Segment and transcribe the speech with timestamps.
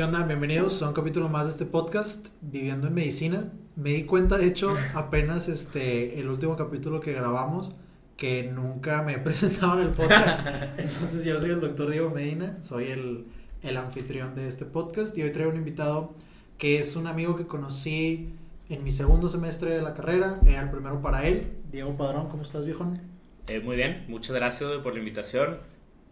[0.00, 0.22] ¿Qué onda?
[0.22, 3.52] Bienvenidos a un capítulo más de este podcast, Viviendo en Medicina.
[3.76, 7.76] Me di cuenta, de hecho, apenas este, el último capítulo que grabamos,
[8.16, 10.40] que nunca me he presentado en el podcast.
[10.78, 13.26] Entonces, yo soy el doctor Diego Medina, soy el,
[13.60, 16.14] el anfitrión de este podcast y hoy traigo un invitado
[16.56, 18.32] que es un amigo que conocí
[18.70, 21.58] en mi segundo semestre de la carrera, era el primero para él.
[21.70, 23.02] Diego Padrón, ¿cómo estás, viejón?
[23.48, 25.58] Eh, muy bien, muchas gracias por la invitación.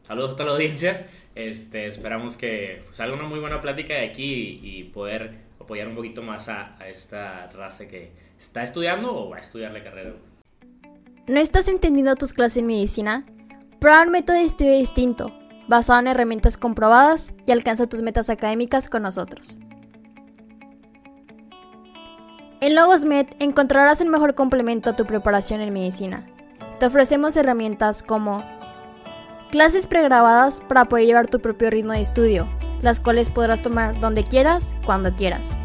[0.09, 1.07] Saludos a toda la audiencia.
[1.35, 6.23] Este, esperamos que salga una muy buena plática de aquí y, poder apoyar un poquito
[6.23, 10.15] más a, a, esta raza que está estudiando o va a estudiar la carrera.
[11.27, 13.27] ¿No estás entendiendo tus clases en medicina?
[13.81, 15.31] Prueba un método de estudio distinto,
[15.69, 19.59] basado en herramientas comprobadas y alcanza tus metas académicas con nosotros.
[22.63, 26.27] En Logosmed encontrarás el mejor complemento a tu preparación en medicina.
[26.81, 28.43] Te ofrecemos herramientas como
[29.51, 32.47] Clases pregrabadas para poder llevar tu propio ritmo de estudio,
[32.83, 35.57] las cuales podrás tomar donde quieras, cuando quieras.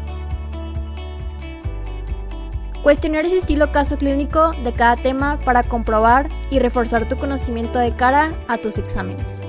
[2.82, 8.32] Cuestionarios estilo caso clínico de cada tema para comprobar y reforzar tu conocimiento de cara
[8.48, 9.42] a tus exámenes.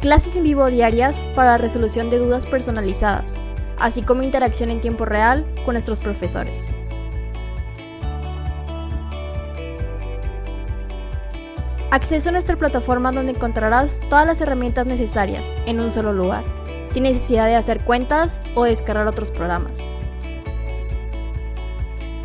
[0.00, 3.36] Clases en vivo diarias para resolución de dudas personalizadas,
[3.78, 6.70] así como interacción en tiempo real con nuestros profesores.
[11.92, 16.42] Acceso a nuestra plataforma donde encontrarás todas las herramientas necesarias en un solo lugar,
[16.88, 19.78] sin necesidad de hacer cuentas o descargar otros programas.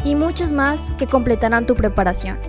[0.03, 2.39] Y muchos más que completarán tu preparación.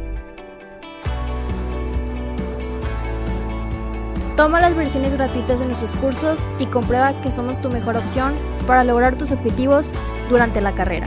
[4.34, 8.32] Toma las versiones gratuitas de nuestros cursos y comprueba que somos tu mejor opción
[8.66, 9.92] para lograr tus objetivos
[10.30, 11.06] durante la carrera.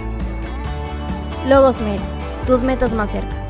[1.48, 2.00] Logosmed,
[2.45, 3.45] tus metas más cerca.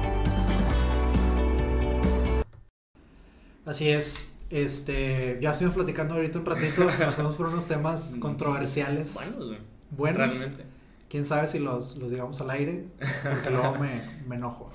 [3.65, 4.35] Así es.
[4.51, 8.19] Este, ya estuvimos platicando ahorita un ratito, pasamos por unos temas mm.
[8.19, 9.15] controversiales.
[9.15, 9.59] Buenos,
[9.91, 10.37] Buenos.
[10.37, 10.65] Realmente.
[11.09, 12.85] Quién sabe si los, los digamos al aire,
[13.23, 14.71] porque luego me, me enojo.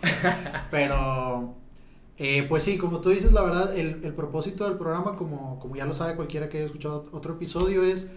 [0.71, 1.55] Pero,
[2.19, 5.77] eh, pues sí, como tú dices, la verdad, el, el propósito del programa, como, como
[5.77, 8.11] ya lo sabe cualquiera que haya escuchado otro episodio, es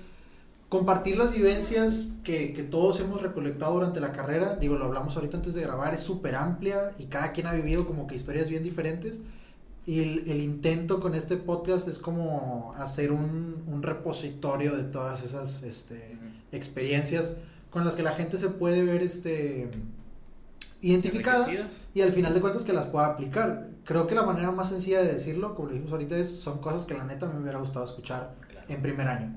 [0.69, 4.56] compartir las vivencias que, que, todos hemos recolectado durante la carrera.
[4.56, 7.85] Digo, lo hablamos ahorita antes de grabar, es súper amplia y cada quien ha vivido
[7.85, 9.22] como que historias bien diferentes.
[9.85, 15.63] Y el, intento con este podcast es como hacer un, un repositorio de todas esas
[15.63, 16.17] este,
[16.53, 17.35] experiencias
[17.69, 19.69] con las que la gente se puede ver este,
[20.83, 21.47] identificada
[21.94, 23.67] y al final de cuentas que las pueda aplicar.
[23.83, 26.85] Creo que la manera más sencilla de decirlo, como lo dijimos ahorita, es son cosas
[26.85, 28.35] que la neta me hubiera gustado escuchar
[28.67, 29.33] en primer año.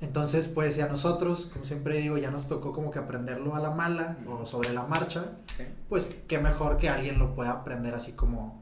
[0.00, 3.70] Entonces, pues ya nosotros, como siempre digo, ya nos tocó como que aprenderlo a la
[3.70, 5.38] mala o sobre la marcha,
[5.88, 8.61] pues qué mejor que alguien lo pueda aprender así como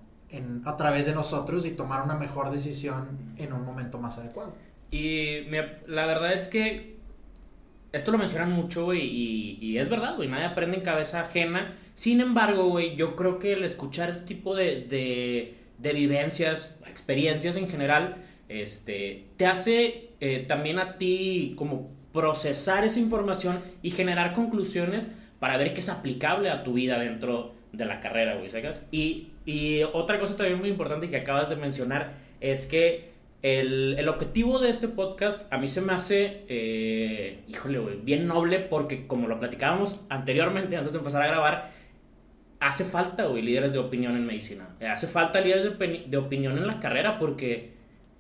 [0.65, 4.55] a través de nosotros y tomar una mejor decisión en un momento más adecuado.
[4.91, 5.43] Y
[5.87, 7.01] la verdad es que
[7.93, 11.77] esto lo mencionan mucho, güey, y, es verdad, güey, nadie aprende en cabeza ajena.
[11.95, 17.69] Sin embargo, güey, yo creo que el escuchar este tipo de, de, vivencias, experiencias en
[17.69, 18.17] general,
[18.49, 25.09] este, te hace eh, también a ti como procesar esa información y generar conclusiones
[25.39, 28.83] para ver qué es aplicable a tu vida dentro de la carrera, güey, ¿sabes?
[28.91, 33.11] Y y otra cosa también muy importante que acabas de mencionar es que
[33.43, 38.61] el, el objetivo de este podcast a mí se me hace, eh, híjole, bien noble
[38.61, 41.73] porque como lo platicábamos anteriormente, antes de empezar a grabar,
[42.61, 44.69] hace falta, güey, líderes de opinión en medicina.
[44.89, 45.77] Hace falta líderes
[46.09, 47.73] de, opinión en la carrera porque,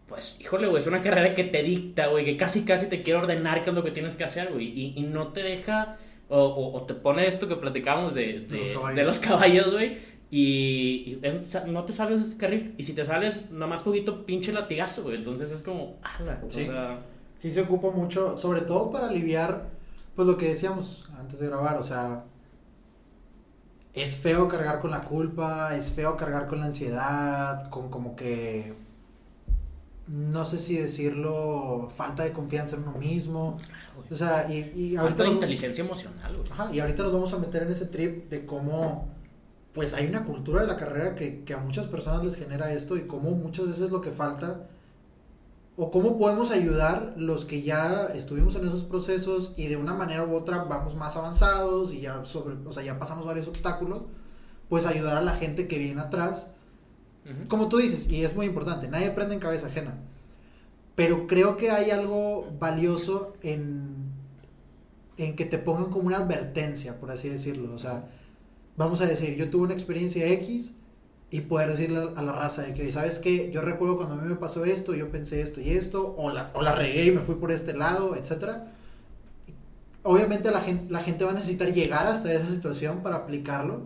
[0.09, 3.21] pues, híjole, güey, es una carrera que te dicta, güey, que casi, casi te quiere
[3.21, 5.99] ordenar qué es lo que tienes que hacer, güey, y no te deja...
[6.31, 8.47] O, o, te pone esto que platicábamos de,
[8.95, 9.99] de los caballos, güey
[10.31, 11.21] y,
[11.67, 12.75] no te sales de este carril.
[12.79, 15.17] Y si te sales, nada más poquito pinche latigazo, güey.
[15.17, 15.99] Entonces es como,
[16.49, 16.63] sí.
[16.63, 16.99] O sea...
[17.35, 19.69] sí se ocupa mucho, sobre todo para aliviar,
[20.15, 22.25] pues lo que decíamos antes de grabar, o sea,
[23.93, 28.73] es feo cargar con la culpa, es feo cargar con la ansiedad, con como que,
[30.11, 33.57] no sé si decirlo, falta de confianza en uno mismo.
[34.11, 35.25] O sea, y, y ahorita...
[35.25, 36.51] Falta inteligencia emocional, güey.
[36.51, 39.09] Ajá, y ahorita nos vamos a meter en ese trip de cómo
[39.73, 43.07] pues hay una cultura de la carrera que, a muchas personas les genera esto y
[43.07, 44.67] cómo muchas veces lo que falta
[45.77, 50.25] o cómo podemos ayudar los que ya estuvimos en esos procesos y de una manera
[50.27, 54.03] u otra vamos más avanzados y ya sobre, o sea, ya pasamos varios obstáculos,
[54.69, 56.53] pues ayudar a la gente que viene atrás.
[57.49, 59.95] Como tú dices, y es muy importante, nadie aprende en cabeza ajena.
[60.95, 64.11] Pero creo que hay algo valioso en,
[65.17, 67.73] en que te pongan como una advertencia, por así decirlo.
[67.75, 68.09] O sea,
[68.77, 70.75] vamos a decir, yo tuve una experiencia X
[71.31, 73.51] y poder decirle a la raza de que, ¿sabes qué?
[73.53, 76.51] Yo recuerdo cuando a mí me pasó esto, yo pensé esto y esto, o la,
[76.55, 78.73] o la regué y me fui por este lado, etcétera.
[80.03, 83.83] Obviamente la gente, la gente va a necesitar llegar hasta esa situación para aplicarlo,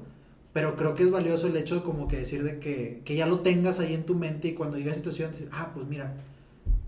[0.55, 3.27] pero creo que es valioso el hecho de como que decir de que, que ya
[3.27, 6.15] lo tengas ahí en tu mente y cuando llegue a situación decir, ah, pues mira,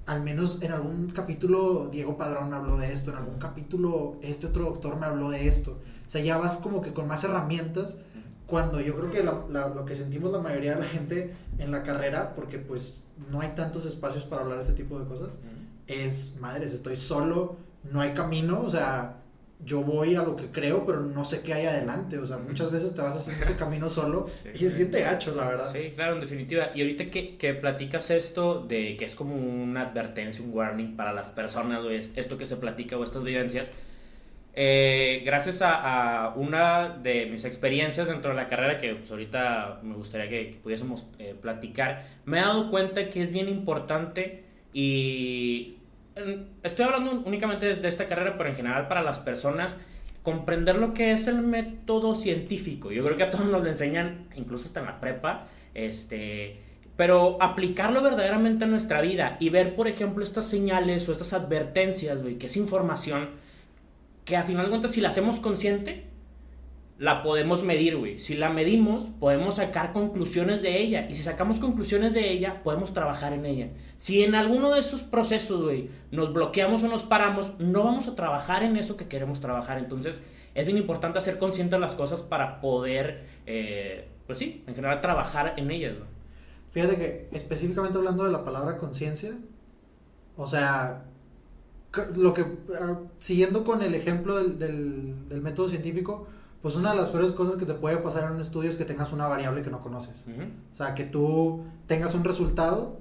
[0.07, 4.67] al menos en algún capítulo Diego Padrón habló de esto, en algún capítulo este otro
[4.67, 5.81] doctor me habló de esto.
[6.07, 7.99] O sea, ya vas como que con más herramientas
[8.47, 12.37] cuando yo creo que lo que sentimos la mayoría de la gente en la carrera,
[12.37, 15.39] porque pues no hay tantos espacios para hablar de este tipo de cosas,
[15.89, 17.57] es, madres, estoy solo,
[17.91, 19.17] no hay camino, o sea,
[19.65, 22.71] yo voy a lo que creo, pero no sé qué hay adelante, o sea, muchas
[22.71, 25.73] veces te vas haciendo ese camino solo y se siente gacho, la verdad.
[25.73, 26.71] Sí, claro, en definitiva.
[26.75, 31.13] Y ahorita que, que platicas esto de que es como una advertencia, un warning para
[31.13, 33.73] las personas, o esto que se platica o estas vivencias,
[34.59, 39.95] eh, gracias a, una de mis experiencias dentro de la carrera, que pues, ahorita me
[39.95, 45.76] gustaría que, pudiésemos eh, platicar, me he dado cuenta que es bien importante y
[46.63, 49.77] estoy hablando únicamente de, esta carrera, pero en general para las personas,
[50.23, 52.91] comprender lo que es el método científico.
[52.91, 56.61] Yo creo que a todos nos lo enseñan, incluso hasta en la prepa, este,
[56.97, 62.21] pero aplicarlo verdaderamente a nuestra vida y ver, por ejemplo, estas señales o estas advertencias,
[62.23, 63.29] güey, que es información
[64.25, 66.06] que a final de cuentas si la hacemos consciente,
[66.99, 68.19] la podemos medir, güey.
[68.19, 71.07] Si la medimos, podemos sacar conclusiones de ella.
[71.11, 73.69] Y si sacamos conclusiones de ella, podemos trabajar en ella.
[73.99, 78.15] Si en alguno de esos procesos, güey, nos bloqueamos o nos paramos, no vamos a
[78.15, 79.79] trabajar en eso que queremos trabajar.
[79.79, 85.01] Entonces, es bien importante hacer consciente las cosas para poder, eh, pues sí, en general
[85.01, 85.95] trabajar en ellas,
[86.73, 89.35] Fíjate que específicamente hablando de la palabra conciencia,
[90.37, 91.05] o sea,
[92.17, 92.45] lo que,
[92.79, 96.27] ah, siguiendo con el ejemplo del, del, método científico,
[96.63, 98.85] pues una de las peores cosas que te puede pasar en un estudio es que
[98.85, 100.25] tengas una variable que no conoces.
[100.73, 102.99] O sea, que tú tengas un resultado,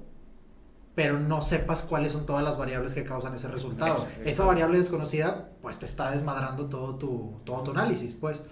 [0.94, 4.06] pero no sepas cuáles son todas las variables que causan ese resultado.
[4.24, 8.42] Esa variable desconocida, pues te está desmadrando todo tu, todo tu análisis, pues.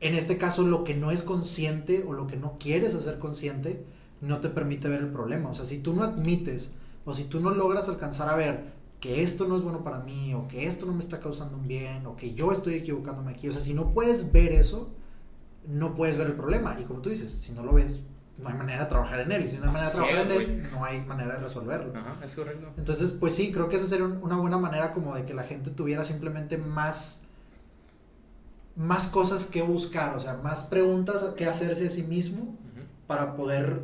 [0.00, 3.84] En este caso, lo que no es consciente o lo que no quieres hacer consciente,
[4.20, 5.50] no te permite ver el problema.
[5.50, 6.72] O sea, si tú no admites
[7.04, 8.72] o si tú no logras alcanzar a ver
[9.02, 11.66] que esto no es bueno para mí, o que esto no me está causando un
[11.66, 13.48] bien, o que yo estoy equivocándome aquí.
[13.48, 14.94] O sea, si no puedes ver eso,
[15.66, 16.76] no puedes ver el problema.
[16.78, 18.04] Y como tú dices, si no lo ves,
[18.38, 19.42] no hay manera de trabajar en él.
[19.42, 21.92] Y si no hay manera de trabajar en él, no hay manera de resolverlo.
[21.98, 22.68] Ajá, es correcto.
[22.76, 25.72] Entonces, pues sí, creo que esa sería una buena manera como de que la gente
[25.72, 27.24] tuviera simplemente más
[28.76, 32.56] más cosas que buscar, o sea, más preguntas que hacerse a sí mismo
[33.06, 33.82] para poder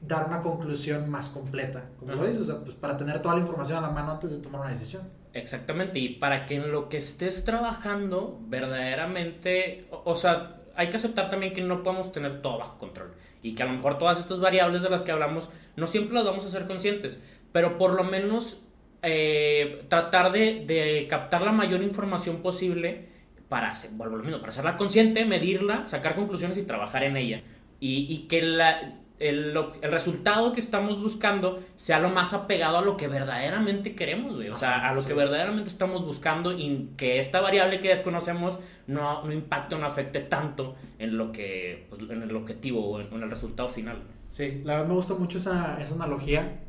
[0.00, 3.40] dar una conclusión más completa, como lo dices, o sea, pues para tener toda la
[3.42, 5.02] información a la mano antes de tomar una decisión.
[5.32, 11.30] Exactamente, y para que en lo que estés trabajando verdaderamente, o, sea, hay que aceptar
[11.30, 13.12] también que no podemos tener todo bajo control
[13.42, 16.24] y que a lo mejor todas estas variables de las que hablamos no siempre las
[16.24, 17.20] vamos a ser conscientes,
[17.52, 18.62] pero por lo menos
[19.02, 23.08] eh, tratar de, de, captar la mayor información posible
[23.48, 27.42] para, hacer, vuelvo lo mismo, para hacerla consciente, medirla, sacar conclusiones y trabajar en ella.
[27.80, 32.82] Y, y que la, el, el, resultado que estamos buscando sea lo más apegado a
[32.82, 34.48] lo que verdaderamente queremos, güey.
[34.48, 39.22] O sea, a lo que verdaderamente estamos buscando y que esta variable que desconocemos no,
[39.22, 43.22] no impacte o no afecte tanto en lo que, pues, en el objetivo o en,
[43.22, 44.02] el resultado final.
[44.30, 46.60] Sí, la verdad me gusta mucho esa, esa analogía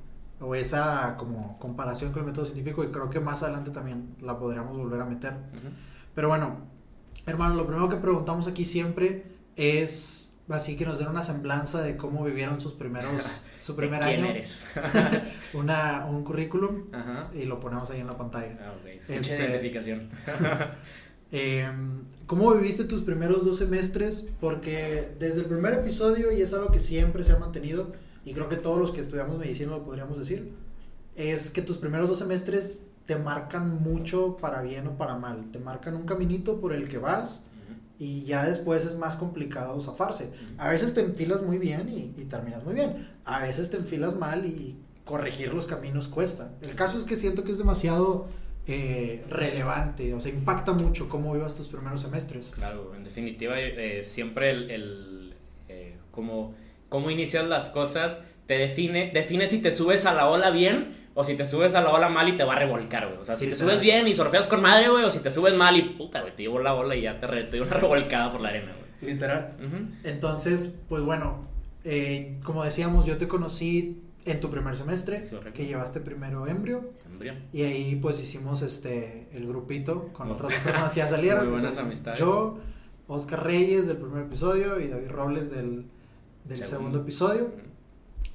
[0.41, 4.37] o esa como comparación con el método científico y creo que más adelante también la
[4.37, 5.33] podríamos volver a meter.
[6.13, 6.57] Pero bueno,
[7.25, 9.23] hermano, lo primero que preguntamos aquí siempre
[9.55, 14.21] es así que nos den una semblanza de cómo vivieron sus primeros, su primer ¿Quién
[14.21, 14.29] año.
[14.31, 14.65] eres?
[15.53, 16.85] una, un currículum
[17.33, 18.57] y lo ponemos ahí en la pantalla.
[18.61, 18.73] Ah,
[19.07, 20.09] este, identificación.
[21.33, 24.27] Em, ¿Cómo viviste tus primeros dos semestres?
[24.41, 27.93] Porque desde el primer episodio, y es algo que siempre se ha mantenido,
[28.25, 30.51] y creo que todos los que estudiamos medicina lo podríamos decir,
[31.15, 35.51] es que tus primeros dos semestres te marcan mucho para bien o para mal.
[35.51, 37.47] Te marcan un caminito por el que vas
[38.01, 40.31] y ya después es más complicado zafarse.
[40.57, 43.07] A veces te enfilas muy bien y, terminas muy bien.
[43.25, 46.51] A veces te enfilas mal y corregir los caminos cuesta.
[46.63, 48.27] El caso es que siento que es demasiado
[48.65, 52.49] eh, relevante, o sea, impacta mucho cómo vivas tus primeros semestres.
[52.49, 55.35] Claro, en definitiva, eh, siempre el, el
[55.69, 56.55] eh, cómo,
[56.89, 58.17] cómo inicias las cosas
[58.47, 61.81] te define, define si te subes a la ola bien o si te subes a
[61.81, 63.19] la ola mal y te va a revolcar, güey.
[63.19, 65.55] O sea, si te subes bien y surfeas con madre, güey, o si te subes
[65.55, 68.31] mal y puta, güey, te llevo la ola y ya te, te dio una revolcada
[68.31, 69.13] por la arena, güey.
[69.13, 69.47] Literal.
[70.03, 71.47] Entonces, pues bueno,
[71.83, 76.91] eh, como decíamos, yo te conocí en tu primer semestre, que llevaste primero embrio.
[77.05, 77.33] Embrio.
[77.51, 81.45] Y ahí pues hicimos este el grupito con otras personas que ya salieron.
[81.49, 82.19] Muy buenas amistades.
[82.19, 82.59] Yo,
[83.07, 85.85] Oscar Reyes del primer episodio y David Robles del
[86.45, 87.51] del segundo, episodio.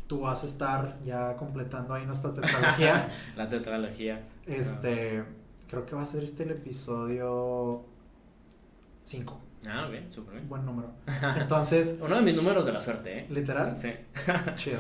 [0.07, 3.09] Tú vas a estar ya completando ahí nuestra tetralogía.
[3.37, 4.27] La tetralogía.
[4.47, 5.25] Este,
[5.69, 7.85] creo que va a ser este el episodio
[9.05, 9.41] 5.
[9.69, 10.49] Ah, ok, súper bien.
[10.49, 10.93] Buen número.
[11.41, 11.99] Entonces.
[12.01, 13.27] Uno de mis números de la suerte, ¿eh?
[13.31, 13.77] ¿Literal?
[13.77, 13.91] Sí.
[14.57, 14.79] Chido.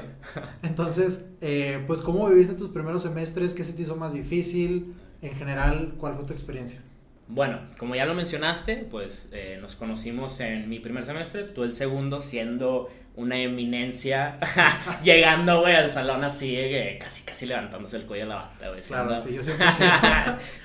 [0.62, 3.54] Entonces, eh, pues, ¿cómo viviste tus primeros semestres?
[3.54, 4.94] ¿Qué se te hizo más difícil?
[5.22, 6.82] En general, ¿cuál fue tu experiencia?
[7.28, 11.74] Bueno, como ya lo mencionaste, pues eh, nos conocimos en mi primer semestre, tú el
[11.74, 14.38] segundo siendo una eminencia,
[15.02, 16.56] llegando, güey, al salón así,
[17.00, 18.80] casi, casi levantándose el cuello de la bata, güey.
[18.82, 19.90] Claro, sí, yo siempre sido...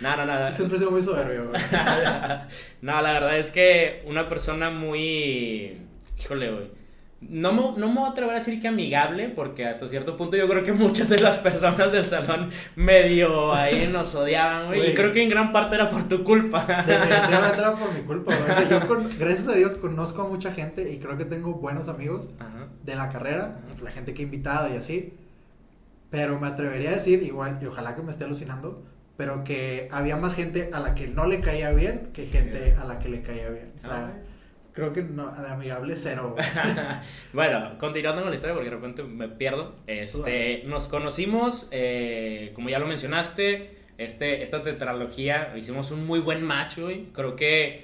[0.01, 0.53] no, no, no.
[0.53, 1.61] Siempre sido muy soberbio, güey.
[2.81, 5.77] no, la verdad es que una persona muy...
[6.19, 6.80] Híjole, güey
[7.21, 10.35] no me, no me voy a atrever a decir que amigable, porque hasta cierto punto
[10.37, 14.91] yo creo que muchas de las personas del salón medio ahí nos odiaban, güey.
[14.91, 16.65] Y creo que en gran parte era por tu culpa.
[16.65, 18.51] Definitivamente era por mi culpa, güey.
[18.51, 21.53] O sea, yo, con, gracias a Dios, conozco a mucha gente y creo que tengo
[21.53, 22.29] buenos amigos
[22.83, 25.13] de la carrera, la gente que he invitado y así.
[26.09, 28.83] Pero me atrevería a decir, igual, y ojalá que me esté alucinando,
[29.15, 32.83] pero que había más gente a la que no le caía bien que gente a
[32.83, 33.71] la que le caía bien.
[33.77, 34.30] O sea, ah,
[34.73, 36.35] Creo que no, de amigable cero.
[37.33, 39.75] bueno, continuando con la historia porque de repente me pierdo.
[39.85, 46.41] Este, nos conocimos, eh, como ya lo mencionaste, este, esta tetralogía, hicimos un muy buen
[46.43, 47.07] match, güey.
[47.11, 47.83] Creo que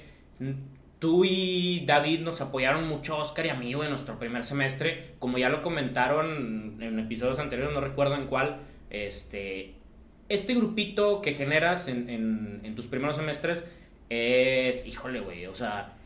[0.98, 5.10] tú y David nos apoyaron mucho, Oscar y a mí, en nuestro primer semestre.
[5.18, 9.74] Como ya lo comentaron en episodios anteriores, no recuerdo en cuál, este,
[10.30, 13.70] este grupito que generas en, en, en tus primeros semestres
[14.08, 15.97] es, híjole, güey, o sea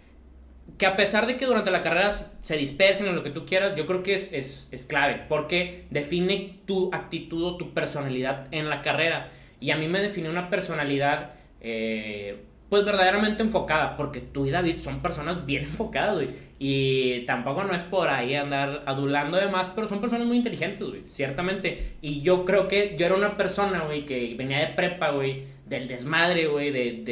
[0.79, 3.77] que a pesar de que durante la carrera se dispersen en lo que tú quieras,
[3.77, 8.69] yo creo que es, es, es, clave, porque define tu actitud o tu personalidad en
[8.69, 9.31] la carrera.
[9.61, 14.79] Y a mí me define una personalidad, eh, pues verdaderamente enfocada, porque tú y David
[14.79, 16.31] son personas bien enfocadas, güey.
[16.59, 21.03] Y tampoco no es por ahí andar adulando además, pero son personas muy inteligentes, güey,
[21.07, 21.95] ciertamente.
[22.03, 25.87] Y yo creo que yo era una persona, güey, que venía de prepa, güey, del
[25.87, 27.03] desmadre, güey, de,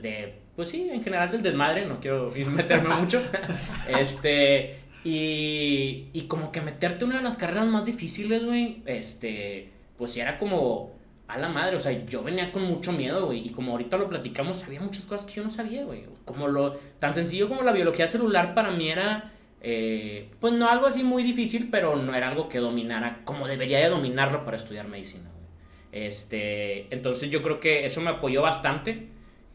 [0.00, 3.22] de pues sí, en general del desmadre, no quiero meterme mucho.
[3.88, 10.16] Este, y, y como que meterte una de las carreras más difíciles, güey, este, pues
[10.16, 10.92] era como
[11.32, 14.08] a la madre, o sea, yo venía con mucho miedo, güey, y como ahorita lo
[14.08, 17.72] platicamos, había muchas cosas que yo no sabía, güey, como lo, tan sencillo como la
[17.72, 19.32] biología celular para mí era,
[19.62, 23.78] eh, pues no algo así muy difícil, pero no era algo que dominara como debería
[23.78, 26.06] de dominarlo para estudiar medicina, güey.
[26.06, 29.08] Este, entonces yo creo que eso me apoyó bastante.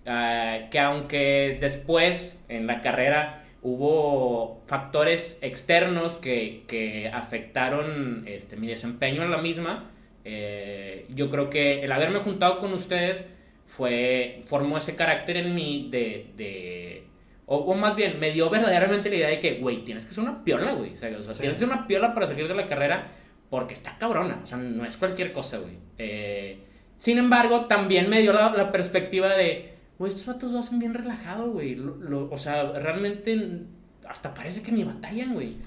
[0.10, 9.24] Ah, que aunque después en la carrera hubo factores externos que, afectaron este, mi desempeño
[9.24, 9.92] en la misma,
[10.24, 13.30] eh, yo creo que el haberme juntado con ustedes
[13.66, 17.04] fue, formó ese carácter en mí de,
[17.46, 20.42] o, más bien, me dio verdaderamente la idea de que, güey, tienes que ser una
[20.44, 20.94] piola, güey.
[20.94, 23.10] O sea, tienes que ser una piola para salir de la carrera
[23.50, 24.40] porque está cabrona.
[24.42, 25.78] O sea, no es cualquier cosa, güey.
[25.98, 26.60] Eh,
[26.96, 31.52] sin embargo, también me dio la perspectiva de, güey, estos vatos lo hacen bien relajado,
[31.52, 31.80] güey.
[31.80, 33.66] o sea, realmente
[34.08, 35.58] hasta parece que ni batallan, güey.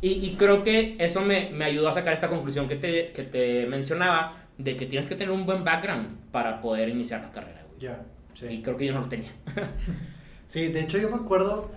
[0.00, 4.36] Y, creo que eso me, ayudó a sacar esta conclusión que te, que te mencionaba,
[4.58, 7.80] de que tienes que tener un buen background para poder iniciar la carrera, güey.
[7.80, 8.46] Ya, sí.
[8.46, 9.30] Y creo que yo no lo tenía.
[10.46, 11.70] sí, de hecho yo me acuerdo,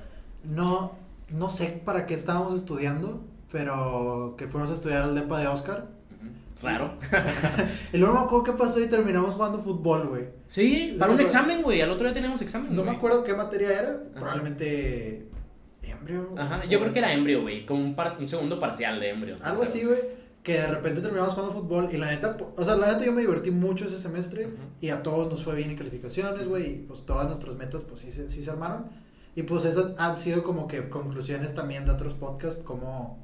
[0.43, 0.97] no,
[1.29, 5.87] no sé para qué estábamos estudiando, pero que fuimos a estudiar al DEPA de Oscar.
[6.59, 6.97] Claro.
[7.93, 10.25] y luego me acuerdo qué pasó y terminamos jugando fútbol, güey.
[10.47, 11.81] Sí, para un examen, güey.
[11.81, 12.75] Al otro día teníamos examen.
[12.75, 14.03] No me acuerdo qué materia era.
[14.13, 15.27] Probablemente.
[15.83, 16.33] Embrio.
[16.37, 17.65] Ajá, yo creo que era embrio, güey.
[17.65, 19.37] Como un, un, segundo parcial de embrio.
[19.41, 19.99] Algo así, güey.
[20.43, 23.19] Que de repente terminamos jugando fútbol y la neta, o sea, la neta yo me
[23.21, 24.47] divertí mucho ese semestre
[24.79, 27.99] y a todos nos fue bien en calificaciones, güey, y pues todas nuestras metas pues
[27.99, 28.85] sí, sí se armaron.
[29.35, 33.19] Y pues esas han sido como que conclusiones también de otros podcasts, como,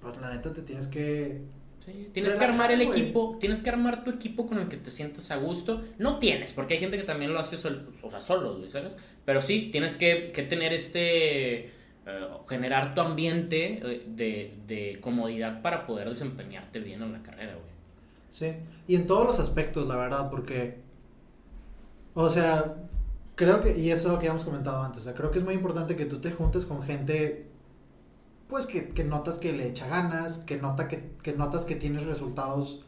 [0.00, 1.42] pues la neta te tienes que
[2.12, 5.30] tienes que armar el equipo, tienes que armar tu equipo con el que te sientas
[5.30, 5.82] a gusto.
[5.98, 8.96] No tienes, porque hay gente que también lo hace sol, o sea, solo, ¿sabes?
[9.24, 11.70] Pero sí, tienes que, tener este, eh,
[12.48, 17.72] generar tu ambiente eh, de, de, comodidad para poder desempeñarte bien en la carrera, güey.
[18.30, 18.54] Sí,
[18.88, 20.78] y en todos los aspectos, la verdad, porque,
[22.14, 22.76] o sea,
[23.34, 25.44] creo que, y eso es lo que habíamos comentado antes, o sea, creo que es
[25.44, 27.51] muy importante que tú te juntes con gente
[28.52, 32.04] pues que, que, notas que le echa ganas, que, nota que, que, notas que tienes
[32.04, 32.84] resultados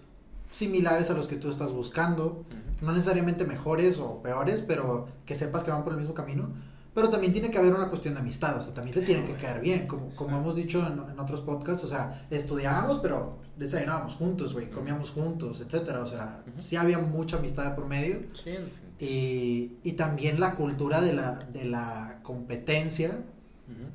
[0.50, 2.44] similares a los que tú estás buscando,
[2.82, 6.50] no necesariamente mejores o peores, pero que sepas que van por el mismo camino.
[6.92, 9.32] Pero también tiene que haber una cuestión de amistad, o sea, también te tiene que
[9.36, 14.16] caer bien, como, como hemos dicho en, en, otros podcasts, o sea, estudiábamos, pero desayunábamos
[14.16, 18.20] juntos, güey, comíamos juntos, etcétera, o sea, sí había mucha amistad por medio.
[18.34, 18.56] Sí,
[19.00, 23.18] y, y también la cultura de la, de la competencia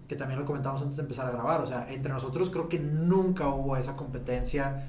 [0.08, 2.80] que también lo comentamos antes de empezar a grabar, o sea, entre nosotros creo que
[2.80, 4.88] nunca hubo esa competencia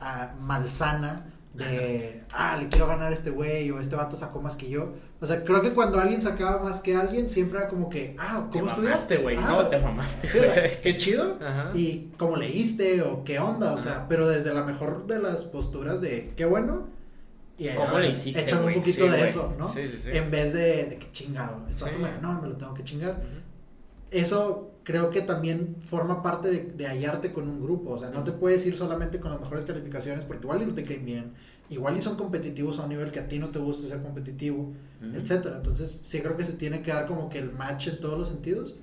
[0.00, 4.56] ah, malsana de, ah, le quiero ganar a este güey o este vato sacó más
[4.56, 4.94] que yo.
[5.20, 8.48] O sea, creo que cuando alguien sacaba más que alguien, siempre era como que, ah,
[8.52, 9.16] ¿cómo te estudiaste?
[9.18, 10.38] güey, ah, no, te mamaste, sí.
[10.82, 11.38] Qué chido.
[11.40, 11.70] Ajá.
[11.74, 16.00] Y cómo leíste o qué onda, o sea, pero desde la mejor de las posturas
[16.00, 16.86] de, qué bueno.
[17.58, 19.68] Y ¿Cómo ah, le hiciste, Echan un poquito Sí, de eso, ¿no?
[19.68, 20.10] Sí, sí, sí.
[20.12, 23.20] En vez de, de que chingado, esto me ganó, me lo tengo que chingar.
[24.10, 27.90] Eso creo que también forma parte de, de hallarte con un grupo.
[27.90, 30.74] O sea, no te puedes ir solamente con las mejores calificaciones porque igual y no
[30.74, 31.32] te caen bien.
[31.70, 34.72] Igual y son competitivos a un nivel que a ti no te gusta ser competitivo,
[35.02, 35.16] Ujú.
[35.20, 35.56] etcétera.
[35.58, 38.28] Entonces, sí creo que se tiene que dar como que el match en todos los
[38.28, 38.76] sentidos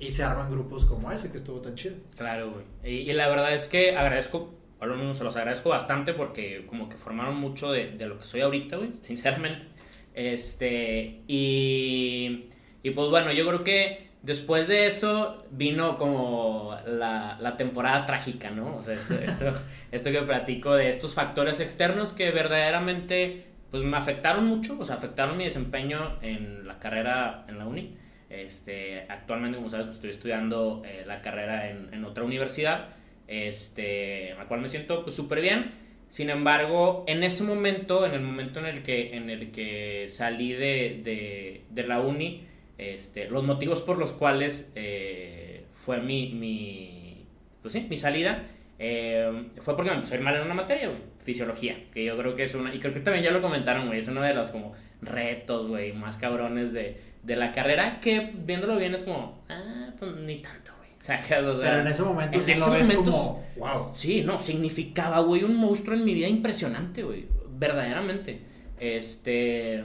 [0.00, 1.94] y se arman grupos como ese que estuvo tan chido.
[2.16, 2.64] Claro, güey.
[2.92, 6.66] Y, y la verdad es que agradezco, a lo mismo se los agradezco bastante porque
[6.66, 9.66] como que formaron mucho de, de lo que soy ahorita, güey, sinceramente.
[10.12, 12.46] Este, y,
[12.82, 18.50] y pues bueno, yo creo que después de eso vino como la, la temporada trágica,
[18.50, 18.76] ¿no?
[18.76, 19.52] O sea, esto, esto,
[19.92, 24.96] esto que platico de estos factores externos que verdaderamente pues me afectaron mucho, o sea,
[24.96, 27.96] afectaron mi desempeño en la carrera en la uni.
[28.28, 32.88] Este, actualmente, como sabes, pues, estoy estudiando eh, la carrera en, en otra universidad,
[33.28, 35.72] este, en la cual me siento pues súper bien.
[36.08, 40.52] Sin embargo, en ese momento, en el momento en el que, en el que salí
[40.52, 42.46] de, de, de la uni,
[42.90, 47.26] este, los motivos por los cuales eh, fue mi, mi,
[47.60, 48.44] pues sí, mi salida,
[48.78, 52.16] eh, fue porque me empezó a ir mal en una materia, güey, fisiología, que yo
[52.16, 54.34] creo que es una, y creo que también ya lo comentaron, güey, es uno de
[54.34, 59.42] los como retos, güey, más cabrones de, de la carrera, que viéndolo bien es como,
[59.48, 62.60] ah, pues ni tanto, güey, sacas, o sea, Pero en ese momento en sí ese
[62.60, 63.92] lo ves momento como, wow.
[63.94, 67.26] Sí, no, significaba, güey, un monstruo en mi vida impresionante, güey.
[67.58, 68.40] Verdaderamente.
[68.80, 69.84] Este.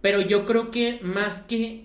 [0.00, 1.84] Pero yo creo que más que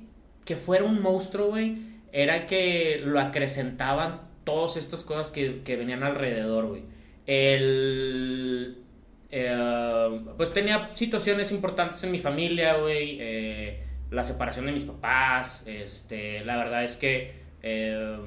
[0.50, 1.78] que fuera un monstruo, güey,
[2.12, 6.84] era que lo acrecentaban todas estas cosas que, que venían alrededor, güey.
[7.28, 8.84] El.
[9.32, 13.18] eh, pues tenía situaciones importantes en mi familia, güey.
[13.22, 15.64] eh, la separación de mis papás.
[15.68, 16.44] Este.
[16.46, 17.34] La verdad es que.
[17.64, 18.18] eh,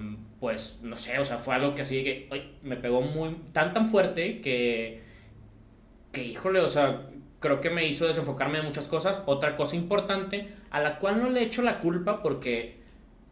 [0.41, 2.29] pues no sé, o sea, fue algo que así que
[2.63, 3.37] me pegó muy.
[3.53, 5.03] tan tan fuerte que.
[6.13, 7.09] que híjole, o sea,
[7.41, 9.23] creo que me hizo desenfocarme de muchas cosas.
[9.27, 12.81] Otra cosa importante, a la cual no le echo la culpa porque,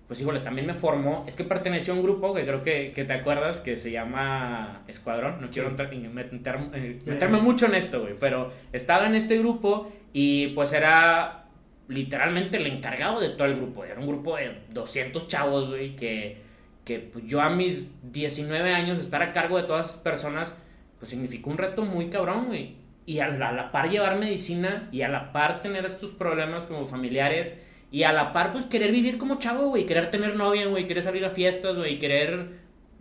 [0.07, 3.05] pues híjole, también me formó, es que perteneció a un grupo que creo que, que
[3.05, 5.41] te acuerdas, que se llama Escuadrón.
[5.41, 9.91] No quiero entrar- meter- eh, meterme mucho en esto, güey, pero estaba en este grupo
[10.13, 11.47] y pues era
[11.89, 13.85] literalmente el encargado de todo el grupo.
[13.85, 16.39] Era un grupo de 200 chavos, güey, que,
[16.85, 20.55] que pues, yo a mis 19 años estar a cargo de todas esas personas,
[20.99, 22.77] pues significó un reto muy cabrón, güey.
[23.11, 26.65] Y a la, a la par llevar medicina y a la par tener estos problemas
[26.65, 27.57] como familiares
[27.91, 31.03] y a la par pues querer vivir como chavo, güey, querer tener novia, güey, querer
[31.03, 32.47] salir a fiestas, güey, querer,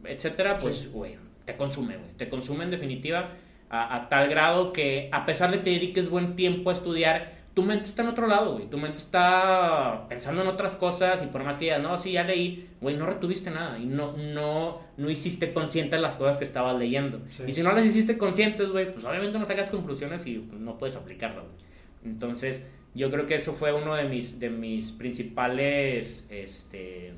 [0.03, 0.89] etcétera, pues, Sí.
[0.91, 3.33] güey, te consume, güey, te consume en definitiva
[3.69, 7.65] a, a tal grado que a pesar de que dediques buen tiempo a estudiar, tu
[7.65, 8.69] mente está en otro lado, güey.
[8.69, 12.23] Tu mente está pensando en otras cosas y por más que digas, no, sí, ya
[12.23, 16.79] leí, güey, no retuviste nada y no, no, no hiciste conscientes las cosas que estabas
[16.79, 17.21] leyendo.
[17.27, 17.43] Sí.
[17.47, 20.77] Y si no las hiciste conscientes, güey, pues obviamente no sacas conclusiones y pues, no
[20.77, 21.57] puedes aplicarlas, güey.
[22.05, 27.11] Entonces, yo creo que eso fue uno de mis, de mis principales, este,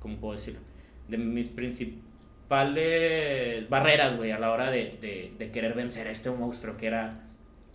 [0.00, 0.60] ¿cómo puedo decirlo?
[1.08, 1.96] De mis principales
[3.70, 7.24] barreras, güey, a la hora de, de, de querer vencer a este monstruo que era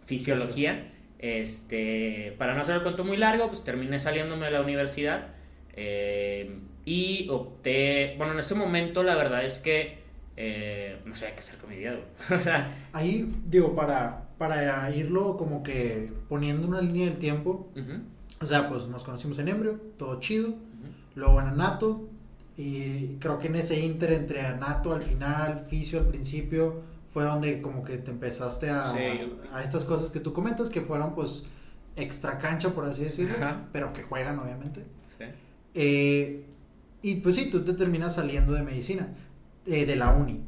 [0.06, 0.92] fisiología.
[1.24, 5.28] Este, para no hacer el cuento muy largo, pues terminé saliéndome de la universidad
[5.74, 10.00] eh, y opté, bueno, en ese momento la verdad es que
[10.36, 11.98] eh, no sabía qué hacer con mi vida,
[12.30, 18.02] o sea, Ahí, digo, para, para irlo como que poniendo una línea del tiempo, ujú,
[18.42, 20.56] o sea, pues nos conocimos en Embrio, todo chido.
[21.16, 22.10] luego en Anato
[22.58, 26.82] y creo que en ese inter entre Anato al final, Fisio al principio
[27.14, 28.98] fue donde como que te empezaste a, Sí.
[29.54, 31.44] a estas cosas que tú comentas que fueron pues
[31.96, 33.68] extra cancha por así decirlo, Ajá.
[33.72, 34.84] pero que juegan obviamente.
[35.18, 35.26] Sí.
[35.76, 36.46] Eh,
[37.04, 39.10] y pues sí, tú te terminas saliendo de medicina,
[39.68, 40.42] eh, de la uni.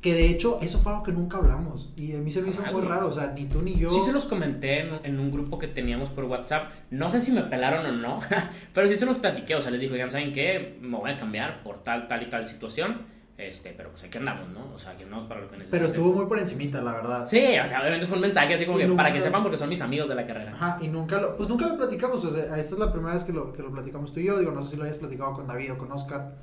[0.00, 1.92] Que de hecho, eso fue algo que nunca hablamos.
[1.96, 3.08] Y a mí se me hizo muy raro.
[3.08, 3.90] O sea, ni tú ni yo.
[3.90, 6.70] Sí se los comenté en, en un grupo que teníamos por WhatsApp.
[6.92, 8.20] No sé si me pelaron o no,
[8.72, 9.56] pero sí se los platiqué.
[9.56, 10.78] O sea, les dijo, oigan, ¿saben qué?
[10.80, 13.02] Me voy a cambiar por tal, tal y tal situación.
[13.38, 14.74] Este, pero pues aquí andamos, ¿no?
[14.74, 15.78] O sea, aquí andamos para lo que necesiten.
[15.78, 17.24] Pero estuvo muy por encimita, la verdad.
[17.24, 19.56] Sí, o sea, obviamente fue un mensaje así como Y que para que sepan porque
[19.56, 20.52] son mis amigos de la carrera.
[20.54, 22.24] Ajá, y nunca lo, pues nunca lo platicamos.
[22.24, 24.38] O sea, esta es la primera vez que lo, que lo platicamos tú y yo.
[24.40, 26.34] Digo, no sé si lo hayas platicado con David o con Oscar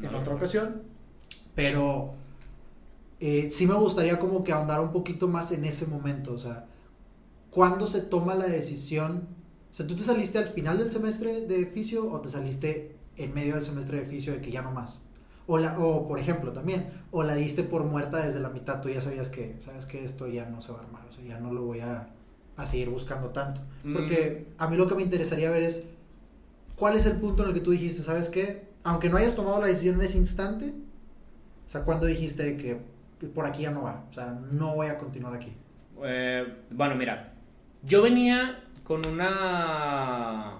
[0.00, 0.18] en No.
[0.18, 0.82] otra ocasión.
[1.56, 2.14] Pero
[3.18, 6.32] eh, sí me gustaría como que ahondar un poquito más en ese momento.
[6.34, 6.66] O sea,
[7.50, 9.26] ¿cuándo se toma la decisión?
[9.72, 13.34] O sea, ¿tú te saliste al final del semestre de fisio o te saliste en
[13.34, 15.02] medio del semestre de fisio de que ya no más.
[15.46, 18.88] O, la, o por ejemplo también, o la diste por muerta desde la mitad, tú
[18.88, 21.38] ya sabías que, sabes que esto ya no se va a armar, o sea, ya
[21.38, 22.08] no lo voy a,
[22.56, 23.60] a seguir buscando tanto.
[23.92, 25.86] Porque a mí lo que me interesaría ver es,
[26.76, 28.68] ¿cuál es el punto en el que tú dijiste, sabes qué?
[28.84, 30.72] Aunque no hayas tomado la decisión en ese instante,
[31.66, 32.80] o sea, ¿cuándo dijiste que
[33.28, 34.04] por aquí ya no va?
[34.08, 35.52] O sea, no voy a continuar aquí.
[36.02, 37.32] Eh, bueno, mira,
[37.82, 40.58] yo venía con una.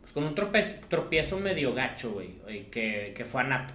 [0.00, 3.74] Pues con un tropiezo, tropiezo medio gacho, güey, que, que fue a Nato.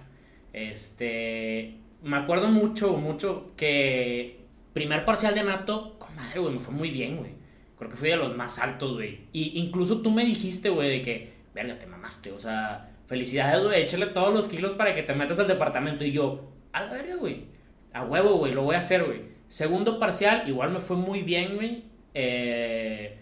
[0.54, 1.74] Este.
[2.02, 4.40] Me acuerdo mucho, mucho que.
[4.72, 7.32] Primer parcial de Nato, comadre, güey, me fue muy bien, güey.
[7.76, 9.20] Creo que fui de los más altos, güey.
[9.32, 13.82] Y incluso tú me dijiste, güey, de que, verga, te mamaste, o sea, felicidades, güey,
[13.82, 16.04] échale todos los kilos para que te metas al departamento.
[16.04, 17.44] Y yo, a la verga, güey.
[17.92, 19.22] A huevo, güey, lo voy a hacer, güey.
[19.48, 21.84] Segundo parcial, igual me fue muy bien, güey.
[22.14, 23.16] Eh,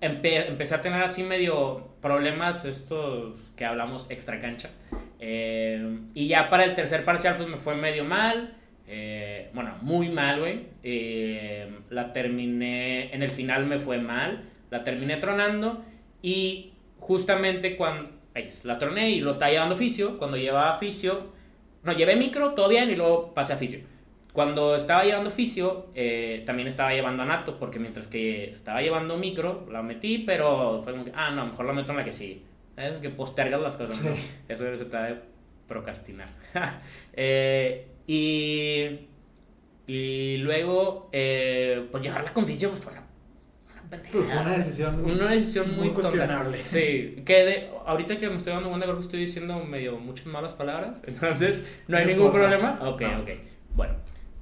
[0.00, 4.70] empecé a tener así medio problemas, estos que hablamos extra cancha.
[5.26, 8.58] Eh, y ya para el tercer parcial, pues me fue medio mal.
[8.86, 10.66] Eh, bueno, muy mal, güey.
[11.88, 14.44] la terminé, en el final me fue mal.
[14.70, 15.82] La terminé tronando.
[16.20, 18.10] Y justamente cuando.
[18.64, 20.18] la troné y lo estaba llevando oficio.
[20.18, 21.32] Cuando llevaba oficio.
[21.84, 23.80] No, llevé micro, todo bien, y luego pasé a oficio.
[24.34, 29.66] Cuando estaba llevando fisio, eh, también estaba llevando anato, porque mientras que estaba llevando micro,
[29.70, 32.42] la metí, pero fue como que, ah, no, mejor la meto en la que sí.
[32.76, 34.10] Es que postergas las cosas, ¿no?
[34.48, 35.20] Eso se trata de
[35.68, 36.28] procrastinar.
[37.12, 39.08] eh, y,
[39.86, 43.04] y luego, eh, pues llevarla con fisio, pues fue una,
[44.02, 46.62] fue una decisión, una decisión muy, cuestionable.
[46.62, 50.26] Sí, que de, ahorita que me estoy dando cuenta, creo que estoy diciendo medio muchas
[50.26, 52.78] malas palabras, entonces no hay ningún problema.
[52.82, 53.30] Ok, ok.
[53.74, 53.94] Bueno,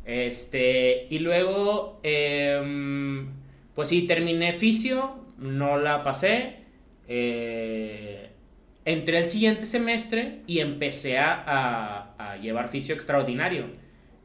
[0.04, 3.28] este, y luego, em,
[3.74, 6.61] pues sí, terminé fisio, no la pasé.
[7.14, 8.30] Eh,
[8.86, 13.66] entré el siguiente semestre y empecé a, a, llevar fisio extraordinario.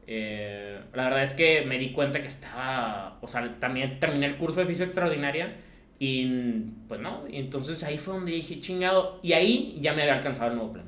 [0.06, 4.38] Eh, la verdad es que me di cuenta que estaba, o sea, también terminé el
[4.38, 5.56] curso de fisio extraordinaria
[5.98, 10.52] y pues no, entonces ahí fue donde dije chingado y ahí ya me había alcanzado
[10.52, 10.86] el nuevo plan.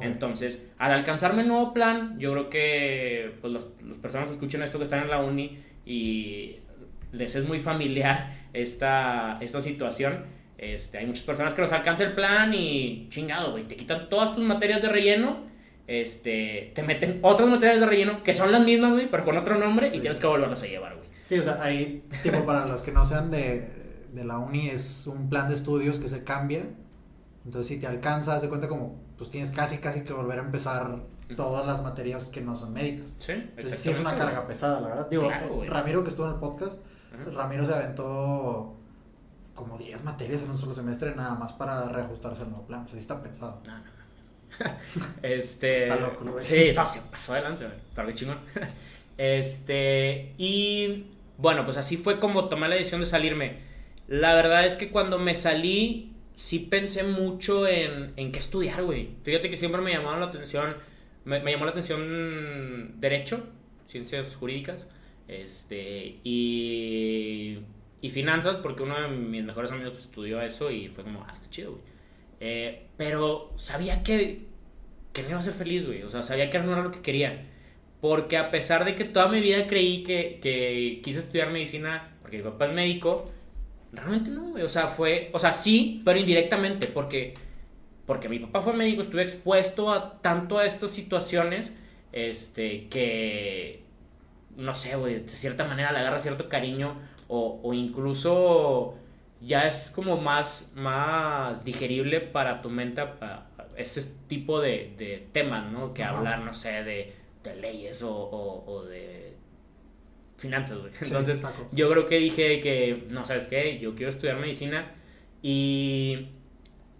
[0.00, 3.64] Entonces, al alcanzarme el nuevo plan, yo creo que pues, las
[4.00, 6.58] personas que escuchen esto que están en la uni y
[7.10, 10.35] les es muy familiar esta, esta situación.
[10.58, 14.34] Este, hay muchas personas que los alcanza el plan y chingado, güey, te quitan todas
[14.34, 15.44] tus materias de relleno,
[15.86, 19.58] este, te meten otras materias de relleno que son las mismas, güey, pero con otro
[19.58, 21.08] nombre y tienes que volverlas a llevar, güey.
[21.28, 23.68] Sí, o sea, ahí, tipo, para los que no sean de,
[24.12, 26.64] de la uni, es un plan de estudios que se cambia.
[27.44, 31.00] Entonces, si te alcanzas, de cuenta como pues tienes casi, casi que volver a empezar
[31.36, 33.16] todas las materias que no son médicas.
[33.18, 35.10] Sí, Entonces sí es una carga pesada, la verdad.
[35.10, 35.30] Digo,
[35.66, 36.80] Ramiro que estuvo en el podcast,
[37.32, 38.76] Ramiro se aventó
[39.56, 42.84] como 10 materias en un solo semestre nada más para reajustarse al nuevo plan.
[42.84, 43.60] O sea, sí está pesado.
[43.66, 43.84] No, no,
[45.22, 45.84] este...
[45.84, 46.44] Está loco, güey.
[46.44, 48.38] Sí, no, pasó de lanza, Pero qué chingón.
[49.18, 50.34] este...
[50.38, 51.06] Y...
[51.38, 53.58] Bueno, pues así fue como tomé la decisión de salirme.
[54.06, 59.10] La verdad es que cuando me salí sí pensé mucho en, en qué estudiar, güey.
[59.24, 60.76] Fíjate que siempre me llamó la atención,
[61.24, 63.44] me, llamó la atención Derecho,
[63.88, 64.86] Ciencias Jurídicas,
[65.26, 67.58] este, y,
[68.00, 71.48] y Finanzas, porque uno de mis mejores amigos estudió eso y fue como, ah, está
[71.50, 71.82] chido, güey.
[72.40, 74.44] Eh, pero sabía que,
[75.12, 76.02] que me iba a hacer feliz, güey.
[76.02, 77.46] O sea, sabía que no era lo que quería.
[78.00, 82.38] Porque a pesar de que toda mi vida creí que, que quise estudiar medicina, porque
[82.38, 83.32] mi papá es médico,
[83.92, 87.34] Realmente no, O sea, fue, o sea, sí, pero indirectamente, porque,
[88.04, 91.72] porque mi papá fue médico, estuve expuesto a tanto a estas situaciones,
[92.12, 93.84] este, que,
[94.56, 98.94] no sé, güey, de cierta manera le agarra cierto cariño o, o incluso
[99.40, 103.02] ya es como más, más digerible para tu mente
[103.76, 105.92] ese tipo de, de temas, ¿no?
[105.92, 107.12] Que hablar, no sé, de,
[107.42, 109.36] de leyes o, o de
[110.36, 110.92] finanzas, güey.
[111.00, 113.78] Entonces, yo creo que dije que, no, ¿sabes qué?
[113.78, 114.92] Yo quiero estudiar medicina
[115.42, 116.28] y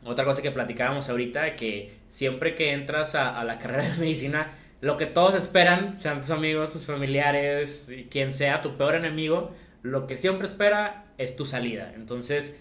[0.04, 4.96] otra cosa que platicábamos ahorita, que siempre que entras a, la carrera de medicina, lo
[4.96, 9.52] que todos esperan, sean tus amigos, tus familiares, quien sea tu peor enemigo,
[9.90, 11.92] lo que siempre espera es tu salida.
[11.94, 12.56] Entonces,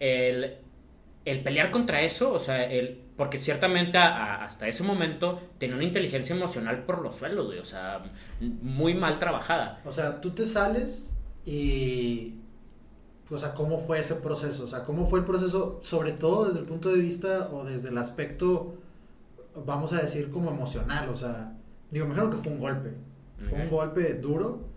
[0.00, 0.58] el,
[1.24, 6.34] el pelear contra eso, o sea, el porque ciertamente hasta ese momento tenía una inteligencia
[6.34, 7.58] emocional por los suelos, güey.
[7.60, 8.02] O sea,
[8.40, 9.80] muy mal trabajada.
[9.84, 12.40] O sea, tú te sales y.
[13.30, 14.64] O sea, ¿cómo fue ese proceso?
[14.64, 17.88] O sea, ¿cómo fue el proceso, sobre todo desde el punto de vista o desde
[17.88, 18.74] el aspecto,
[19.64, 21.08] vamos a decir, como emocional?
[21.08, 21.54] O sea,
[21.90, 22.94] digo, me que fue un golpe.
[23.48, 24.68] Fue un golpe duro.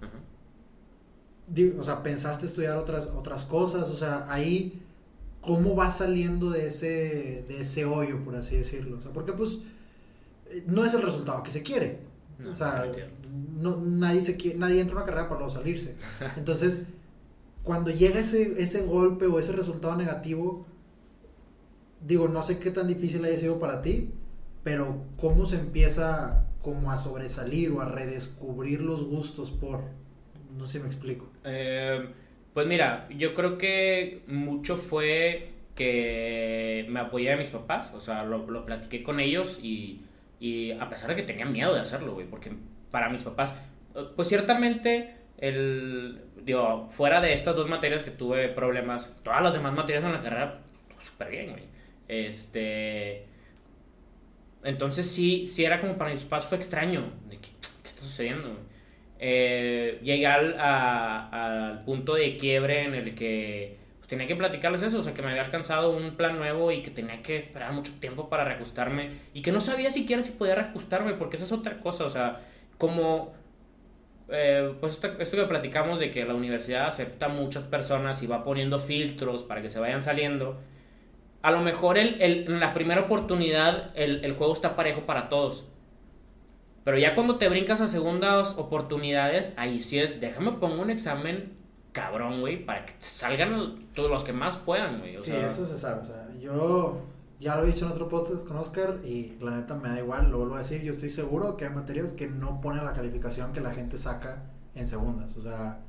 [1.80, 3.90] O sea, pensaste estudiar otras, otras cosas.
[3.90, 4.82] O sea, ahí
[5.42, 8.98] cómo va saliendo de ese, de ese hoyo, por así decirlo.
[8.98, 9.62] O sea, porque pues
[10.50, 12.00] eh, no es el resultado que se quiere.
[12.40, 12.86] No, o sea,
[13.56, 15.96] no, nadie, se quiere, nadie entra a una carrera para luego salirse.
[16.38, 16.84] Entonces,
[17.64, 20.66] cuando llega ese, ese golpe o ese resultado negativo,
[22.06, 24.12] digo, no sé qué tan difícil haya sido para ti,
[24.64, 29.82] pero cómo se empieza como a sobresalir o a redescubrir los gustos por...
[30.58, 31.28] No sé si me explico.
[31.48, 32.08] Eh,
[32.54, 38.24] pues mira, yo creo que mucho fue que me apoyé a mis papás, o sea,
[38.24, 40.02] lo, platiqué con ellos y,
[40.40, 42.52] y a pesar de que tenía miedo de hacerlo, güey, porque
[42.92, 43.56] para mis papás,
[43.96, 49.54] eh, pues ciertamente, el, digo, fuera de estas dos materias que tuve problemas, todas las
[49.54, 50.62] demás materias en la carrera,
[50.94, 51.64] pues, súper bien, güey.
[52.08, 53.28] Este,
[54.64, 58.50] entonces sí, sí era como para mis papás fue extraño, de que, ¿qué está sucediendo,
[58.50, 58.77] güey?
[59.20, 65.04] Eh, llegué al, punto de quiebre en el que pues, tenía que platicarles eso, o
[65.04, 68.30] sea, que me había alcanzado un plan nuevo y que tenía que esperar mucho tiempo
[68.30, 72.06] para reajustarme y que no sabía siquiera si podía reajustarme, porque esa es otra cosa,
[72.06, 72.42] o sea,
[72.78, 73.34] como...
[74.30, 78.80] eh, pues esto, que platicamos de que la universidad acepta muchas personas y va poniendo
[78.80, 80.60] filtros para que se vayan saliendo,
[81.42, 85.68] a lo mejor el- en la primera oportunidad el, el juego está parejo para todos.
[86.88, 91.58] Pero ya cuando te brincas a segundas oportunidades, ahí sí es, déjame pongo un examen
[91.92, 95.18] cabrón, güey, para que salgan todos los que más puedan, güey.
[95.18, 96.00] O Sí, sea, eso se sabe.
[96.00, 97.02] O sea, yo
[97.42, 100.32] ya lo he dicho en otro podcast con Oscar y la neta me da igual,
[100.32, 100.82] lo vuelvo a decir.
[100.82, 104.44] Yo estoy seguro que hay materias que no ponen la calificación que la gente saca
[104.74, 105.36] en segundas.
[105.36, 105.82] O sea,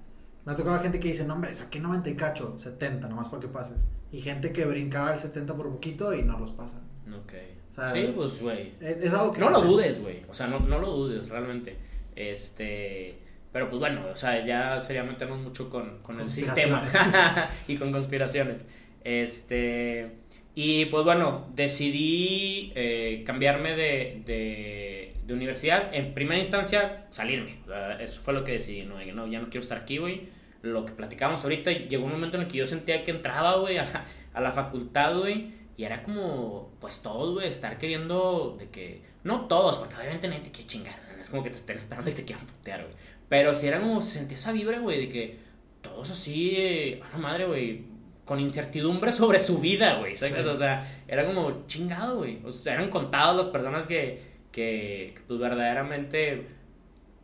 [0.44, 3.40] me ha tocado gente que dice, no, hombre, saqué 90 y cacho, 70, nomás para
[3.40, 3.86] que pases.
[4.10, 6.80] Y gente que brincaba el 70 por poquito y no los pasan.
[7.22, 7.34] Ok.
[7.70, 8.72] O sea, sí, pues, güey.
[8.80, 9.68] Es, es algo que No lo hacen.
[9.68, 10.22] dudes, güey.
[10.28, 11.76] O sea, no, no lo dudes, realmente.
[12.16, 13.18] Este.
[13.52, 16.86] Pero pues bueno, o sea, ya sería meternos mucho con, con el sistema
[17.68, 18.66] y con conspiraciones.
[19.04, 20.10] Este.
[20.54, 25.94] Y pues bueno, decidí eh, cambiarme de, de, de universidad.
[25.94, 27.58] En primera instancia, salirme.
[28.00, 28.82] Eso fue lo que decidí.
[28.84, 30.28] No, no ya no quiero estar aquí, güey.
[30.62, 33.78] Lo que platicamos ahorita, llegó un momento en el que yo sentía que entraba, güey,
[33.78, 34.04] a la,
[34.34, 35.52] a la facultad, güey.
[35.78, 39.00] Y era como, pues todos, güey, estar queriendo de que.
[39.24, 40.98] No todos, porque obviamente nadie te quiere chingar.
[41.00, 42.94] O sea, no es como que te estén esperando y te quieran putear, güey.
[43.30, 45.38] Pero sí era como, se sentía esa vibra, güey, de que
[45.80, 47.84] todos así, eh, a la madre, güey,
[48.24, 50.16] con incertidumbre sobre su vida, güey.
[50.16, 50.34] ¿sabes?
[50.34, 50.40] Sí.
[50.48, 52.40] O sea, era como chingado, güey.
[52.44, 56.46] O sea, eran contados las personas que, que, que, pues verdaderamente,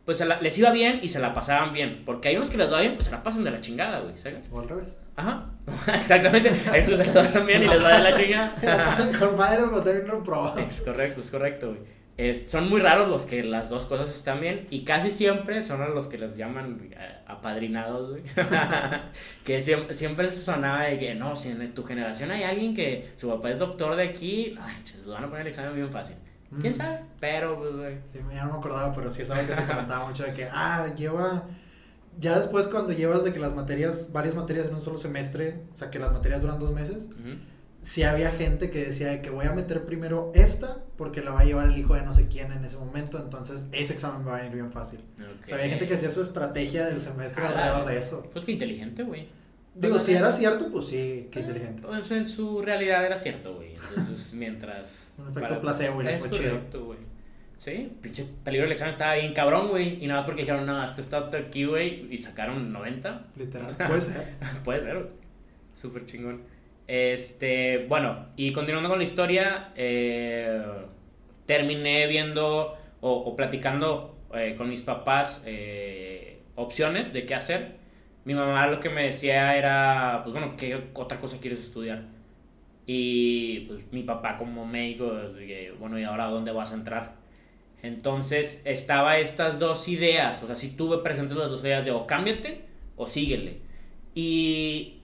[0.05, 2.03] pues la- les iba bien y se la pasaban bien.
[2.05, 4.17] Porque hay unos que les va bien, pues se la pasan de la chingada, güey,
[4.17, 4.47] ¿sabes?
[4.51, 5.01] O al revés.
[5.17, 5.45] Ajá,
[5.95, 6.49] exactamente.
[6.49, 8.55] Que se la pasan bien y les va de la Se la chingada.
[8.85, 10.59] pasan con madre, pero también reprobados.
[10.59, 11.95] Es correcto, es correcto, güey.
[12.17, 15.81] Es- son muy raros los que las dos cosas están bien y casi siempre son
[15.81, 18.23] a los que les llaman eh, apadrinados, güey.
[19.43, 23.11] que siempre, siempre se sonaba de que no, si en tu generación hay alguien que
[23.17, 26.15] su papá es doctor de aquí, ay, se van a poner el examen bien fácil.
[26.61, 26.75] ¿Quién Mm.
[26.75, 26.99] sabe?
[27.19, 27.97] Pero, pues, güey.
[28.05, 30.47] Sí, ya no me acordaba, pero sí es algo que se comentaba mucho de que,
[30.53, 31.43] ah, lleva.
[32.19, 35.75] Ya después, cuando llevas de que las materias, varias materias en un solo semestre, o
[35.75, 37.37] sea, que las materias duran dos meses, Ujú.
[37.81, 41.41] sí había gente que decía de que voy a meter primero esta porque la va
[41.41, 44.31] a llevar el hijo de no sé quién en ese momento, entonces ese examen me
[44.31, 45.01] va a venir bien fácil.
[45.43, 48.29] O sea, había gente que hacía su estrategia del semestre Ah, alrededor de eso.
[48.31, 49.27] Pues que inteligente, güey.
[49.77, 51.81] Digo, si era cierto, pues sí, qué Eh, inteligente.
[51.85, 53.73] Pues en su realidad era cierto, güey.
[53.75, 55.13] Entonces, mientras.
[55.17, 56.49] Un efecto placebo y les Es fue chido.
[56.51, 56.99] correcto, güey.
[57.65, 59.97] Sí, pinche peligro del examen estaba bien cabrón, güey.
[59.99, 62.05] Y nada más porque dijeron, no, este está aquí, güey.
[62.13, 63.25] Y sacaron 90.
[63.37, 63.75] Literal.
[63.87, 64.23] Puede ser.
[64.63, 65.07] Puede ser, güey.
[65.73, 66.43] Súper chingón.
[66.85, 70.63] Este, bueno, y continuando con la historia, eh,
[71.47, 77.77] terminé viendo o, o platicando eh, con mis papás eh, opciones de qué hacer.
[78.25, 82.03] Mi mamá lo que me decía era, pues bueno, ¿qué otra cosa quieres estudiar?
[82.85, 85.11] Y pues mi papá como médico,
[85.79, 87.24] bueno, ¿y ahora dónde vas a entrar?
[87.85, 92.07] Entonces estaba estas dos ideas, o sea, si tuve presentes las dos ideas de o
[92.07, 93.59] cámbiate o síguele.
[94.15, 95.01] Y,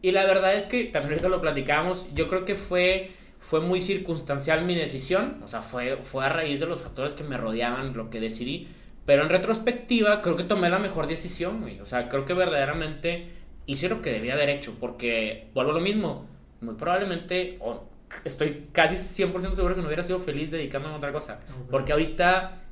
[0.00, 3.82] y la verdad es que también ahorita lo platicamos, yo creo que fue, fue muy
[3.82, 7.96] circunstancial mi decisión, o sea, fue, fue a raíz de los factores que me rodeaban
[7.96, 8.68] lo que decidí,
[9.06, 11.80] pero en retrospectiva creo que tomé la mejor decisión, güey.
[11.80, 13.28] O sea, creo que verdaderamente
[13.66, 16.26] hice lo que debía haber hecho, porque vuelvo a lo mismo,
[16.60, 17.84] muy probablemente, o
[18.24, 21.40] estoy casi 100% seguro que no hubiera sido feliz dedicándome a otra cosa,
[21.70, 22.62] porque ahorita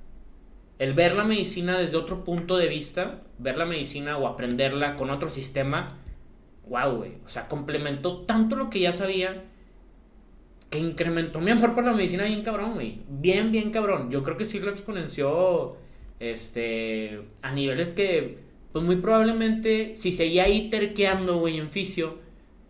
[0.79, 5.11] el ver la medicina desde otro punto de vista, ver la medicina o aprenderla con
[5.11, 5.99] otro sistema,
[6.69, 7.13] wow, güey.
[7.25, 9.45] O sea, complementó tanto lo que ya sabía
[10.71, 13.01] que incrementó mi amor por la medicina bien cabrón, güey.
[13.09, 14.11] Bien, bien cabrón.
[14.11, 15.77] Yo creo que sí lo exponenció
[16.19, 18.39] este, a niveles que,
[18.73, 22.19] pues muy probablemente, si seguía ahí terqueando, güey, en fisio,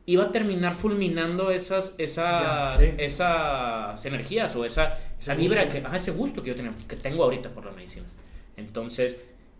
[0.06, 2.94] iba a terminar fulminando esas, esas, Ya, sí.
[2.98, 7.22] esas energías o esa, esa vibra, que, ajá, ese gusto que yo tenía, que tengo
[7.24, 8.06] ahorita por la medicina.
[8.56, 9.18] Entonces,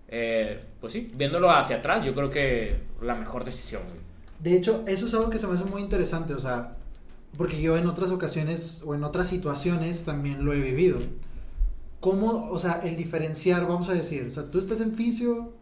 [0.08, 3.82] eh, pues sí, viéndolo hacia atrás, yo creo que la mejor decisión.
[4.40, 6.76] De hecho, eso es algo que se me hace muy interesante, o sea,
[7.36, 10.98] porque yo en otras ocasiones o en otras situaciones también lo he vivido.
[12.00, 15.52] ¿Cómo, o sea, el diferenciar, vamos a decir, o sea, tú estás en fisio,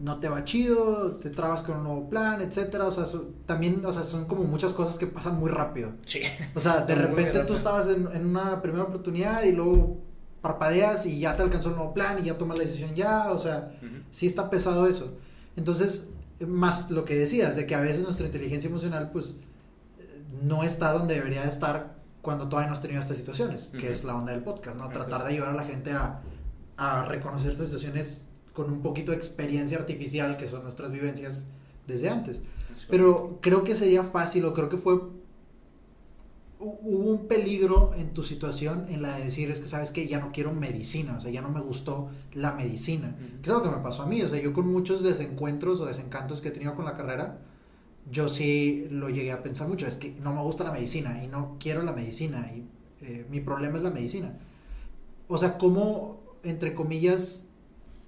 [0.00, 3.84] no te va chido, te trabas con un nuevo plan, etcétera, o sea, so- también,
[3.84, 5.92] o sea, son como muchas cosas que pasan muy rápido.
[6.06, 6.20] Sí.
[6.54, 9.98] O sea, de repente tú estabas en, en una primera oportunidad y luego
[10.40, 13.38] parpadeas y ya te alcanzó el nuevo plan y ya tomas la decisión ya, o
[13.38, 13.72] sea,
[14.10, 15.16] sí está pesado eso.
[15.56, 16.10] Entonces,
[16.46, 19.34] más lo que decías, de que a veces nuestra inteligencia emocional, pues,
[20.42, 24.14] no está donde debería estar cuando todavía no has tenido estas situaciones, que es la
[24.14, 24.88] onda del podcast, ¿no?
[24.88, 26.20] Tratar de ayudar a la gente a,
[26.76, 28.24] a reconocer estas situaciones
[28.58, 31.46] con un poquito de experiencia artificial, que son nuestras vivencias
[31.86, 32.42] desde antes.
[32.90, 34.94] Pero creo que sería fácil, o creo que fue.
[34.94, 40.06] hu- Hubo un peligro en tu situación en la de decir, es que sabes que
[40.06, 43.14] ya no quiero medicina, o sea, ya no me gustó la medicina.
[43.40, 45.86] Que es algo que me pasó a mí, o sea, yo con muchos desencuentros o
[45.86, 47.38] desencantos que he tenido con la carrera,
[48.10, 51.28] yo sí lo llegué a pensar mucho, es que no me gusta la medicina y
[51.28, 52.64] no quiero la medicina y
[53.04, 54.34] eh, mi problema es la medicina.
[55.28, 57.44] O sea, ¿cómo, entre comillas,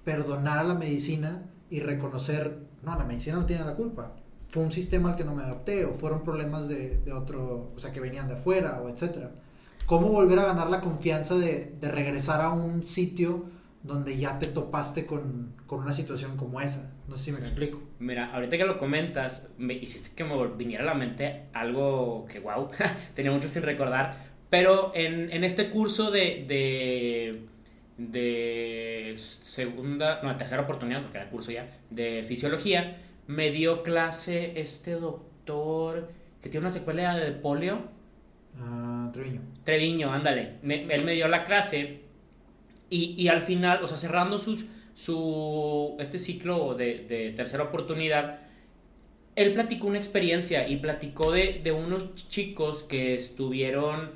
[0.05, 4.17] perdonar a la medicina y reconocer, no, la medicina no tiene la culpa?
[4.49, 7.79] Fue un sistema al que no me adapté o fueron problemas de, de otro, o
[7.79, 9.31] sea, que venían de afuera o etcétera.
[9.87, 13.45] ¿Cómo volver a ganar la confianza de, de regresar a un sitio
[13.83, 16.93] donde ya te topaste con, con una situación como esa?
[17.09, 17.45] No sé si me Sí.
[17.45, 17.81] explico.
[17.99, 22.41] Mira, ahorita que lo comentas, me hiciste que me viniera a la mente algo que,
[22.41, 22.69] wow,
[23.15, 24.31] tenía mucho sin recordar.
[24.49, 27.47] Pero en, en este curso de, de,
[28.09, 34.93] de segunda, no, tercera oportunidad, porque era curso ya, de fisiología, me dio clase este
[34.93, 36.11] doctor
[36.43, 37.79] que tiene una secuela de polio.
[38.59, 39.41] Ah, Treviño.
[39.65, 40.55] Treviño, ándale.
[40.63, 42.01] Me- él me dio la clase
[42.91, 48.41] y, y al final, o sea, cerrando sus, su, este ciclo de, de tercera oportunidad,
[49.37, 54.11] él platicó una experiencia y platicó de, de unos chicos que estuvieron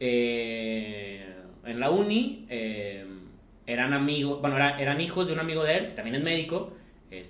[0.00, 1.26] eh,
[1.64, 3.04] en la uni, eh,
[3.68, 6.72] eran amigos, bueno, era- eran hijos de un amigo de él, que también es médico,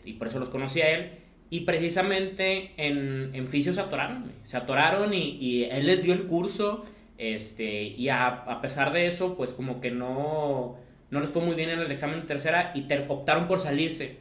[0.05, 1.11] y por eso los conocía él.
[1.51, 6.25] Y precisamente en, en fisio se atoraron, se atoraron y, y él les dio el
[6.27, 6.85] curso,
[7.19, 10.77] este, y a, a pesar de eso, pues como que no,
[11.11, 14.19] no les fue muy bien en el examen de tercera y optaron por salirse.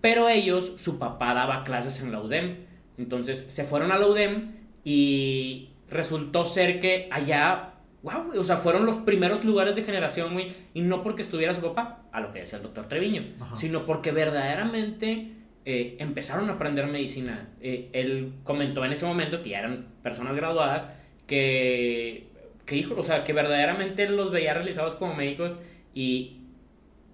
[0.00, 2.56] Pero ellos, su papá daba clases en la UDEM,
[2.98, 4.52] entonces se fueron a la UDEM
[4.84, 7.73] y resultó ser que allá,
[8.04, 11.62] wow, o sea, fueron los primeros lugares de generación, güey, y no porque estuviera su
[11.62, 13.56] papá, a lo que decía el doctor Treviño, Ajá.
[13.56, 15.32] sino porque verdaderamente
[15.64, 17.48] eh, empezaron a aprender medicina.
[17.62, 20.90] Eh, él comentó en ese momento que ya eran personas graduadas,
[21.26, 22.28] que,
[22.66, 25.56] que hijo, o sea, que verdaderamente los veía realizados como médicos
[25.94, 26.42] y,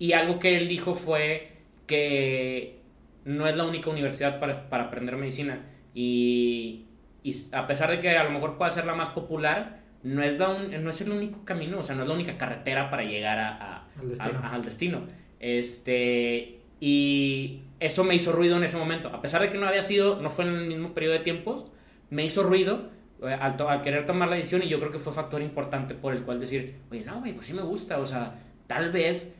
[0.00, 1.52] y algo que él dijo fue
[1.86, 2.80] que
[3.24, 6.86] no es la única universidad para, para aprender medicina y,
[7.22, 10.38] y a pesar de que a lo mejor pueda ser la más popular, no es,
[10.38, 13.04] la un- no es el único camino, o sea, no es la única carretera para
[13.04, 14.38] llegar a, a- Al destino.
[14.42, 15.00] a- al destino.
[15.40, 19.08] Este, y eso me hizo ruido en ese momento.
[19.08, 21.66] A pesar de que no había sido, no fue en el mismo periodo de tiempos,
[22.08, 22.88] me hizo ruido
[23.22, 25.94] eh, al, to- al querer tomar la decisión y yo creo que fue factor importante
[25.94, 28.34] por el cual decir, oye, no, güey, pues sí me gusta, o sea,
[28.66, 29.34] tal vez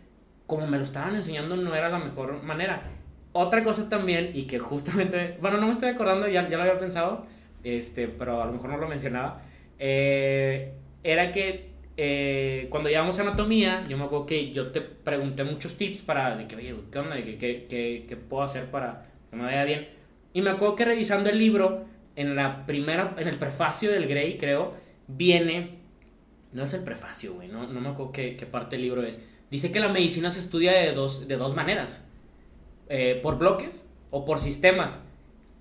[0.46, 2.82] como me lo estaban enseñando no era la mejor manera.
[3.32, 6.78] Otra cosa también, y que justamente, bueno, no me estoy acordando, ya, ya lo había
[6.78, 7.24] pensado,
[7.64, 9.40] este, pero a lo mejor no lo mencionaba,
[9.80, 15.76] eh, era que eh, cuando llevamos anatomía, yo me acuerdo que yo te pregunté muchos
[15.76, 17.16] tips para, de que, oye, ¿qué onda?
[17.16, 19.88] ¿Qué, qué, qué- qué puedo hacer para que me vaya bien?
[20.32, 24.38] Y me acuerdo que revisando el libro, en la primera, en el prefacio del Grey,
[24.38, 24.74] creo,
[25.08, 25.78] viene,
[26.52, 29.26] no es el prefacio, güey, no, no me acuerdo qué, qué parte del libro es.
[29.50, 32.08] Dice que la medicina se estudia de dos, de dos maneras,
[32.88, 35.00] eh, por bloques o por sistemas.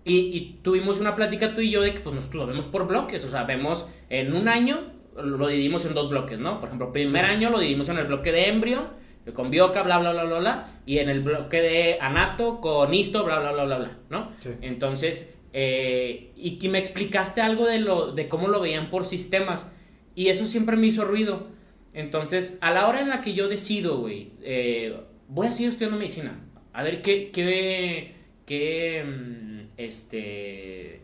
[0.10, 2.88] Y, y tuvimos una plática tú y yo de que pues, nosotros lo vemos por
[2.88, 4.80] bloques, o sea, vemos en un año,
[5.16, 6.60] lo dividimos en dos bloques, ¿no?
[6.60, 7.32] Por ejemplo, primer Sí.
[7.32, 8.88] año lo dividimos en el bloque de embrio,
[9.26, 12.94] eh, con bioca, bla, bla, bla, bla, bla, y en el bloque de anato, con
[12.94, 14.32] histo, bla, bla, bla, bla, bla, ¿no?
[14.40, 14.50] Sí.
[14.62, 19.72] Entonces, eh, y, y me explicaste algo de, lo, de cómo lo veían por sistemas,
[20.16, 21.48] y eso siempre me hizo ruido.
[21.94, 24.96] Entonces, a la hora en la que yo decido, güey, eh,
[25.28, 26.40] voy a seguir estudiando medicina,
[26.74, 28.16] a ver qué, qué,
[28.50, 31.02] qué, mm, este,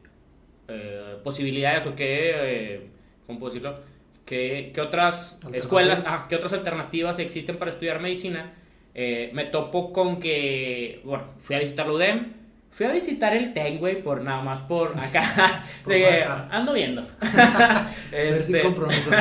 [0.67, 2.87] eh, posibilidades o qué, eh,
[3.27, 3.79] ¿cómo puedo decirlo?
[4.25, 8.55] ¿Qué, qué otras escuelas, ah, qué otras alternativas existen para estudiar medicina?
[8.95, 12.33] Eh, me topo con que, bueno, fui a visitar la UDEM,
[12.71, 15.63] Fui a visitar el güey, por nada más por acá.
[15.83, 17.07] Por de ando viendo.
[18.43, 19.11] sin compromiso.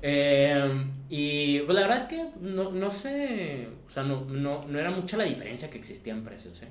[0.00, 4.78] eh, y pues la verdad es que no, no sé, o sea, no, no, no
[4.78, 6.68] era mucha la diferencia que existía en precios, ¿eh?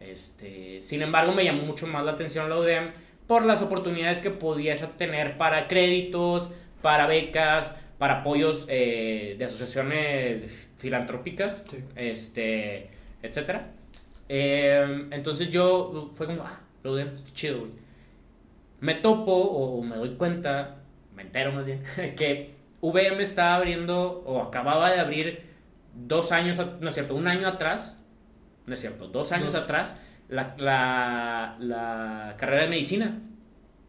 [0.00, 2.90] Este, sin embargo, me llamó mucho más la atención la UDEM
[3.26, 6.50] por las oportunidades que podías obtener para créditos,
[6.82, 11.78] para becas, para apoyos eh, de asociaciones filantrópicas, Sí.
[11.96, 12.90] este,
[13.22, 13.70] etcétera.
[14.28, 17.72] Eh, entonces yo fue como, ah, la UDEM, está chido, güey.
[18.80, 20.76] Me topo o me doy cuenta,
[21.14, 21.82] me entero más bien,
[22.16, 25.42] que VM estaba abriendo o acababa de abrir
[25.94, 27.98] dos años, no es cierto, un año atrás,
[28.66, 29.62] no es cierto, dos años Dos.
[29.62, 29.98] atrás,
[30.28, 33.20] la, la, la carrera de medicina.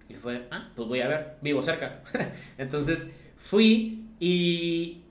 [0.09, 2.01] Y fue, ah, pues voy a ver, vivo cerca.
[2.57, 5.01] Entonces fui y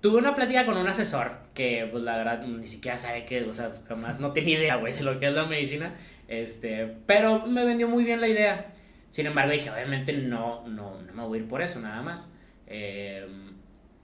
[0.00, 3.52] tuve una plática con un asesor que, pues la verdad, ni siquiera sabe que, o
[3.52, 5.94] sea, jamás no tenía idea, güey, de lo que es la medicina.
[6.28, 8.72] Este, pero me vendió muy bien la idea.
[9.10, 12.34] Sin embargo, dije, obviamente no, no, no me voy a ir por eso, nada más.
[12.66, 13.26] Eh,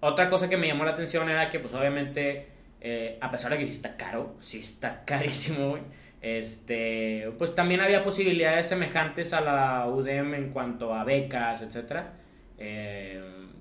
[0.00, 2.48] otra cosa que me llamó la atención era que, pues obviamente,
[2.84, 5.82] eh, a pesar de que sí está caro, sí está carísimo, güey,
[6.20, 12.14] este, pues también había posibilidades semejantes a la UDEM en cuanto a becas, etcétera.
[12.58, 13.20] Eh,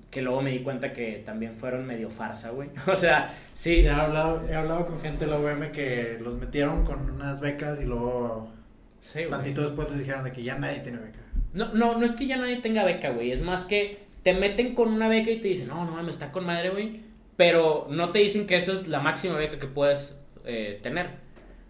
[0.09, 2.69] que luego me di cuenta que también fueron medio farsa, güey.
[2.87, 3.81] O sea, sí.
[3.81, 7.79] He hablado, he hablado con gente de la UM que los metieron con unas becas
[7.79, 8.51] y luego
[8.99, 9.29] sí, güey.
[9.29, 11.19] tantito después les dijeron de que ya nadie tiene beca.
[11.53, 13.31] No, no, no es que ya nadie tenga beca, güey.
[13.31, 16.31] Es más que te meten con una beca y te dicen, no, no mames, está
[16.31, 17.10] con madre, güey.
[17.41, 20.15] Pero no te dicen que esa es la máxima beca que puedes
[20.45, 21.07] eh, tener.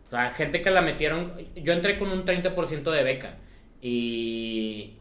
[0.08, 1.32] O sea, gente que la metieron.
[1.56, 3.38] Yo entré con un 30% de beca.
[3.82, 4.98] Y.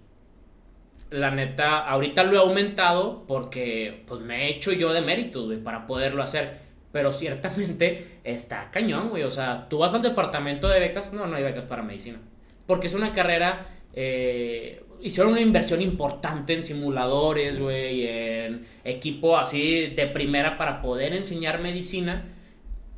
[1.11, 5.59] La neta, ahorita lo he aumentado porque pues me he hecho yo de méritos, güey,
[5.59, 6.61] para poderlo hacer.
[6.93, 9.25] Pero ciertamente está cañón, güey.
[9.25, 11.13] O sea, tú vas al departamento de becas.
[11.13, 12.21] No, no hay becas para medicina.
[12.69, 13.67] Porque es una carrera.
[13.93, 21.13] eh, hicieron una inversión importante en simuladores, güey, en equipo así de primera para poder
[21.15, 22.25] enseñar medicina.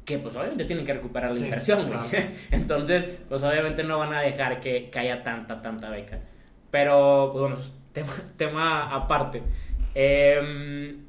[0.05, 1.99] Que pues obviamente tienen que recuperar la Sí, inversión, güey.
[2.11, 2.27] claro.
[2.51, 6.19] Entonces, pues obviamente no van a dejar que, que haya tanta, tanta beca.
[6.73, 7.57] Pero, pues bueno,
[7.93, 9.43] tema, tema aparte.
[9.95, 11.05] Em,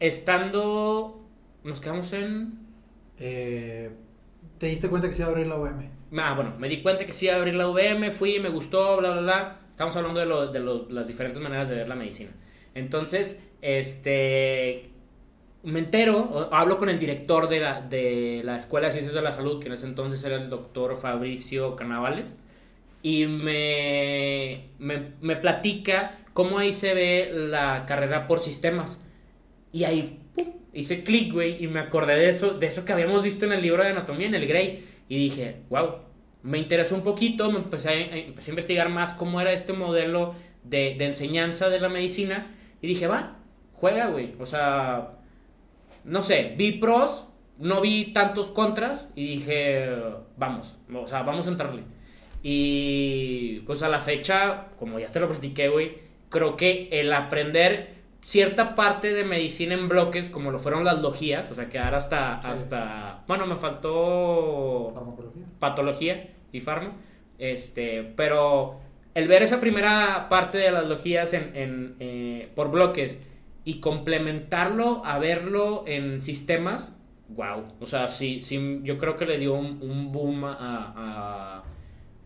[0.00, 1.20] estando.
[1.64, 2.58] Nos quedamos en.
[3.18, 3.90] Eh,
[4.58, 5.82] ¿Te diste cuenta que se iba a abrir la UM?
[6.18, 8.96] Ah, bueno, me di cuenta que sí iba a abrir la UVM, fui, me gustó,
[8.98, 9.58] bla, bla, bla.
[9.82, 12.30] Estamos hablando de, lo- de lo- las diferentes maneras de ver la medicina.
[12.74, 14.90] Entonces, este.
[15.64, 19.22] Me entero, o- hablo con el director de la, de la Escuela de Ciencias de
[19.22, 22.38] la Salud, que en ese entonces era el doctor Fabricio Carnavales,
[23.02, 29.04] y me, me, me platica cómo ahí se ve la carrera por sistemas.
[29.72, 33.22] Y ahí pum, hice clic, güey, y me acordé de eso, de eso que habíamos
[33.24, 34.84] visto en el libro de anatomía, en el Grey.
[35.08, 35.96] Y dije, wow,
[36.42, 40.34] me interesó un poquito, me empecé a, empecé a investigar más cómo era este modelo
[40.64, 42.54] de, de enseñanza de la medicina.
[42.80, 43.36] Y dije, va,
[43.74, 44.34] juega, güey.
[44.38, 45.18] O sea,
[46.04, 47.26] no sé, vi pros,
[47.58, 49.88] no vi tantos contras y dije,
[50.36, 51.82] vamos, o sea, vamos a entrarle.
[52.42, 58.01] Y pues a la fecha, como ya te lo platiqué, güey, creo que el aprender
[58.22, 62.40] cierta parte de medicina en bloques, como lo fueron las logías, o sea, quedar hasta,
[62.42, 62.48] Sí.
[62.50, 65.42] hasta, bueno, me faltó Farmacología.
[65.58, 66.92] patología y farma,
[67.38, 68.80] este, pero
[69.14, 73.20] el ver esa primera parte de las logías en, en, eh, por bloques
[73.64, 76.96] y complementarlo a verlo en sistemas,
[77.28, 81.62] wow, o sea, sí, sí, yo creo que le dio un, un boom a, a-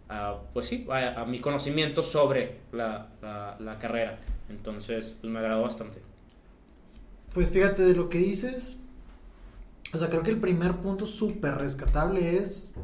[0.08, 5.38] a, pues sí, a, a mi conocimiento sobre la, la- la carrera, entonces, pues me
[5.40, 5.98] agradó bastante.
[7.34, 8.82] Pues fíjate de lo que dices.
[9.94, 12.74] O sea, creo que el primer punto súper rescatable es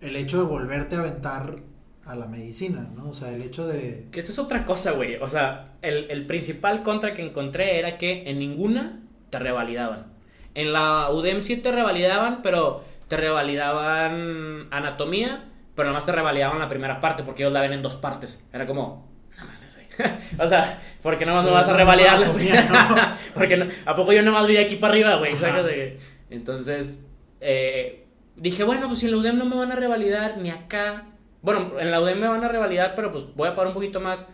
[0.00, 1.56] el hecho de volverte a aventar
[2.04, 3.10] a la medicina, ¿no?
[3.10, 4.06] O sea, el hecho de...
[4.10, 5.16] Que esa es otra cosa, güey.
[5.16, 9.00] O sea, el, el principal contra que encontré era que en ninguna
[9.30, 10.06] te revalidaban.
[10.54, 15.44] En la UDEM sí te revalidaban, pero te revalidaban anatomía,
[15.78, 18.44] pero nomás te revalidaban la primera parte porque ellos la ven en dos partes.
[18.52, 19.08] Era como,
[19.38, 23.16] no o sea, porque me Pero vas a no revalidar la primera.
[23.34, 25.34] porque no- ¿a poco yo nomás vi de aquí para arriba, güey?
[25.34, 25.46] Ajá.
[25.46, 26.00] ¿Sacas de que-
[26.30, 27.04] Entonces,
[27.40, 31.04] eh, dije, bueno, pues si en la UDEM no me van a revalidar ni acá.
[31.42, 34.00] Bueno, en la UDEM me van a revalidar, pero pues voy a pagar un poquito
[34.00, 34.26] más.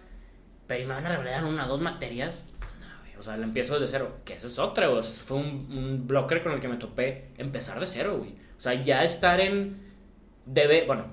[0.66, 2.34] Pero ¿y me van a revalidar una dos materias.
[2.80, 4.16] No, güey, o sea, le empiezo desde cero.
[4.24, 5.03] Que esa es otra, güey.
[5.03, 7.32] Fue un, un blocker con el que me topé.
[7.36, 8.34] Empezar de cero, güey.
[8.57, 9.82] O sea, ya estar en.
[10.47, 11.07] Debe, bueno,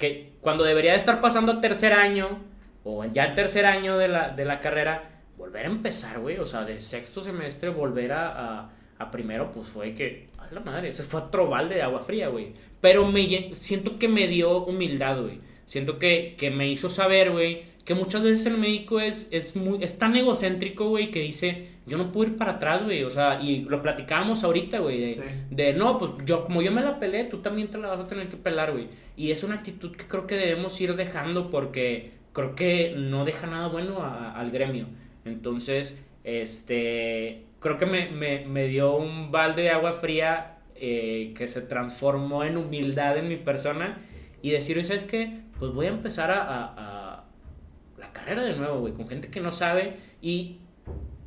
[0.00, 2.40] que cuando debería de estar pasando a tercer año,
[2.82, 6.38] o ya en tercer año de la, de la carrera, volver a empezar, güey.
[6.38, 10.88] O sea, de sexto semestre volver a, a, primero, pues fue que, a la madre,
[10.88, 12.54] ese fue otro balde de agua fría, güey.
[12.80, 15.40] Pero me, siento que me dio humildad, güey.
[15.66, 19.82] Siento que, que me hizo saber, güey, que muchas veces el médico es, es, muy,
[19.82, 23.04] es tan egocéntrico, güey, que dice, yo no puedo ir para atrás, güey.
[23.04, 26.82] O sea, y lo platicábamos ahorita, güey, de, de, no, pues yo, como yo me
[26.82, 28.88] la pelé, tú también te la vas a tener que pelar, güey.
[29.16, 33.46] Y es una actitud que creo que debemos ir dejando porque creo que no deja
[33.46, 34.86] nada bueno al gremio.
[35.24, 41.46] Entonces, este, creo que me, me, me dio un balde de agua fría eh, que
[41.46, 43.98] se transformó en humildad en mi persona
[44.42, 45.40] y decir, ¿sabes qué?
[45.58, 46.99] Pues voy a empezar a, a,
[48.00, 50.58] la carrera de nuevo, güey, con gente que no sabe y,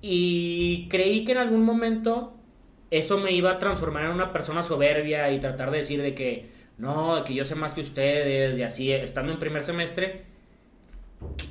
[0.02, 2.34] y creí que en algún momento
[2.92, 6.52] eso me iba a transformar en una persona soberbia y tratar de decir de que
[6.78, 10.24] no, que yo sé más que ustedes y así, estando en primer semestre.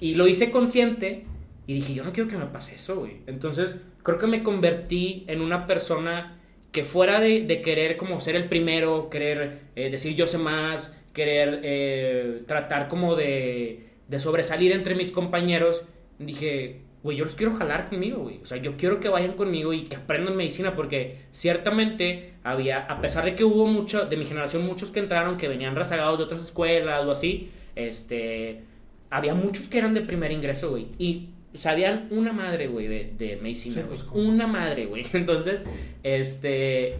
[0.00, 1.24] Y lo hice consciente
[1.66, 3.18] y dije, yo no quiero que me pase eso, güey.
[3.26, 6.38] Entonces, creo que me convertí en una persona
[6.72, 11.60] que fuera de, querer como ser el primero, querer eh, decir yo sé más, querer
[11.62, 15.86] eh, tratar como de, de sobresalir entre mis compañeros,
[16.18, 18.40] dije, güey, yo los quiero jalar conmigo, güey.
[18.42, 23.00] O sea, yo quiero que vayan conmigo y que aprendan medicina porque ciertamente había, a
[23.00, 26.24] pesar de que hubo mucho, de mi generación, muchos que entraron que venían rezagados de
[26.24, 28.60] otras escuelas o así, este,
[29.08, 30.88] había muchos que eran de primer ingreso, güey.
[30.98, 35.06] Y sabían una madre, güey, de, de medicina, pues, una madre, güey.
[35.14, 35.64] Entonces,
[36.02, 36.98] este,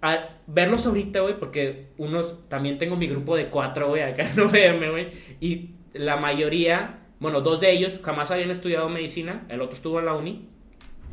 [0.00, 4.40] a verlos ahorita, güey, porque unos, también tengo mi grupo de cuatro, güey, acá en
[4.40, 5.08] UVM, güey,
[5.42, 10.06] y la mayoría, bueno, dos de ellos jamás habían estudiado medicina, el otro estuvo en
[10.06, 10.48] la uni,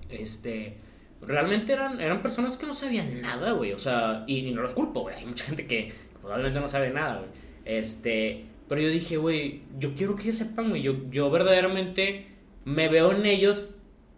[0.10, 0.78] este,
[1.22, 5.02] realmente eran, eran personas que no sabían nada, güey, o sea, y, no los culpo,
[5.02, 7.30] güey, hay mucha gente que probablemente no sabe nada, güey,
[7.66, 12.28] este, pero yo dije, güey, yo quiero que ellos sepan, güey, yo, yo verdaderamente
[12.66, 13.70] me veo en ellos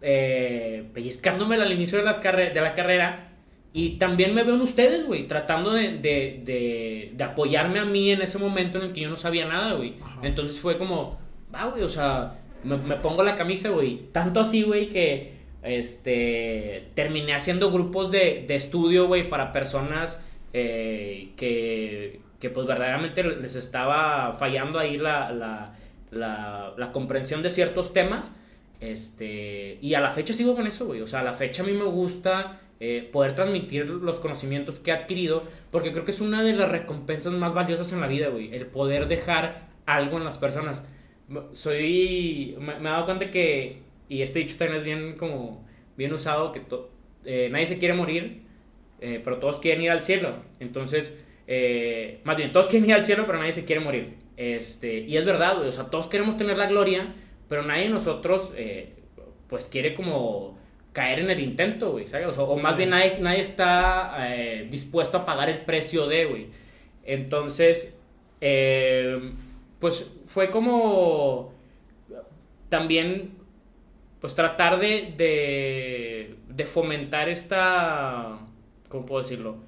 [0.02, 3.35] eh, pellizcándome al inicio de, las de la carrera
[3.76, 8.22] y también me veo en ustedes, güey, tratando de, de, de, apoyarme a mí en
[8.22, 9.96] ese momento en el que yo no sabía nada, güey.
[10.22, 11.18] Entonces fue como,
[11.54, 14.10] va, güey, o sea, me, pongo la camisa, güey.
[14.12, 20.24] Tanto así, güey, que este, terminé haciendo grupos de, de estudio, güey, para personas
[20.54, 25.74] eh, que, que, pues, verdaderamente les estaba fallando ahí la, la
[26.10, 28.34] la, la comprensión de ciertos temas.
[28.80, 31.00] Este, y a la fecha sigo con eso, güey.
[31.00, 34.90] O sea, a la fecha a mí me gusta eh, poder transmitir los conocimientos que
[34.90, 38.28] he adquirido, porque creo que es una de las recompensas más valiosas en la vida,
[38.28, 38.54] güey.
[38.54, 40.84] El poder dejar algo en las personas.
[41.52, 42.56] Soy.
[42.58, 43.82] Me, he dado cuenta que.
[44.08, 45.66] Y este dicho también es bien como.
[45.96, 46.60] Bien usado, que
[47.24, 48.42] eh, nadie se quiere morir,
[49.00, 50.34] eh, pero todos quieren ir al cielo.
[50.60, 51.16] Entonces,
[52.24, 54.26] más bien, todos quieren ir al cielo, pero nadie se quiere morir.
[54.36, 57.14] Este, y es verdad, güey, o sea, todos queremos tener la gloria,
[57.48, 58.92] pero nadie de nosotros, eh,
[59.48, 60.58] pues, quiere como
[60.96, 62.38] caer en el intento, güey, ¿sabes?
[62.38, 66.46] O, más bien nadie, nadie está eh, dispuesto a pagar el precio de, güey.
[67.04, 68.00] Entonces,
[68.40, 69.34] eh,
[69.78, 71.52] pues, fue como
[72.70, 73.32] también,
[74.22, 78.38] pues, tratar de, de, de fomentar esta,
[78.88, 79.58] ¿cómo puedo decirlo?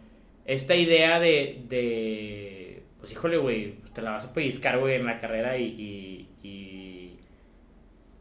[0.46, 5.18] Esta idea de, de pues, híjole, güey, te la vas a pellizcar, güey, en la
[5.18, 7.18] carrera y, y,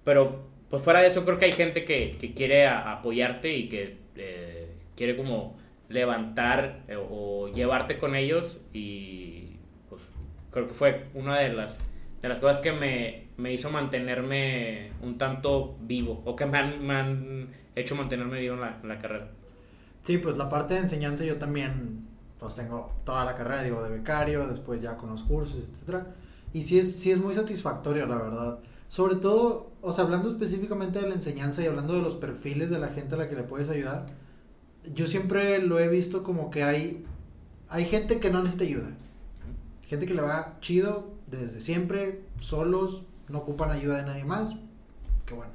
[0.03, 3.97] Pero, pues fuera de eso, creo que hay gente que, que quiere apoyarte y que
[4.15, 5.57] eh, quiere como
[5.89, 9.55] levantar eh, o llevarte con ellos y
[9.89, 10.03] pues
[10.51, 11.79] creo que fue una de las
[12.21, 16.85] de las cosas que me, me hizo mantenerme un tanto vivo o que me han,
[16.85, 19.29] me han hecho mantenerme vivo en la, en la, carrera.
[20.01, 22.07] Sí, pues la parte de enseñanza yo también
[22.39, 26.07] pues tengo toda la carrera, digo, de becario, después ya con los cursos, etcétera.
[26.53, 28.59] Y sí es, sí es muy satisfactorio, la verdad.
[28.87, 32.79] Sobre todo, o sea, hablando específicamente de la enseñanza y hablando de los perfiles de
[32.79, 34.07] la gente a la que le puedes ayudar,
[34.93, 37.05] yo siempre lo he visto como que hay,
[37.69, 38.89] hay gente que no necesita ayuda.
[39.83, 44.55] Gente que le va chido desde siempre, solos, no ocupan ayuda de nadie más.
[45.25, 45.53] Que bueno.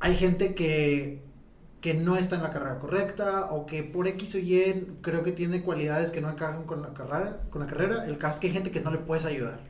[0.00, 1.22] Hay gente que
[1.80, 5.32] que no está en la carrera correcta o que por X o Y creo que
[5.32, 8.04] tiene cualidades que no encajan con la carrera, con la carrera.
[8.06, 9.60] el caso es que hay gente que no le puedes ayudar.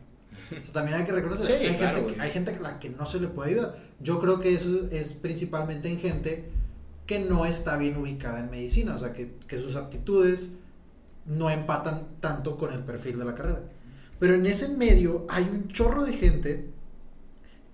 [0.73, 3.29] También hay que reconocer, hay, gente que, hay gente a la que no se le
[3.29, 3.79] puede ayudar.
[4.01, 6.51] Yo creo que eso es principalmente en gente
[7.07, 10.57] que no está bien ubicada en medicina, o sea, que, que sus aptitudes
[11.27, 13.63] no empatan tanto con el perfil de la carrera.
[14.19, 16.71] Pero en ese medio hay un chorro de gente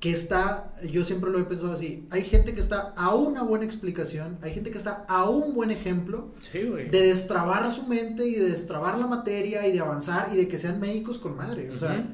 [0.00, 3.64] que está, yo siempre lo he pensado así, hay gente que está a una buena
[3.64, 8.50] explicación, hay gente que está a un buen ejemplo de destrabar su mente y de
[8.50, 12.06] destrabar la materia y de avanzar y de que sean médicos con madre, o sea,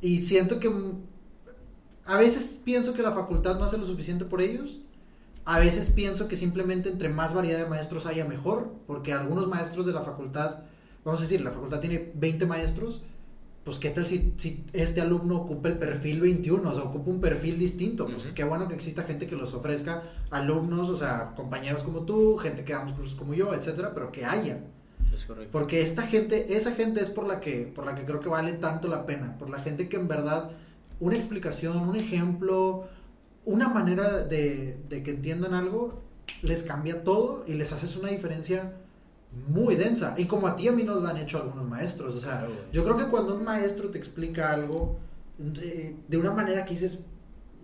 [0.00, 0.70] y siento que
[2.06, 4.80] a veces pienso que la facultad no hace lo suficiente por ellos,
[5.44, 9.86] A veces pienso que simplemente entre más variedad de maestros haya mejor, porque algunos maestros
[9.86, 10.60] de la facultad,
[11.04, 13.02] vamos a decir, la facultad tiene 20 maestros,
[13.64, 17.20] pues qué tal si, si este alumno ocupa el perfil 21, o sea, ocupa un
[17.20, 18.06] perfil distinto.
[18.06, 22.36] Pues qué bueno que exista gente que los ofrezca, alumnos, o sea, compañeros como tú,
[22.36, 24.64] gente que damos cursos como yo, etcétera, pero que haya.
[25.14, 25.50] Es correcto.
[25.52, 28.52] Porque esta gente, esa gente es por la que, por la que creo que vale
[28.52, 29.36] tanto la pena.
[29.38, 30.50] Por la gente que en verdad,
[31.00, 32.88] una explicación, un ejemplo,
[33.44, 36.02] una manera de, de que entiendan algo,
[36.42, 38.72] les cambia todo y les haces una diferencia
[39.48, 40.14] muy densa.
[40.16, 42.16] Y como a ti a mí nos lo han hecho algunos maestros.
[42.16, 44.98] O sea, Claro, yo creo que cuando un maestro te explica algo
[45.38, 47.04] de, de una manera que dices,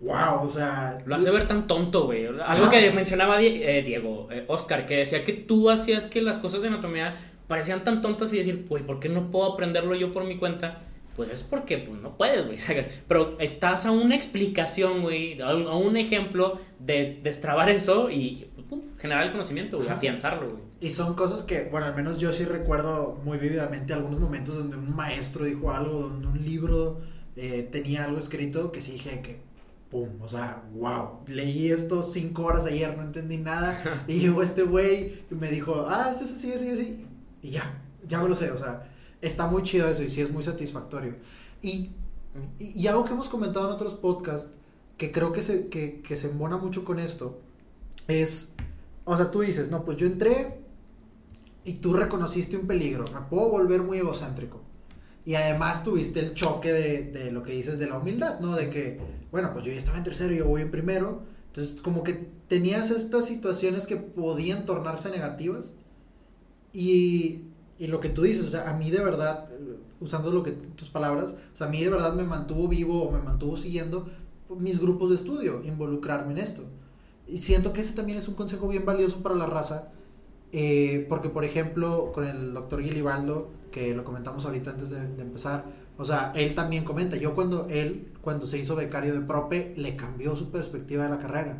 [0.01, 0.99] wow, o sea...
[1.05, 2.25] Lo hace ver tan tonto, güey.
[2.25, 6.61] Algo que mencionaba eh, Diego, eh, Oscar, que decía que tú hacías que las cosas
[6.61, 7.15] de anatomía
[7.47, 10.81] parecían tan tontas y decir, güey, ¿por qué no puedo aprenderlo yo por mi cuenta?
[11.15, 12.57] Pues es porque pues, no puedes, güey.
[13.07, 18.49] Pero estás a una explicación, güey, a un, a un ejemplo de destrabar eso y
[18.53, 20.67] pues, pum, generar el conocimiento, güey, afianzarlo, güey.
[20.79, 24.77] Y son cosas que, bueno, al menos yo sí recuerdo muy vívidamente algunos momentos donde
[24.77, 27.01] un maestro dijo algo, donde un libro
[27.35, 29.39] eh, tenía algo escrito que sí dije que,
[29.89, 34.61] pum, o sea, wow, leí esto cinco horas ayer, no entendí nada, y llegó este
[34.61, 37.06] güey y me dijo, ah, esto es así, así, así,
[37.41, 40.43] y ya, ya lo sé, o sea, está muy chido eso y sí es muy
[40.43, 41.15] satisfactorio.
[41.61, 41.91] Y,
[42.59, 44.51] y, algo que hemos comentado en otros podcasts,
[44.97, 47.41] que creo que se, que se embona mucho con esto,
[48.07, 48.55] es,
[49.05, 50.59] o sea, tú dices, no, pues yo entré
[51.63, 54.61] y tú reconociste un peligro, me puedo volver muy egocéntrico.
[55.25, 58.55] Y además tuviste el choque de, de lo que dices de la humildad, ¿no?
[58.55, 58.97] De que,
[59.29, 61.23] bueno, pues yo ya estaba en tercero y yo voy en primero.
[61.47, 65.73] Entonces, como que tenías estas situaciones que podían tornarse negativas.
[66.77, 67.45] Y,
[67.79, 70.51] y lo que tú dices, o sea, a mí de verdad, eh, usando lo que
[70.51, 74.07] tus palabras, o sea, a mí de verdad me mantuvo vivo o me mantuvo siguiendo
[74.59, 76.65] mis grupos de estudio, involucrarme en esto.
[77.27, 79.89] Y siento que ese también es un consejo bien valioso para la raza,
[80.51, 85.23] eh, porque por ejemplo, con el doctor Gilibaldo, que lo comentamos ahorita antes de, de
[85.23, 85.65] empezar,
[85.97, 89.95] o sea, él también comenta, yo cuando él, cuando se hizo becario de prope, le
[89.95, 91.59] cambió su perspectiva de la carrera.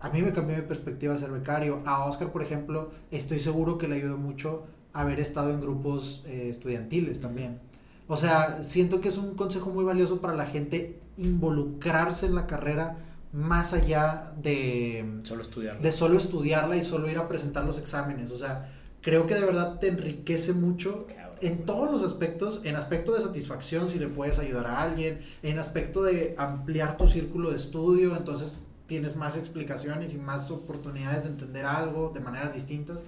[0.00, 1.80] A mí me cambió mi perspectiva de ser becario.
[1.86, 6.48] A Oscar, por ejemplo, estoy seguro que le ayudó mucho haber estado en grupos eh,
[6.48, 7.60] estudiantiles también.
[8.08, 12.46] O sea, siento que es un consejo muy valioso para la gente involucrarse en la
[12.46, 12.98] carrera
[13.32, 15.82] más allá de, Solo estudiarlo.
[15.82, 18.30] de solo estudiarla y solo ir a presentar los exámenes.
[18.30, 18.72] O sea,
[19.02, 21.06] creo que de verdad te enriquece mucho
[21.40, 25.58] en todos los aspectos, en aspecto de satisfacción, si le puedes ayudar a alguien, en
[25.58, 31.30] aspecto de ampliar tu círculo de estudio, entonces tienes más explicaciones y más oportunidades de
[31.30, 33.02] entender algo de maneras distintas.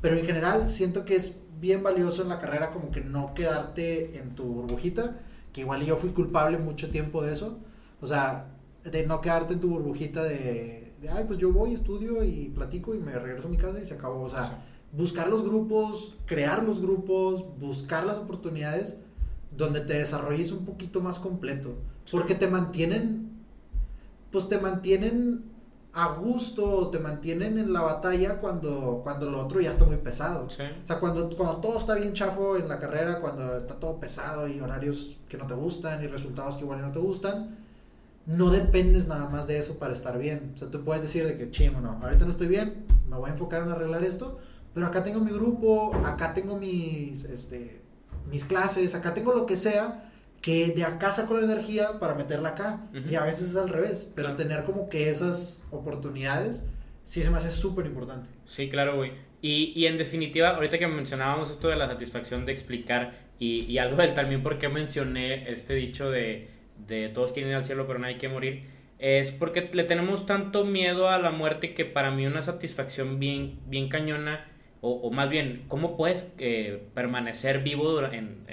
[0.00, 4.18] Pero en general siento que es bien valioso en la carrera como que no quedarte
[4.18, 5.20] en tu burbujita,
[5.52, 7.58] que igual yo fui culpable mucho tiempo de eso.
[8.00, 8.48] O sea,
[8.84, 12.94] de no quedarte en tu burbujita de, de, ay, pues yo voy, estudio y platico
[12.94, 14.22] y me regreso a mi casa y se acabó.
[14.22, 18.98] O sea, buscar los grupos, crear los grupos, buscar las oportunidades
[19.56, 21.74] donde te desarrolles un poquito más completo.
[22.10, 23.31] Porque te mantienen,
[24.32, 25.52] pues te mantienen
[25.92, 30.48] a gusto, te mantienen en la batalla cuando, cuando lo otro ya está muy pesado.
[30.48, 30.62] Sí.
[30.82, 34.48] O sea, cuando, cuando todo está bien chafo en la carrera, cuando está todo pesado
[34.48, 37.58] y horarios que no te gustan y resultados que igual no te gustan,
[38.24, 40.52] no dependes nada más de eso para estar bien.
[40.54, 43.28] O sea, tú puedes decir de que, chimo, no, ahorita no estoy bien, me voy
[43.28, 44.38] a enfocar en arreglar esto,
[44.72, 47.82] pero acá tengo mi grupo, acá tengo mis, este,
[48.30, 50.10] mis clases, acá tengo lo que sea,
[50.42, 52.80] que de acá saco la energía para meterla acá.
[53.08, 56.66] Y a veces es al revés, pero tener como que esas oportunidades
[57.04, 58.28] sí se me hace súper importante.
[58.44, 59.12] Sí, claro, güey.
[59.40, 63.78] Y, y en definitiva, ahorita que mencionábamos esto de la satisfacción de explicar y, y
[63.78, 66.48] algo del también por qué mencioné este dicho de,
[66.86, 68.66] de todos quieren ir al cielo pero no hay que morir,
[68.98, 73.58] es porque le tenemos tanto miedo a la muerte que para mí una satisfacción bien,
[73.66, 74.46] bien cañona,
[74.80, 78.44] o, o más bien, ¿cómo puedes eh, permanecer vivo en-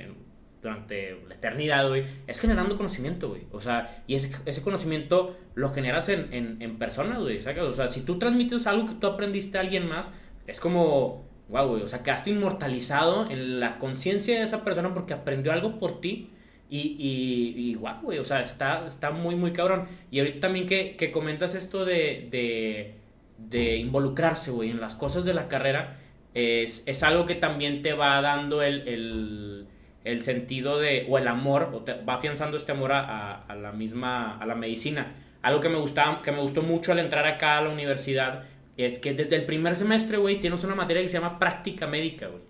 [0.62, 2.04] durante la eternidad, güey?
[2.28, 3.44] Es generando conocimiento, güey.
[3.52, 7.40] O sea, y ese, ese conocimiento lo generas en, en, en personas, güey.
[7.40, 7.64] ¿sacas?
[7.64, 10.14] O sea, si tú transmites algo que tú aprendiste a alguien más,
[10.48, 11.84] es como, wow, güey.
[11.84, 16.30] O sea, quedaste inmortalizado en la conciencia de esa persona porque aprendió algo por ti.
[16.70, 18.20] Y, y, y wow, güey.
[18.20, 19.88] O sea, está, está muy, muy cabrón.
[20.12, 22.96] Y ahorita también que, que comentas esto de, de,
[23.38, 26.00] de involucrarse, güey, en las cosas de la carrera,
[26.34, 29.68] es, es algo que también te va dando el, el,
[30.04, 33.56] el sentido de, o el amor, o te va afianzando este amor a, a- a
[33.56, 35.14] la misma, a la medicina.
[35.42, 38.44] Algo que me, gustaba, que me gustó mucho al entrar acá a la universidad
[38.78, 42.28] es que desde el primer semestre, güey, tienes una materia que se llama práctica médica,
[42.28, 42.42] güey.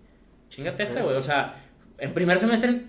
[0.49, 1.15] Chingate esa, güey.
[1.15, 1.55] O sea,
[1.97, 2.81] en primer semestre,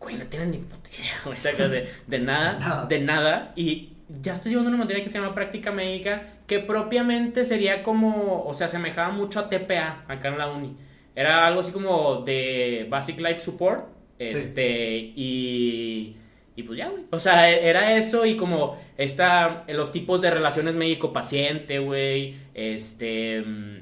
[0.00, 2.86] güey, no tienes ni puta idea, güey, sacas de, de nada, Nada.
[2.86, 3.52] de nada.
[3.56, 3.90] Y,
[4.22, 8.52] ya estás llevando una materia que se llama práctica médica, que propiamente sería como, o
[8.52, 10.76] sea, semejaba mucho a TPA acá en la uni.
[11.16, 13.86] Era algo así como de Basic Life Support,
[14.28, 16.16] este, y...
[16.56, 17.02] Y pues ya, güey.
[17.10, 22.36] O sea, era eso y como esta, los tipos de relaciones médico-paciente, güey.
[22.54, 23.78] Este, mm,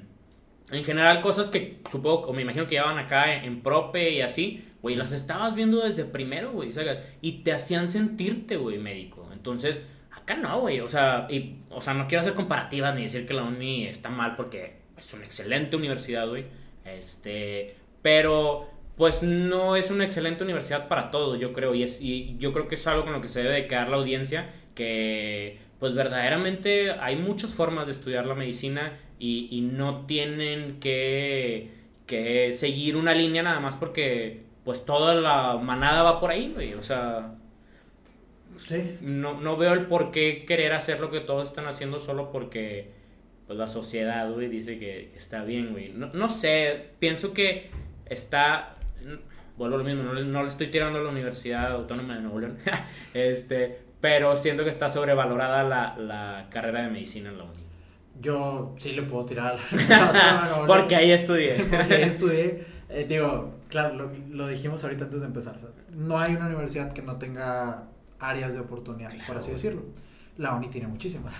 [0.73, 4.65] en general cosas que supongo, o me imagino que llevaban acá en, prope y así,
[4.81, 7.03] güey, las estabas viendo desde primero, güey, ¿sabes?
[7.21, 9.29] Y te hacían sentirte, güey, médico.
[9.35, 13.27] Entonces, acá no, güey, o sea, y, o sea, no quiero hacer comparativas ni decir
[13.27, 16.47] que la uni está mal porque es una excelente universidad, güey.
[16.87, 18.71] Este, pero
[19.03, 22.69] pues no es una excelente universidad para todos, yo creo, y, es, y yo creo
[22.69, 26.93] que es algo con lo que se debe de quedar la audiencia, que pues verdaderamente
[26.93, 31.73] hay muchas formas de estudiar la medicina y, no tienen que,
[32.07, 36.75] que, seguir una línea nada más porque pues toda la manada va por ahí, güey.
[36.75, 37.35] O sea,
[38.59, 38.99] sí.
[39.01, 42.93] no, no veo el por qué querer hacer lo que todos están haciendo solo porque
[43.49, 45.89] pues la sociedad, güey, dice que, está bien, güey.
[45.89, 47.69] No, no, sé, pienso que
[48.07, 48.77] está...
[49.57, 52.23] Vuelvo a lo mismo, no le, no le estoy tirando a la Universidad Autónoma de
[52.23, 52.59] Nuevo León.
[53.15, 57.63] este, pero siento que está sobrevalorada la, la carrera de medicina en la uni
[58.21, 59.59] yo sí le puedo tirar
[60.67, 61.55] Porque ahí estudié.
[61.71, 62.65] Porque ahí estudié.
[62.89, 65.59] Eh, digo, claro, lo, dijimos ahorita antes de empezar.
[65.91, 67.89] No hay una universidad que no tenga
[68.19, 69.83] áreas de oportunidad, por así decirlo.
[70.37, 71.39] La UNI tiene muchísimas.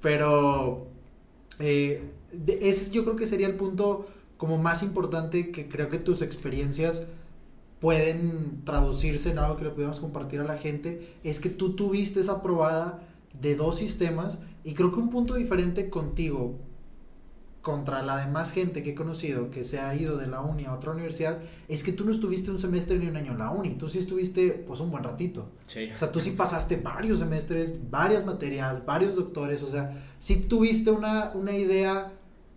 [0.00, 0.88] Pero
[1.58, 2.02] eh,
[2.60, 4.08] ese yo creo que sería el punto
[4.42, 7.04] como más importante que creo que tus experiencias
[7.78, 12.18] pueden traducirse en algo que le podemos compartir a la gente, es que tú tuviste
[12.18, 13.04] esa probada
[13.40, 16.58] de dos sistemas y creo que un punto diferente contigo
[17.60, 20.72] contra la demás gente que he conocido que se ha ido de la uni a
[20.72, 21.38] otra universidad
[21.68, 24.00] es que tú no estuviste un semestre ni un año en la uni, tú sí
[24.00, 25.52] estuviste pues un buen ratito.
[25.68, 25.88] Sí.
[25.94, 30.90] O sea, tú sí pasaste varios semestres, varias materias, varios doctores, o sea, sí tuviste
[30.90, 32.12] una, una idea...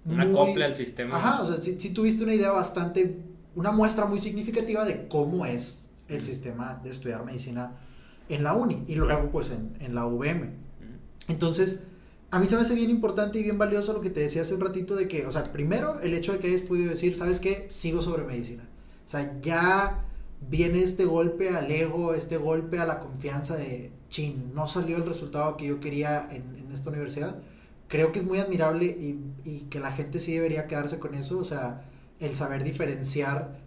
[0.06, 1.18] Una copla al sistema.
[1.18, 3.20] Ajá, o sea, sí, sí, tuviste una idea bastante,
[3.56, 7.72] una muestra muy significativa de cómo es el sistema de estudiar medicina
[8.30, 10.52] en la uni y luego pues en, en la UVM.
[11.28, 11.84] Entonces,
[12.32, 14.54] a mí se me hace bien importante y bien valioso lo que te decía hace
[14.54, 17.40] un ratito de que, o sea, primero el hecho de que hayas podido decir, ¿sabes
[17.40, 17.66] qué?
[17.70, 18.68] Sigo sobre medicina.
[19.06, 20.06] O sea, ya
[20.50, 25.06] viene este golpe al ego, este golpe a la confianza de, chin, no salió el
[25.06, 27.38] resultado que yo quería en, esta universidad.
[27.88, 31.38] Creo que es muy admirable y, y, que la gente sí debería quedarse con eso,
[31.38, 31.86] o sea,
[32.20, 33.60] el saber diferenciar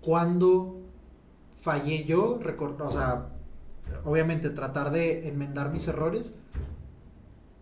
[0.00, 0.80] cuándo
[1.60, 2.38] fallé yo,
[2.78, 3.26] o sea,
[4.04, 6.34] obviamente tratar de enmendar mis errores,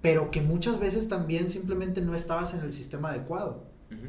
[0.03, 3.65] pero que muchas veces también simplemente no estabas en el sistema adecuado,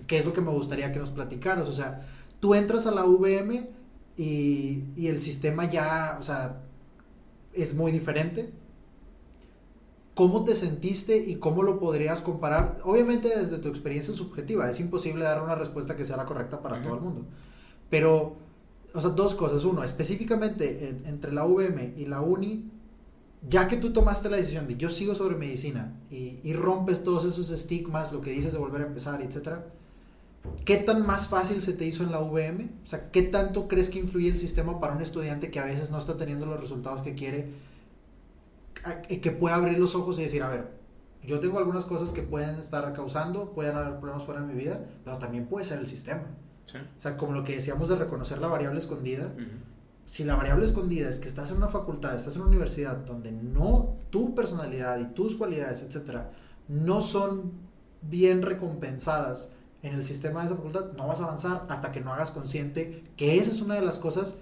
[0.07, 1.69] que es lo que me gustaría que nos platicaras.
[1.69, 2.05] O sea,
[2.41, 3.69] tú entras a la VM
[4.17, 6.61] y, y el sistema ya, o sea,
[7.53, 8.51] es muy diferente.
[10.15, 12.79] ¿Cómo te sentiste y cómo lo podrías comparar?
[12.85, 16.81] Obviamente desde tu experiencia subjetiva, es imposible dar una respuesta que sea la correcta para
[16.81, 17.25] todo el mundo.
[17.89, 18.37] Pero,
[18.93, 19.65] o sea, dos cosas.
[19.65, 22.71] Uno, específicamente entre la VM y la uni,
[23.49, 27.49] ya que tú tomaste la decisión de yo sigo sobre medicina y, rompes todos esos
[27.49, 29.67] estigmas, lo que dices de volver a empezar, etcétera,
[30.63, 32.69] ¿qué tan más fácil se te hizo en la VM?
[32.85, 35.91] O sea, ¿qué tanto crees que influye el sistema para un estudiante que a veces
[35.91, 37.49] no está teniendo los resultados que quiere,
[39.07, 40.67] que pueda abrir los ojos y decir, a ver,
[41.23, 44.85] yo tengo algunas cosas que pueden estar causando, pueden haber problemas fuera de mi vida,
[45.03, 46.25] pero también puede ser el sistema.
[46.67, 49.31] O sea, como lo que decíamos de reconocer la variable escondida
[50.05, 53.31] si la variable escondida es que estás en una facultad, estás en una universidad donde
[53.31, 56.31] no tu personalidad y tus cualidades, etcétera,
[56.67, 57.53] no son
[58.03, 62.13] bien recompensadas en el sistema de esa facultad, no vas a avanzar hasta que no
[62.13, 64.37] hagas consciente que esa es una de las cosas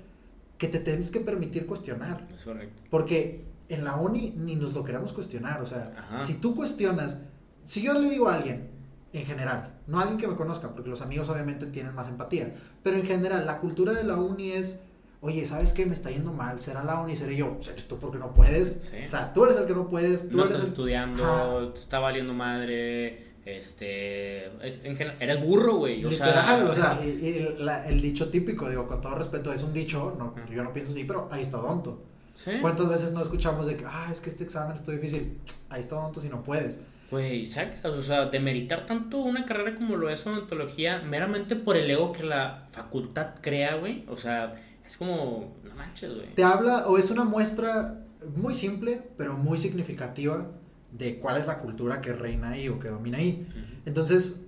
[0.58, 2.28] que te tienes que permitir cuestionar.
[2.34, 2.82] Es correcto.
[2.90, 5.62] Porque en la uni ni nos lo queremos cuestionar.
[5.62, 7.18] O sea, si tú cuestionas,
[7.66, 8.70] si yo le digo a alguien,
[9.14, 12.54] en general, no a alguien que me conozca, porque los amigos obviamente tienen más empatía,
[12.82, 14.82] pero en general, la cultura de la uni es
[15.24, 15.86] oye, ¿sabes qué?
[15.86, 18.92] Me está yendo mal, será la uni, seré yo, ¿eres tú porque no puedes?
[19.06, 22.00] O sea, tú eres el que no puedes, tú no eres estás estudiando, te está
[22.00, 26.04] valiendo madre, este, eres burro, güey.
[26.04, 27.56] O Literal, o sea, y,
[27.88, 31.06] el dicho típico, digo, con todo respeto, es un dicho, no, yo no pienso así,
[31.06, 32.04] pero ahí está Donto.
[32.34, 32.52] ¿Sí?
[32.62, 35.38] ¿Cuántas veces no escuchamos de que, ah, es que este examen está difícil?
[35.70, 36.82] Ahí está Donto si no puedes.
[37.12, 41.78] Güey, sacas, o sea, de meritar tanto una carrera como lo es odontología meramente por
[41.78, 44.04] el ego que la facultad crea, güey.
[44.10, 44.56] O sea,
[44.86, 46.34] es como, no manches, güey.
[46.34, 48.00] Te habla, o es una muestra
[48.36, 50.48] muy simple, pero muy significativa
[50.92, 53.48] de cuál es la cultura que reina ahí o que domina ahí.
[53.86, 54.44] Entonces,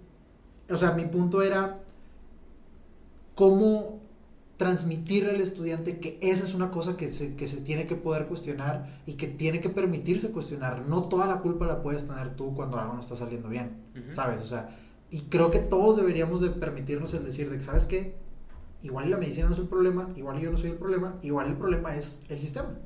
[0.70, 1.80] o sea, mi punto era
[3.36, 4.02] cómo
[4.58, 8.28] transmitirle al estudiante que esa es una cosa que se, que se tiene que poder
[8.28, 10.88] cuestionar y que tiene que permitirse cuestionar.
[10.88, 13.84] No toda la culpa la puedes tener tú cuando algo no está saliendo bien.
[14.12, 14.41] ¿sabes?
[14.41, 14.70] O sea,
[15.12, 18.16] y creo que todos deberíamos de permitirnos el decir de que, ¿sabes qué?
[18.82, 21.58] Igual la medicina no es el problema, igual yo no soy el problema, igual el
[21.58, 22.78] problema es el sistema.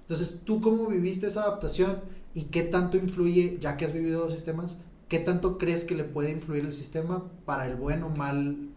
[0.00, 2.00] Entonces, ¿tú cómo viviste esa adaptación
[2.34, 6.04] y qué tanto influye, ya que has vivido dos sistemas, qué tanto crees que le
[6.04, 8.70] puede influir el sistema para el buen o mal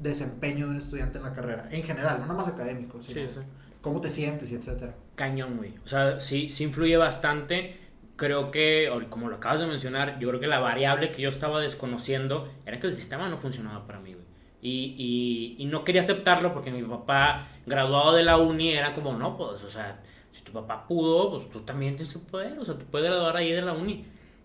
[0.00, 1.68] desempeño de un estudiante en la carrera?
[1.70, 3.40] En general, no nada más académico, sino Sí, sí.
[3.80, 4.94] cómo te sientes y etcétera.
[5.14, 5.74] Cañón, güey.
[5.84, 7.78] O sea, sí, sí influye bastante.
[8.16, 11.60] Creo que, como lo acabas de mencionar, yo creo que la variable que yo estaba
[11.60, 14.26] desconociendo era que el sistema no funcionaba para mí, güey.
[14.62, 19.14] Y, y, y no quería aceptarlo porque mi papá, graduado de la uni, era como,
[19.14, 22.64] no, pues, o sea, si tu papá pudo, pues tú también tienes que poder, o
[22.64, 24.04] sea, tú puedes graduar ahí de la uni.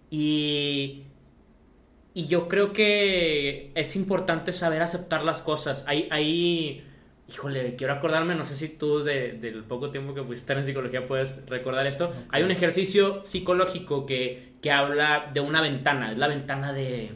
[0.10, 1.04] Y,
[2.16, 5.84] y yo creo que es importante saber aceptar las cosas.
[5.86, 6.84] Hay, hay,
[7.30, 11.06] híjole, quiero acordarme, no sé si tú de- del poco tiempo que fuiste en psicología
[11.06, 12.12] puedes recordar esto.
[12.32, 17.12] Hay un ejercicio psicológico que, que habla de una ventana, es la ventana de...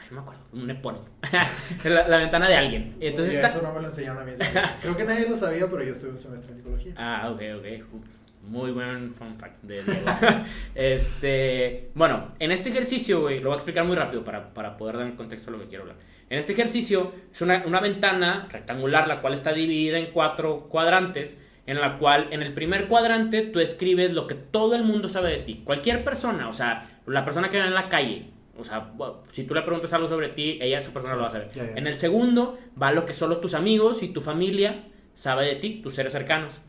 [0.00, 0.98] Ay, no me acuerdo, un Nepone.
[1.84, 2.96] la, la ventana de alguien.
[3.00, 3.48] Entonces Oye, está...
[3.56, 4.32] Eso no me lo enseñaron a mí.
[4.82, 6.92] Creo que nadie lo sabía, pero yo estuve un semestre en psicología.
[6.96, 7.66] Ah, ok, ok.
[8.48, 10.06] Muy buen fun fact de Diego.
[10.74, 14.98] este, bueno, en este ejercicio, güey, lo voy a explicar muy rápido para, para poder
[14.98, 15.96] dar en contexto a lo que quiero hablar.
[16.30, 21.40] En este ejercicio es una, una ventana rectangular, la cual está dividida en cuatro cuadrantes,
[21.66, 25.30] en la cual en el primer cuadrante tú escribes lo que todo el mundo sabe
[25.30, 25.62] de ti.
[25.64, 28.30] Cualquier persona, o sea, la persona que va en la calle.
[28.56, 28.92] O sea,
[29.32, 31.50] si tú le preguntas algo sobre ti, ella, esa persona lo va a saber.
[31.52, 31.72] Ya, ya.
[31.72, 34.84] En el segundo va lo que solo tus amigos y tu familia
[35.14, 36.60] sabe de ti, tus seres cercanos.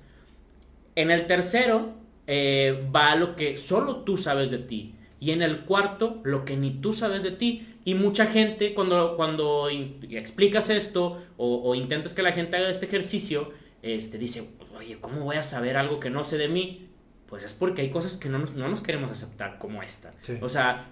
[0.95, 1.93] En el tercero
[2.27, 4.95] eh, va lo que solo tú sabes de ti.
[5.19, 7.67] Y en el cuarto, lo que ni tú sabes de ti.
[7.83, 12.85] Y mucha gente, cuando, cuando explicas esto o, o intentas que la gente haga este
[12.85, 16.89] ejercicio, este, dice, oye, ¿cómo voy a saber algo que no sé de mí?
[17.27, 20.13] Pues es porque hay cosas que no nos, no nos queremos aceptar como esta.
[20.21, 20.37] Sí.
[20.41, 20.91] O sea,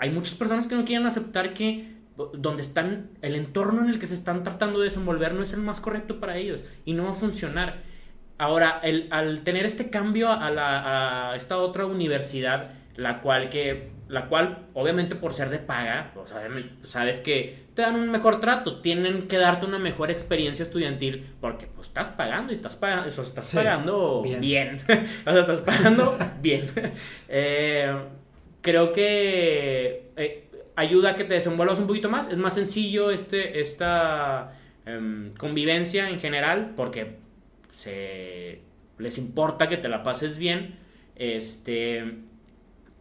[0.00, 1.96] hay muchas personas que no quieren aceptar que
[2.34, 5.60] donde están, el entorno en el que se están tratando de desenvolver no es el
[5.60, 7.82] más correcto para ellos y no va a funcionar.
[8.38, 13.90] Ahora, el, al tener este cambio a, la, a esta otra universidad, la cual que,
[14.08, 16.46] la cual obviamente por ser de paga, o sea,
[16.84, 21.66] sabes que te dan un mejor trato, tienen que darte una mejor experiencia estudiantil, porque
[21.66, 24.40] pues estás pagando y estás pagando, estás Sí, pagando bien.
[24.40, 24.82] bien,
[25.26, 26.70] o sea, estás pagando bien.
[27.28, 27.94] Eh,
[28.62, 33.60] creo que eh, ayuda a que te desenvuelvas un poquito más, es más sencillo este,
[33.60, 34.52] esta
[34.84, 37.16] em, convivencia en general, porque
[37.76, 38.60] se
[38.98, 40.76] les importa que te la pases bien.
[41.14, 42.18] Este.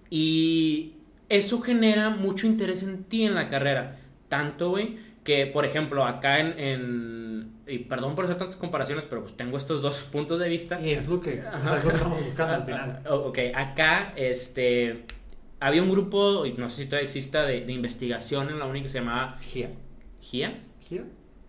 [0.10, 0.94] Y
[1.30, 3.98] eso genera mucho interés en ti en la carrera.
[4.30, 9.22] Tanto, güey, que por ejemplo, acá en, en- Y perdón por hacer tantas comparaciones, pero
[9.24, 10.80] pues tengo estos dos puntos de vista.
[10.80, 13.02] Y es lo que, o sea, es lo que estamos buscando al final.
[13.10, 15.06] Ok, acá, este.
[15.62, 18.90] Había un grupo, no sé si todavía exista, de, de investigación en la uni que
[18.90, 19.70] se llamaba GIA.
[20.20, 20.60] GIA.
[20.88, 21.06] ¿GIA?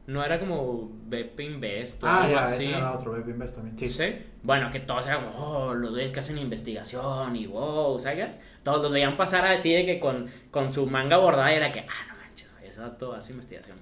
[0.06, 2.64] No era como BP Invest o Ah, algo ya, así.
[2.68, 3.76] ese era otro, Baby Invest también.
[3.78, 3.88] Sí.
[3.88, 4.04] Sí.
[4.42, 8.40] Bueno, que todos eran como, oh, los güeyes que hacen investigación y wow, ¿sabes?
[8.62, 11.80] Todos los veían pasar así de que con, con su manga bordada y era que,
[11.80, 13.78] ah, no manches, ese dato hace investigación.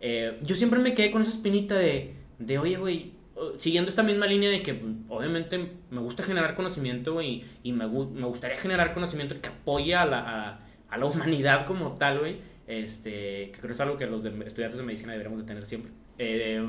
[0.00, 4.02] Eh, yo siempre me quedé con esa espinita de, de oye, güey, oh, siguiendo esta
[4.02, 8.94] misma línea de que obviamente me gusta generar conocimiento, güey, y me, me gustaría generar
[8.94, 12.38] conocimiento que apoye a la, a, a la humanidad como tal, güey.
[12.70, 15.90] Este, que creo que es algo que los estudiantes de medicina deberíamos de tener siempre.
[16.18, 16.62] Eh,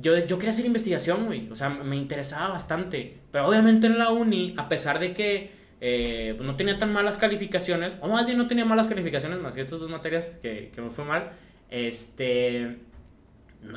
[0.00, 1.50] yo, yo quería hacer investigación, güey.
[1.50, 3.18] O sea, me interesaba bastante.
[3.30, 5.50] Pero obviamente en la uni, a pesar de que
[5.82, 9.54] eh, pues no tenía tan malas calificaciones, o más bien no tenía malas calificaciones, más
[9.54, 11.32] que estas dos materias que, que me fue mal,
[11.70, 12.78] este.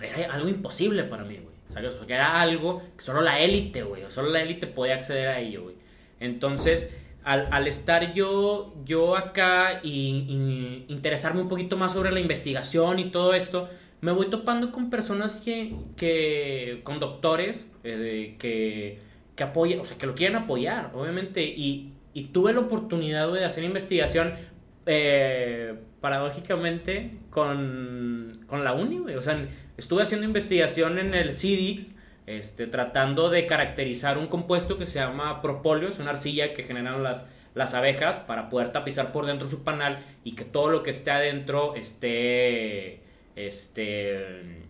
[0.01, 1.55] Era algo imposible para mí, güey.
[1.67, 1.95] ¿Sabes?
[1.95, 4.03] Porque era algo que solo la élite, güey.
[4.03, 5.75] o Solo la élite podía acceder a ello, güey.
[6.21, 6.89] Entonces,
[7.28, 13.34] al, estar yo, yo acá y, interesarme un poquito más sobre la investigación y todo
[13.34, 13.67] esto,
[13.99, 18.99] me voy topando con personas que, que con doctores eh, que,
[19.36, 21.93] que apoyan, o sea, que lo quieren apoyar, obviamente, y,
[22.34, 24.34] tuve la oportunidad de hacer investigación
[24.88, 29.45] eh, paradójicamente con, con la uni, o sea,
[29.78, 31.91] estuve haciendo investigación en el CIDIX,
[32.28, 37.01] este, tratando de caracterizar un compuesto que se llama propóleo, es una arcilla que generan
[37.01, 37.25] las,
[37.55, 41.09] las abejas para poder tapizar por dentro su panal y que todo lo que esté
[41.09, 42.99] adentro esté,
[43.36, 44.65] este,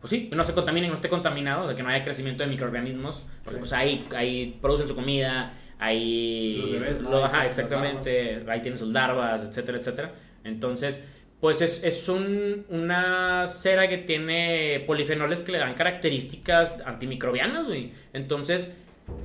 [0.00, 3.26] pues sí, no se contamine, no esté contaminado, de que no haya crecimiento de microorganismos,
[3.44, 3.58] porque Sí.
[3.58, 7.10] pues ahí, ahí producen su comida, ahí, Los bebés, ¿no?
[7.10, 10.12] lo- ajá, exactamente, ahí tienen sus larvas, etcétera, etcétera.
[10.44, 11.04] Entonces,
[11.40, 17.92] Pues es, es un- una cera que tiene polifenoles que le dan características antimicrobianas, güey.
[18.12, 18.74] Entonces,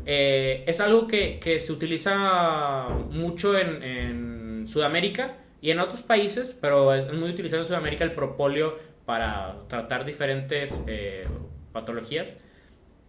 [0.06, 6.92] eh, es algo que, que se utiliza mucho en, Sudamérica y en otros países, pero
[6.94, 11.28] es muy utilizado en Sudamérica el propóleo para tratar diferentes eh,
[11.72, 12.36] patologías.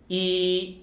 [0.08, 0.82] Y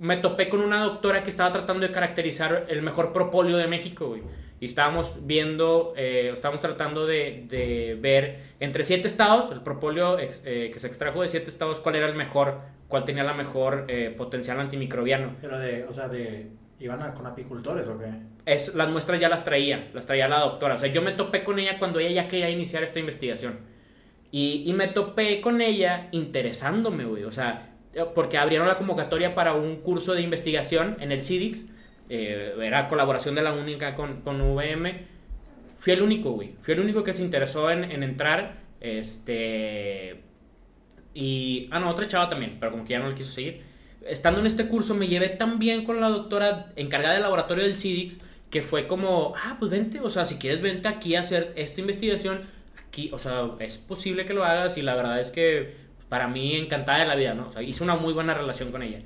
[0.00, 4.08] me topé con una doctora que estaba tratando de caracterizar el mejor propóleo de México,
[4.08, 4.22] güey.
[4.60, 10.70] Y estábamos viendo, eh, estábamos tratando de, de ver entre siete estados, el propóleo eh,
[10.70, 14.14] que se extrajo de siete estados, cuál era el mejor, cuál tenía la mejor eh,
[14.16, 15.36] potencial antimicrobiano.
[15.40, 16.48] Pero de, o sea, de,
[16.78, 18.06] ¿iban a- con apicultores o qué?
[18.44, 20.74] Es, las muestras ya las traía, las traía la doctora.
[20.74, 23.60] O sea, yo me topé con ella cuando ella ya quería iniciar esta investigación.
[24.30, 27.24] Y, y me topé con ella interesándome, güey.
[27.24, 27.76] O sea,
[28.14, 31.66] porque abrieron la convocatoria para un curso de investigación en el CIDIX.
[32.10, 35.06] Eh, era colaboración de la única con, con VM.
[35.76, 36.54] Fui el único, güey.
[36.60, 38.58] Fui el único que se interesó en, en entrar.
[38.80, 40.20] Este.
[41.14, 41.68] Y.
[41.70, 43.62] Ah, no, otra chava también, pero como que ya no le quiso seguir.
[44.06, 47.76] Estando en este curso, me llevé tan bien con la doctora encargada del laboratorio del
[47.76, 51.52] CIDIX que fue como, ah, pues vente, o sea, si quieres, vente aquí a hacer
[51.56, 52.42] esta investigación.
[52.88, 55.76] Aquí, o sea, es posible que lo hagas y la verdad es que
[56.08, 57.46] para mí encantada de la vida, ¿no?
[57.46, 59.00] O sea, hice una muy buena relación con ella.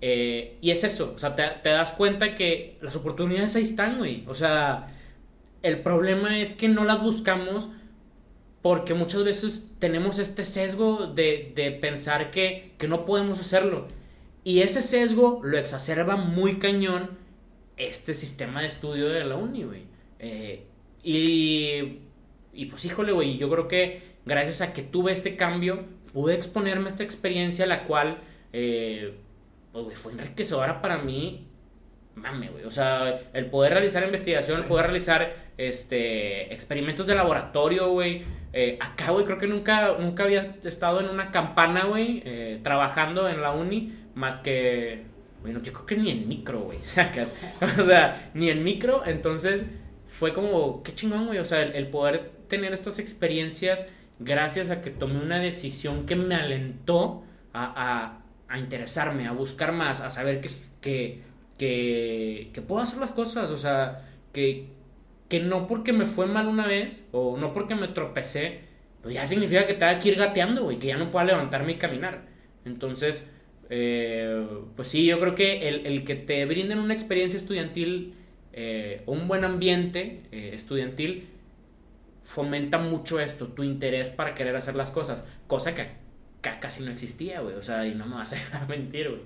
[0.00, 4.24] Eh, y es eso, o sea, te, das cuenta que las oportunidades ahí están, güey.
[4.26, 4.88] O sea,
[5.62, 7.68] el problema es que no las buscamos
[8.62, 13.86] porque muchas veces tenemos este sesgo de, de pensar que, que no podemos hacerlo.
[14.44, 17.10] Y ese sesgo lo exacerba muy cañón
[17.76, 19.82] este sistema de estudio de la uni, güey.
[20.18, 20.64] Eh,
[21.02, 21.98] y,
[22.52, 26.86] y pues híjole, güey, yo creo que gracias a que tuve este cambio, pude exponerme
[26.86, 28.18] a esta experiencia, la cual,
[28.52, 29.14] eh,
[29.84, 31.48] pues, güey, fue enriquecedora para mí.
[32.14, 32.64] Mame, güey.
[32.64, 38.24] O sea, el poder realizar investigación, el poder realizar este, experimentos de laboratorio, güey.
[38.52, 43.28] Eh, acá, güey, creo que nunca, nunca había estado en una campana, güey, eh, trabajando
[43.28, 45.04] en la uni, más que,
[45.42, 46.78] bueno, yo creo que ni en micro, güey.
[47.80, 49.66] o sea, ni en micro, entonces
[50.08, 51.38] fue como, qué chingón, güey.
[51.38, 53.86] O sea, el, el poder tener estas experiencias
[54.18, 57.22] gracias a que tomé una decisión que me alentó
[57.52, 58.18] a, a,
[58.48, 61.22] a interesarme, a buscar más, a saber que, que,
[61.58, 64.66] que, que puedo hacer las cosas, o sea, que,
[65.28, 68.60] que no porque me fue mal una vez o no porque me tropecé,
[69.02, 71.76] pues ya significa que tenga que ir gateando, güey, que ya no pueda levantarme y
[71.76, 72.22] caminar.
[72.64, 73.30] Entonces,
[73.70, 74.46] eh,
[74.76, 78.14] pues sí, yo creo que el, el que te brinden una experiencia estudiantil
[78.60, 81.28] eh, un buen ambiente eh, estudiantil
[82.24, 85.86] fomenta mucho esto, tu interés para querer hacer las cosas, cosa que
[86.40, 89.22] casi no existía, güey, o sea, y no me vas a dejar mentir, güey.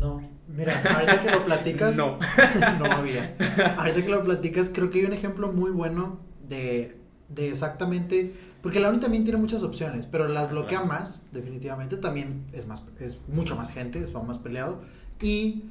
[0.00, 2.18] No, mira, ahorita que lo platicas, No.
[2.78, 3.36] no había.
[3.78, 6.96] Ahorita que lo platicas, creo que hay un ejemplo muy bueno de,
[7.28, 10.86] de exactamente, porque la UNI también tiene muchas opciones, pero las bloquea Claro.
[10.86, 14.80] más, definitivamente, también es más, es mucho más gente, es más peleado,
[15.22, 15.64] y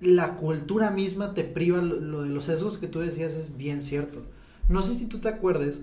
[0.00, 3.80] la cultura misma te priva, lo, lo de los sesgos que tú decías es bien
[3.82, 4.22] cierto.
[4.68, 5.82] No sé si tú te acuerdes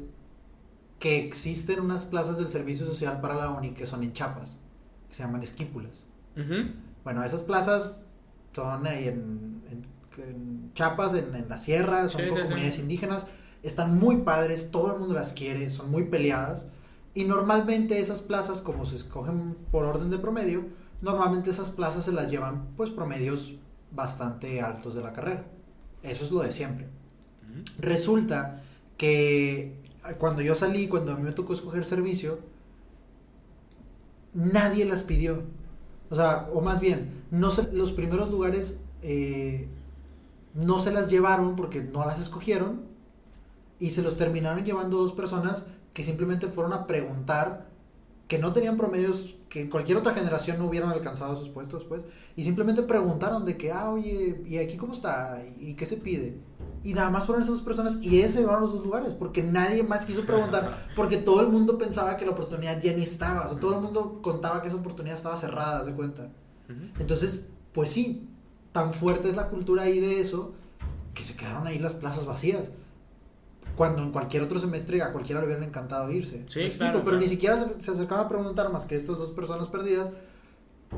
[1.01, 4.59] que existen unas plazas del servicio social para la UNI que son en chapas,
[5.09, 6.05] que se llaman esquípulas.
[7.03, 8.05] Bueno, esas plazas
[8.53, 9.81] son ahí en, en,
[10.23, 12.47] en Chiapas, en, en la sierra, son Sí, con sí, sí.
[12.47, 13.25] comunidades indígenas,
[13.63, 16.67] están muy padres, todo el mundo las quiere, son muy peleadas.
[17.15, 20.65] Y normalmente esas plazas, como se escogen por orden de promedio,
[21.01, 23.55] normalmente esas plazas se las llevan pues promedios
[23.91, 25.45] bastante altos de la carrera.
[26.03, 26.87] Eso es lo de siempre.
[27.79, 28.61] Resulta
[28.97, 29.80] que
[30.17, 32.39] cuando yo salí, cuando a mí me tocó escoger servicio,
[34.33, 35.43] nadie las pidió.
[36.09, 39.67] O sea, o más bien, no los primeros lugares eh,
[40.53, 42.81] no se las llevaron porque no las escogieron
[43.79, 47.70] y se los terminaron llevando dos personas que simplemente fueron a preguntar
[48.31, 52.03] que no tenían promedios que cualquier otra generación no hubieran alcanzado sus puestos pues
[52.37, 56.37] y simplemente preguntaron de que ah oye y aquí cómo está y qué se pide
[56.81, 59.43] y nada más fueron esas dos personas y ellos se llevaron los dos lugares porque
[59.43, 63.47] nadie más quiso preguntar porque todo el mundo pensaba que la oportunidad ya ni estaba
[63.47, 66.29] o sea todo el mundo contaba que esa oportunidad estaba cerrada se cuenta.
[66.99, 68.29] Entonces pues sí
[68.71, 70.53] tan fuerte es la cultura ahí de eso
[71.13, 72.71] que se quedaron ahí las plazas vacías
[73.75, 76.43] cuando en cualquier otro semestre a cualquiera le hubieran encantado irse.
[76.47, 76.91] Sí, ¿Me explico?
[76.91, 77.19] claro, Pero claro.
[77.19, 80.11] ni siquiera se, se acercaron a preguntar más que estas dos personas perdidas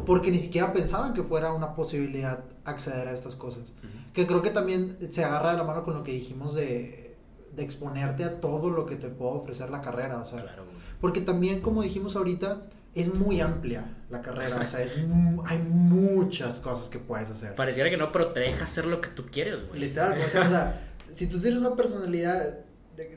[0.06, 3.70] porque ni siquiera pensaban que fuera una posibilidad acceder a estas cosas.
[3.84, 4.12] Ujú.
[4.14, 7.16] Que creo que también se agarra de la mano con lo que dijimos de,
[7.56, 10.18] de exponerte a todo lo que te puede ofrecer la carrera.
[10.20, 10.64] O sea, Claro,
[11.00, 12.64] porque también, como dijimos ahorita,
[12.96, 14.58] es muy amplia la carrera.
[14.60, 14.98] O sea, es,
[15.46, 17.54] hay muchas cosas que puedes hacer.
[17.56, 19.80] Pareciera que no, pero te deja hacer lo que tú quieres, güey.
[19.80, 22.60] Literal, o sea, o sea, si tú tienes una personalidad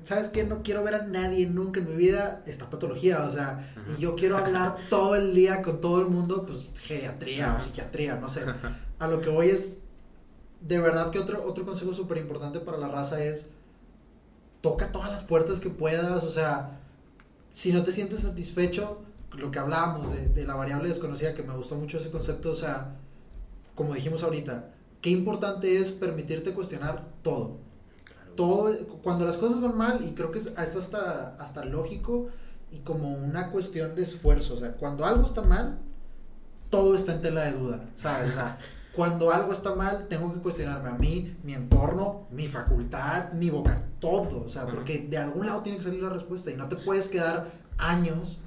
[0.03, 0.45] ¿sabes qué?
[0.45, 4.15] No quiero ver a nadie nunca en mi vida, esta patología, o sea, y yo
[4.17, 8.45] quiero hablar todo el día con todo el mundo, pues geriatría o psiquiatría, no sé.
[8.99, 9.83] A lo que voy es,
[10.61, 13.49] de verdad que otro, otro consejo súper importante para la raza es,
[14.63, 16.81] toca todas las puertas que puedas, o sea,
[17.51, 19.03] si no te sientes satisfecho,
[19.33, 22.55] lo que hablábamos de, de la variable desconocida, que me gustó mucho ese concepto, o
[22.55, 22.97] sea,
[23.75, 24.73] como dijimos ahorita,
[25.03, 27.66] qué importante es permitirte cuestionar todo
[28.37, 32.29] todo, cuando las cosas van mal, y creo que es, hasta, hasta lógico
[32.71, 35.79] y como una cuestión de esfuerzo, o sea, cuando algo está mal,
[36.71, 38.31] todo está en tela de duda, ¿sabes?
[38.31, 38.59] O sea,
[38.95, 43.83] cuando algo está mal, tengo que cuestionarme a mí, mi entorno, mi facultad, mi boca,
[44.01, 46.77] todo, o sea, porque de algún lado tiene que salir la respuesta y no te
[46.77, 48.39] puedes quedar años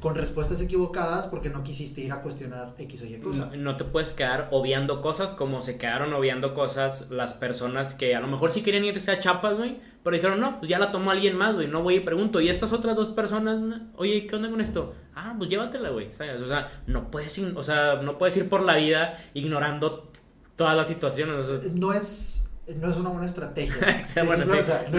[0.00, 3.50] con respuestas equivocadas porque no quisiste ir a cuestionar X o Y cosa.
[3.56, 8.20] No, te puedes quedar obviando cosas como se quedaron obviando cosas las personas que a
[8.20, 11.10] lo mejor sí querían irse a Chapas, güey, pero dijeron, no, pues ya la tomó
[11.10, 12.40] alguien más, güey, no voy y pregunto.
[12.40, 13.58] Y estas otras dos personas,
[13.96, 14.94] oye, ¿qué onda con esto?
[15.14, 16.40] Ah, pues llévatela, güey, ¿sabes?
[16.40, 20.12] O sea, no puedes, o sea, no puedes ir por la vida ignorando
[20.54, 21.48] todas las situaciones.
[21.74, 22.38] no es
[22.76, 23.80] no es una buena estrategia.
[23.80, 24.34] no,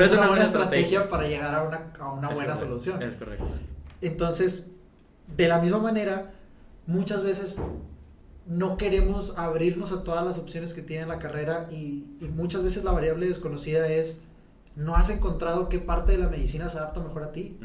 [0.04, 3.02] es una, buena estrategia, para llegar a una, a una buena solución.
[3.04, 3.48] Es correcto.
[4.02, 4.68] Entonces,
[5.36, 6.32] de la misma manera,
[6.88, 7.62] muchas veces
[8.50, 12.92] no queremos abrirnos a todas las opciones que tiene la carrera y, muchas veces la
[12.92, 14.24] variable desconocida es
[14.76, 17.58] no has encontrado qué parte de la medicina se adapta mejor a ti.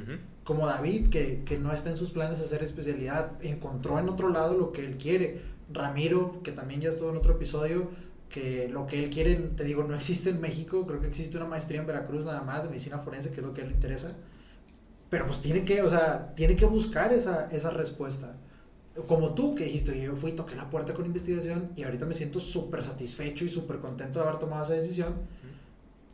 [0.42, 4.58] Como David, que, que, no está en sus planes hacer especialidad, encontró en otro lado
[4.58, 5.40] lo que él quiere.
[5.72, 7.88] Ramiro, que también ya estuvo en otro episodio,
[8.28, 11.46] que lo que él quiere, te digo, no existe en México, creo que existe una
[11.46, 13.76] maestría en Veracruz nada más de medicina forense, que es lo que a él le
[13.76, 14.16] interesa.
[15.10, 18.36] Pero pues tiene que, o sea, tiene que buscar esa, esa respuesta.
[19.06, 22.40] Como tú que dijiste, yo fui, toqué la puerta con investigación y ahorita me siento
[22.40, 25.14] súper satisfecho y súper contento de haber tomado esa decisión.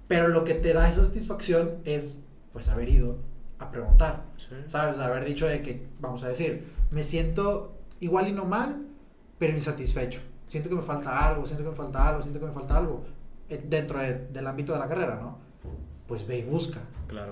[0.08, 2.22] Pero lo que te da esa satisfacción es,
[2.52, 3.18] pues, haber ido
[3.58, 4.24] a preguntar.
[4.66, 4.98] ¿Sabes?
[4.98, 8.86] Haber dicho de que, vamos a decir, me siento igual y no mal,
[9.38, 10.20] pero insatisfecho.
[10.46, 13.04] Siento que me falta algo, siento que me falta algo, siento que me falta algo
[13.48, 15.38] eh, dentro del ámbito de la carrera, ¿no?
[16.10, 16.80] Pues ve y busca.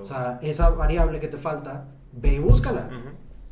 [0.00, 2.88] O sea, esa variable que te falta, ve y búscala.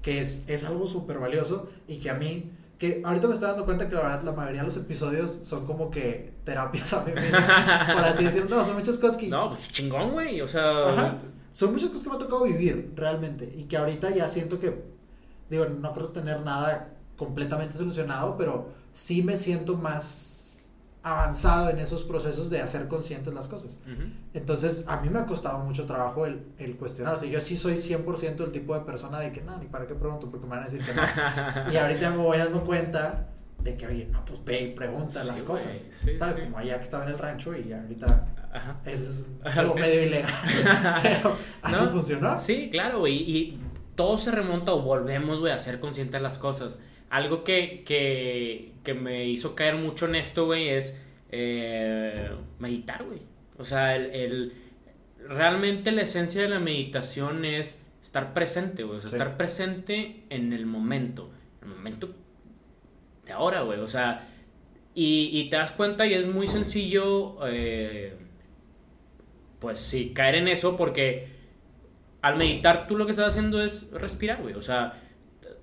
[0.00, 3.64] Que es, es algo súper valioso y que a mí, que ahorita me estoy dando
[3.64, 7.10] cuenta que la verdad la mayoría de los episodios son como que terapias a mí
[7.10, 7.40] mismo.
[7.92, 8.54] por así decirlo.
[8.54, 9.26] No, son muchas cosas que...
[9.26, 10.40] No, pues chingón, güey.
[10.42, 11.20] O sea...
[11.50, 13.52] Son muchas cosas que me ha tocado vivir, realmente.
[13.52, 14.80] Y que ahorita ya siento que,
[15.50, 20.35] digo, no creo tener nada completamente solucionado, pero sí me siento más
[21.06, 23.78] avanzado en esos procesos de hacer conscientes las cosas.
[24.34, 27.30] Entonces, a mí me ha costado mucho trabajo el, el cuestionarse.
[27.30, 30.28] Yo sí soy 100% el tipo de persona de que, no, ni para qué pregunto,
[30.28, 31.02] porque me van a decir que no.
[31.72, 33.28] y ahorita me voy dando cuenta
[33.62, 35.86] de que, oye, no, pues ve y pregunta las cosas.
[36.18, 36.40] ¿Sabes?
[36.40, 38.26] Como allá que estaba en el rancho y ahorita
[38.84, 40.34] es algo medio ilegal.
[41.04, 42.40] Pero así funcionó.
[42.40, 43.14] Sí, claro, güey.
[43.14, 43.60] Y
[43.94, 46.80] todo se remonta o volvemos, güey, a ser conscientes las cosas
[47.16, 53.20] algo que, que, que me hizo caer mucho en esto, güey, es eh, meditar, güey.
[53.56, 54.52] O sea, el,
[55.18, 58.98] realmente la esencia de la meditación es estar presente, güey.
[58.98, 61.30] O sea, estar presente en el momento.
[61.62, 62.14] En el momento
[63.24, 63.80] de ahora, güey.
[63.80, 64.28] O sea,
[64.94, 68.14] y, y, te das cuenta y es muy sencillo, eh,
[69.58, 71.28] pues sí, caer en eso porque
[72.20, 74.54] al meditar tú lo que estás haciendo es respirar, güey.
[74.54, 75.00] O sea,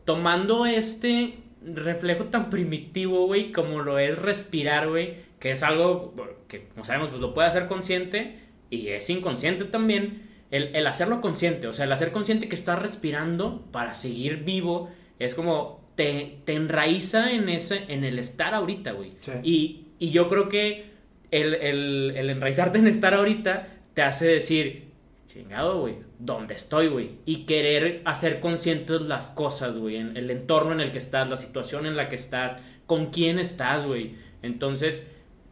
[0.06, 6.14] tomando este reflejo tan primitivo, güey, como lo es respirar, güey, que es algo
[6.48, 8.40] que, como sabemos, pues lo puede hacer consciente
[8.70, 10.32] y es inconsciente también.
[10.52, 15.34] El, hacerlo consciente, o sea, el hacer consciente que estás respirando para seguir vivo, es
[15.34, 19.14] como te, te enraiza en, ese, en el estar ahorita, güey.
[19.42, 20.92] Y, y, yo creo que
[21.32, 24.93] el, el, el enraizarte en estar ahorita te hace decir,
[25.34, 27.18] chingado, güey, ¿dónde estoy, güey?
[27.26, 31.38] Y querer hacer conscientes las cosas, güey, en el entorno en el que estás, la
[31.38, 34.16] situación en la que estás, con quién estás, güey.
[34.44, 35.08] Entonces,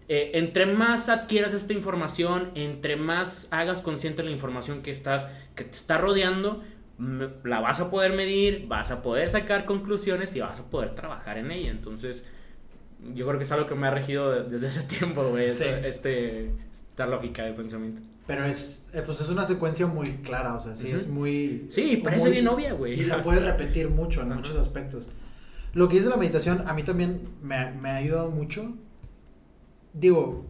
[0.07, 5.63] eh, entre más adquieras esta información, entre más hagas consciente la información que estás, que
[5.63, 6.61] te está rodeando,
[7.43, 11.39] la vas a poder medir, vas a poder sacar conclusiones y vas a poder trabajar
[11.39, 11.71] en ella.
[11.71, 12.27] Entonces,
[13.15, 17.07] yo creo que es algo que me ha regido desde ese tiempo, güey, este, esta
[17.07, 18.10] lógica de pensamiento.
[18.31, 21.67] Pero es, eh, pues es una secuencia muy clara, o sea, sí, es muy...
[21.69, 22.97] Sí, parece bien obvia, güey.
[22.97, 25.05] Y la puedes repetir mucho en muchos aspectos.
[25.73, 28.73] Lo que dice la meditación a mí también me, me, ha ayudado mucho.
[29.91, 30.45] Digo,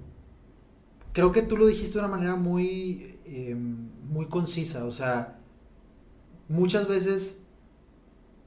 [1.12, 5.40] creo que tú lo dijiste de una manera muy, em, muy concisa, o sea,
[6.50, 7.42] muchas veces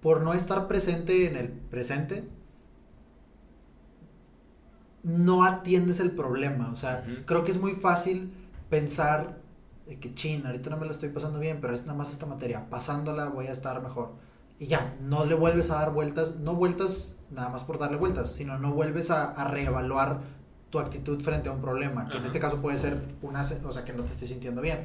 [0.01, 2.23] por no estar presente en el presente,
[5.03, 8.31] no atiendes el problema, o sea, creo que es muy fácil
[8.75, 9.37] pensar
[9.87, 12.27] de que chin, ahorita no me la estoy pasando bien, pero es nada más esta
[12.27, 14.15] materia, pasándola voy a estar mejor.
[14.59, 18.33] Y ya, no le vuelves a dar vueltas, no vueltas nada más por darle vueltas,
[18.33, 20.23] sino no vuelves a, a reevaluar
[20.71, 22.27] tu actitud frente a un problema, que en Ajá.
[22.27, 24.81] este caso puede ser una, o sea, que no te estés sintiendo bien.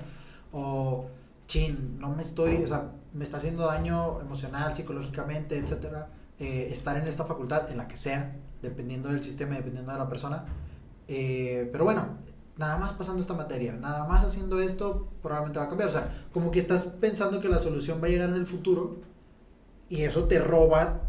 [0.52, 1.07] O,
[1.48, 6.95] chin, no me estoy, o sea, me está haciendo daño emocional, psicológicamente, etcétera, eh, estar
[6.95, 10.45] en esta facultad, en la que sea, dependiendo del sistema dependiendo de la persona.
[11.07, 12.20] Eh, pero bueno,
[12.60, 15.88] nada más pasando esta materia, nada más haciendo esto, probablemente va a cambiar.
[15.88, 18.98] O sea, como que estás pensando que la solución va a llegar en el futuro
[19.88, 21.03] y eso te roba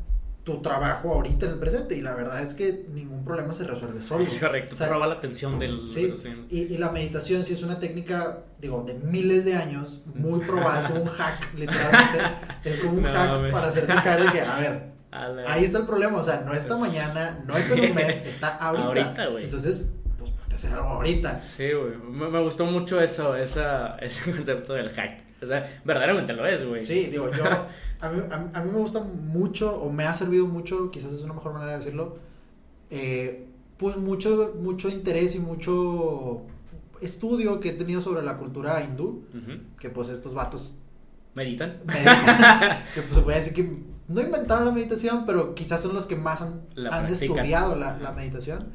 [0.44, 1.96] tu trabajo ahorita en el presente.
[1.96, 4.22] Y la verdad es que ningún problema se resuelve solo.
[4.24, 5.88] Es correcto, O sea, te roba la atención del...
[5.88, 6.14] Sí,
[6.48, 10.78] y, y la meditación sí es una técnica, digo, de miles de años, muy probada,
[10.78, 12.18] es como un hack, literalmente.
[12.64, 15.78] Es como un No, hack para hacerte caer de que, a ver, A ahí está
[15.78, 19.24] el problema, o sea, no está mañana, no está en un mes, está ahorita.
[19.24, 19.40] Ahorita.
[19.42, 19.90] Entonces,
[20.66, 21.40] hacer algo ahorita.
[21.40, 21.96] Sí, güey.
[22.10, 25.20] Me, me gustó mucho eso, esa, ese concepto del hack.
[25.42, 26.84] O sea, verdaderamente lo es, güey.
[26.84, 27.44] Sí, digo, yo,
[28.00, 31.22] a mí, a, a mí me gusta mucho, o me ha servido mucho, quizás es
[31.22, 32.18] una mejor manera de decirlo,
[32.90, 33.46] eh,
[33.78, 36.42] pues mucho, mucho interés y mucho
[37.00, 39.60] estudio que he tenido sobre la cultura hindú, Ujú.
[39.78, 40.76] que pues estos vatos
[41.34, 41.78] ¿Meditan?
[41.86, 46.04] meditan, que pues se puede decir que no inventaron la meditación, pero quizás son los
[46.06, 48.66] que más han, han estudiado la, la meditación.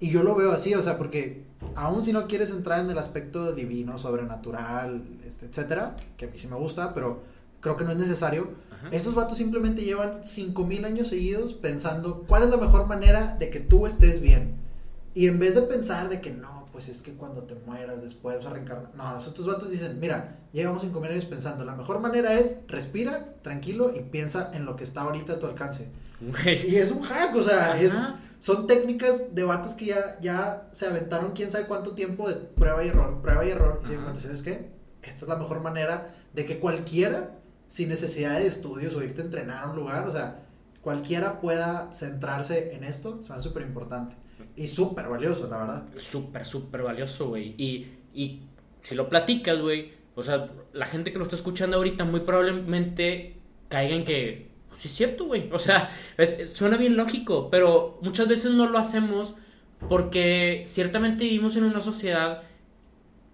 [0.00, 1.44] Y yo lo veo así, o sea, porque
[1.74, 6.38] aún si no quieres entrar en el aspecto divino, sobrenatural, este, etcétera, que a mí
[6.38, 7.22] sí me gusta, pero
[7.60, 8.48] creo que no es necesario.
[8.72, 8.88] Ajá.
[8.92, 13.60] Estos vatos simplemente llevan 5000 años seguidos pensando cuál es la mejor manera de que
[13.60, 14.54] tú estés bien.
[15.14, 18.36] Y en vez de pensar de que no, pues es que cuando te mueras después
[18.36, 18.94] vas a reencarnar.
[18.94, 23.90] No, estos vatos dicen, mira, llevamos 5000 años pensando, la mejor manera es respira, tranquilo
[23.92, 25.88] y piensa en lo que está ahorita a tu alcance.
[26.20, 26.70] Güey.
[26.70, 27.80] Y es un hack, o sea, Ajá.
[27.80, 27.94] es,
[28.38, 32.84] son técnicas de vatos que ya, ya se aventaron quién sabe cuánto tiempo de prueba
[32.84, 33.80] y error, prueba y error.
[33.82, 34.70] Y se dieron ¿sabes qué?
[35.02, 39.24] Esta es la mejor manera de que cualquiera, sin necesidad de estudios o irte a
[39.24, 40.44] entrenar a un lugar, o sea,
[40.82, 44.16] cualquiera pueda centrarse en esto, se súper importante.
[44.54, 45.86] Y súper valioso, la verdad.
[45.96, 47.54] Súper, súper valioso, güey.
[47.56, 48.42] Y, y
[48.82, 53.36] si lo platicas, güey, o sea, la gente que lo está escuchando ahorita muy probablemente
[53.68, 55.50] caiga en que, pues es cierto, güey.
[55.52, 59.34] O sea, es- es- suena bien lógico, pero muchas veces no lo hacemos
[59.88, 62.42] porque ciertamente vivimos en una sociedad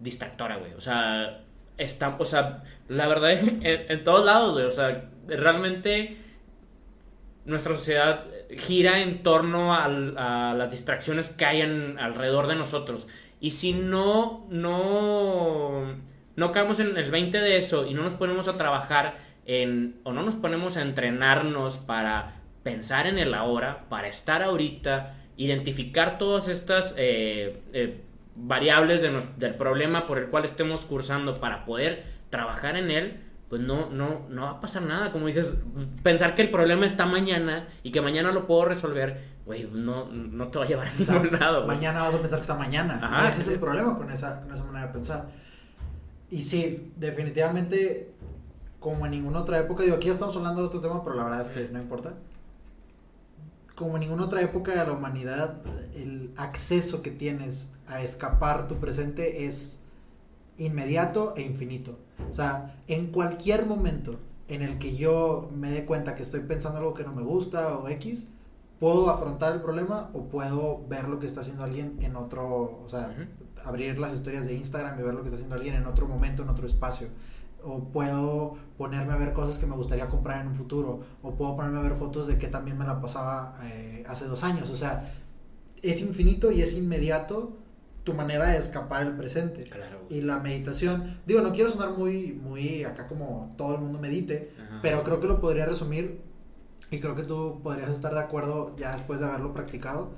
[0.01, 0.73] distractora, güey.
[0.75, 1.45] O sea,
[1.77, 4.65] está, o sea, la verdad, en, en todos lados, güey.
[4.65, 6.17] O sea, realmente
[7.45, 8.25] nuestra sociedad
[8.57, 13.07] gira en torno al- a las distracciones que hay en- alrededor de nosotros.
[13.41, 15.83] Y si no, no,
[16.37, 20.13] no caemos en el 20 de eso y no nos ponemos a trabajar en, o
[20.13, 26.49] no nos ponemos a entrenarnos para pensar en el ahora, para estar ahorita, identificar todas
[26.49, 28.01] estas eh, eh,
[28.37, 33.21] variables de nos- del problema por el cual estemos cursando para poder trabajar en él,
[33.49, 35.13] pues no, no, no va a pasar nada.
[35.13, 35.63] Como dices,
[36.03, 40.49] pensar que el problema está mañana y que mañana lo puedo resolver, güey, no, no
[40.49, 41.67] te va a llevar a ningún lado.
[41.67, 42.99] mañana vas a pensar que está mañana.
[43.03, 45.27] Ajá, ese es el problema con esa, con esa manera de pensar.
[46.31, 48.14] Y sí, definitivamente,
[48.85, 51.25] como en ninguna otra época, digo, aquí ya estamos hablando de otro tema, pero la
[51.25, 52.13] verdad es que no importa.
[53.75, 55.63] Como en ninguna otra época de la humanidad,
[55.95, 59.81] el acceso que tienes a escapar tu presente es
[60.59, 61.99] inmediato e infinito.
[62.31, 66.77] O sea, en cualquier momento en el que yo me dé cuenta que estoy pensando
[66.77, 68.29] algo que no me gusta o X,
[68.81, 72.87] puedo afrontar el problema o puedo ver lo que está haciendo alguien en otro, o
[72.87, 73.67] sea, Ujú.
[73.67, 76.43] abrir las historias de Instagram y ver lo que está haciendo alguien en otro momento,
[76.43, 77.09] en otro espacio.
[77.65, 81.01] O puedo ponerme a ver cosas que me gustaría comprar en un futuro.
[81.23, 84.45] O puedo ponerme a ver fotos de que también me la pasaba eh, hace dos
[84.45, 84.71] años.
[84.71, 85.13] O sea,
[85.83, 87.57] es infinito y es inmediato
[88.05, 89.65] tu manera de escapar el presente.
[89.65, 90.01] Claro.
[90.11, 94.53] Y la meditación, digo, no quiero sonar muy, muy acá como todo el mundo medite,
[94.63, 94.81] Ajá.
[94.83, 96.21] pero creo que lo podría resumir
[96.91, 100.11] y creo que tú podrías estar de acuerdo ya después de haberlo practicado.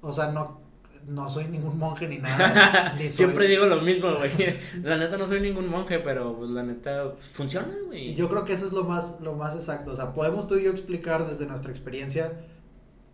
[0.00, 0.60] O sea, no,
[1.06, 2.92] no soy ningún monje ni nada.
[2.98, 4.30] ni soy- Siempre digo lo mismo, güey.
[4.82, 8.10] La neta no soy ningún monje, pero pues, la neta funciona, güey.
[8.10, 9.92] Y yo creo que eso es lo más, lo más exacto.
[9.92, 12.32] O sea, podemos tú y yo explicar desde nuestra experiencia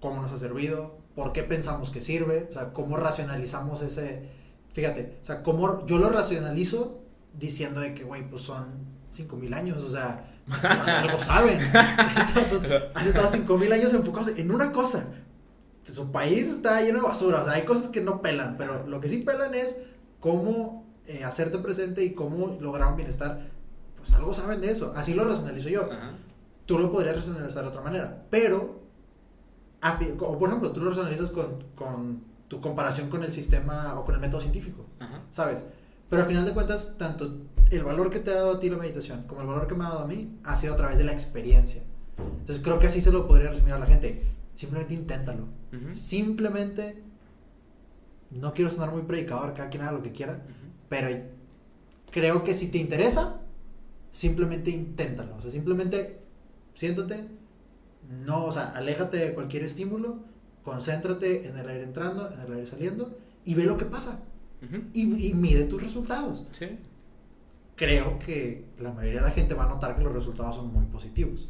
[0.00, 4.28] cómo nos ha servido, por qué pensamos que sirve, o sea, cómo racionalizamos ese...
[4.72, 7.02] Fíjate, o sea, cómo yo lo racionalizo
[7.38, 8.66] diciendo de que, güey, pues son
[9.12, 10.32] 5000 años, o sea,
[10.86, 11.58] algo saben.
[11.60, 15.08] Entonces, han estado 5000 años enfocados en una cosa.
[15.92, 19.00] Su país está lleno de basura, o sea, hay cosas que no pelan, pero lo
[19.00, 19.78] que sí pelan es
[20.20, 23.50] cómo eh, hacerte presente y cómo lograr un bienestar.
[23.96, 25.92] Pues algo saben de eso, así lo racionalizo yo.
[25.92, 26.14] Ajá.
[26.66, 28.80] Tú lo podrías racionalizar de otra manera, pero,
[30.20, 34.14] o por ejemplo, tú lo racionalizas con, con tu comparación con el sistema o con
[34.14, 34.86] el método científico.
[34.98, 35.22] Ajá.
[35.30, 35.64] ¿sabes?
[36.08, 37.38] Pero al final de cuentas, tanto
[37.70, 39.84] el valor que te ha dado a ti la meditación como el valor que me
[39.84, 41.82] ha dado a mí ha sido a través de la experiencia.
[42.18, 44.22] Entonces creo que así se lo podría resumir a la gente.
[44.62, 45.48] Simplemente inténtalo.
[45.90, 47.02] Simplemente,
[48.30, 50.40] no quiero sonar muy predicador, cada quien haga lo que quiera,
[50.88, 51.08] pero
[52.12, 53.40] creo que si te interesa,
[54.12, 55.34] simplemente inténtalo.
[55.34, 56.20] O sea, simplemente
[56.74, 57.26] siéntate,
[58.24, 60.20] no, o sea, aléjate de cualquier estímulo,
[60.62, 64.22] concéntrate en el aire entrando, en el aire saliendo y ve lo que pasa.
[64.92, 66.46] Y, y mide tus resultados.
[66.52, 66.78] Sí.
[67.74, 70.86] Creo que la mayoría de la gente va a notar que los resultados son muy
[70.86, 71.48] positivos.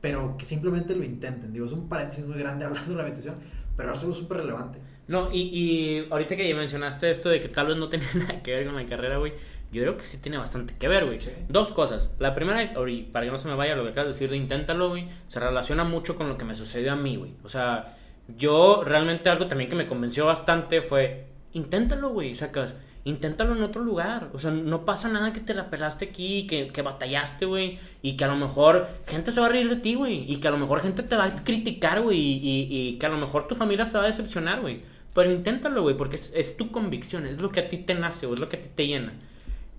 [0.00, 1.52] Pero que simplemente lo intenten.
[1.52, 3.36] Digo, es un paréntesis muy grande hablando de la meditación,
[3.76, 4.78] pero es súper relevante.
[5.08, 8.42] No, y, y ahorita que ya mencionaste esto de que tal vez no tenía nada
[8.42, 9.32] que ver con la carrera, güey,
[9.72, 11.20] yo creo que sí tiene bastante que ver, güey.
[11.20, 11.30] Sí.
[11.48, 12.10] Dos cosas.
[12.18, 12.72] La primera,
[13.12, 15.40] para que no se me vaya lo que acabas de decir de inténtalo, güey, se
[15.40, 17.34] relaciona mucho con lo que me sucedió a mí, güey.
[17.42, 17.96] O sea,
[18.36, 22.76] yo realmente algo también que me convenció bastante fue, inténtalo, güey, sacas.
[23.04, 24.28] Inténtalo en otro lugar.
[24.34, 27.78] O sea, no pasa nada que te la pelaste aquí, que, que batallaste, güey.
[28.02, 30.30] Y que a lo mejor gente se va a reír de ti, güey.
[30.30, 32.18] Y que a lo mejor gente te va a criticar, güey.
[32.18, 34.82] Y, y- que a lo mejor tu familia se va a decepcionar, güey.
[35.14, 38.26] Pero inténtalo, güey, porque es, es tu convicción, es lo que a ti te nace,
[38.26, 39.14] güey, es lo que a ti te llena.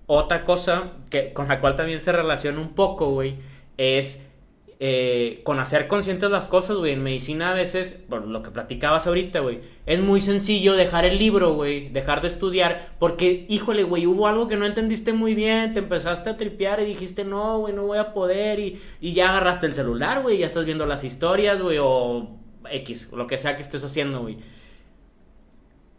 [0.06, 3.36] Otra cosa que, con la cual también se relaciona un poco, güey,
[3.78, 4.22] es
[4.82, 6.92] eh, con hacer conscientes las cosas, güey.
[6.92, 11.18] En medicina a veces, por lo que platicabas ahorita, güey, es muy sencillo dejar el
[11.18, 15.74] libro, güey, dejar de estudiar, porque, híjole, güey, hubo algo que no entendiste muy bien,
[15.74, 19.28] te empezaste a tripear y dijiste, no, güey, no voy a poder, y, y ya
[19.28, 22.30] agarraste el celular, güey, ya estás viendo las historias, güey, o
[22.70, 24.38] X, lo que sea que estés haciendo, güey.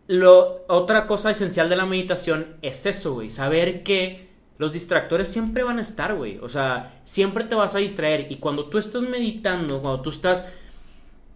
[0.08, 3.30] Lo, otra cosa esencial de la meditación es eso, güey.
[3.30, 4.31] Saber que
[4.62, 6.38] los distractores siempre van a estar, güey.
[6.38, 8.28] O sea, siempre te vas a distraer.
[8.30, 10.46] Y cuando tú estás meditando, cuando tú estás,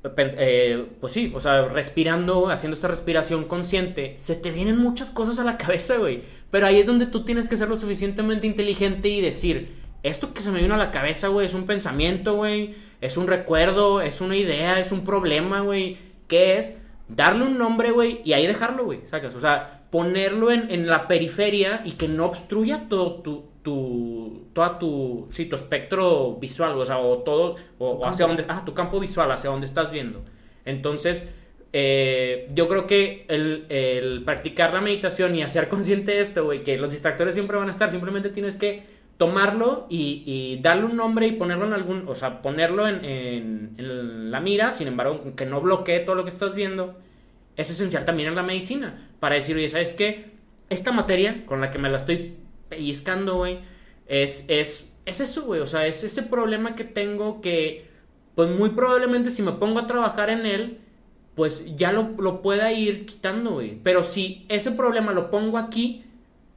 [0.04, 5.40] eh, pues sí, o sea, respirando, haciendo esta respiración consciente, se te vienen muchas cosas
[5.40, 6.22] a la cabeza, güey.
[6.52, 9.74] Pero ahí es donde tú tienes que ser lo suficientemente inteligente y decir,
[10.04, 12.76] esto que se me vino a la cabeza, güey, es un pensamiento, güey.
[13.02, 15.98] Es un recuerdo, es una idea, es un problema, güey.
[16.28, 16.76] ¿Qué es?
[17.08, 19.34] Darle un nombre, güey, y ahí dejarlo, güey, ¿sacas?
[19.34, 24.78] O sea, ponerlo en, en la periferia y que no obstruya todo tu, tu, toda
[24.80, 29.00] tu, sí, tu espectro visual, o sea, o todo, o, hacia donde, ah, tu campo
[29.00, 30.24] visual, hacia donde estás viendo.
[30.66, 31.30] Entonces,
[31.74, 36.64] eh, yo creo que el, el practicar la meditación y hacer consciente de esto, güey,
[36.64, 38.84] que los distractores siempre van a estar, simplemente tienes que
[39.18, 43.76] tomarlo y, y darle un nombre y ponerlo en algún, o sea, ponerlo en, en-
[43.78, 46.96] en la mira, sin embargo, que no bloquee todo lo que estás viendo,
[47.58, 50.32] es esencial también en la medicina, para decir, oye, ¿sabes qué?
[50.70, 52.36] Esta materia con la que me la estoy
[52.70, 53.60] pellizcando, güey,
[54.08, 57.88] es, es, es eso, güey, o sea, es ese problema que tengo que,
[58.36, 60.80] pues muy probablemente si me pongo a trabajar en él,
[61.36, 63.78] pues ya lo, lo pueda ir quitando, güey.
[63.84, 66.06] Pero si ese problema lo pongo aquí,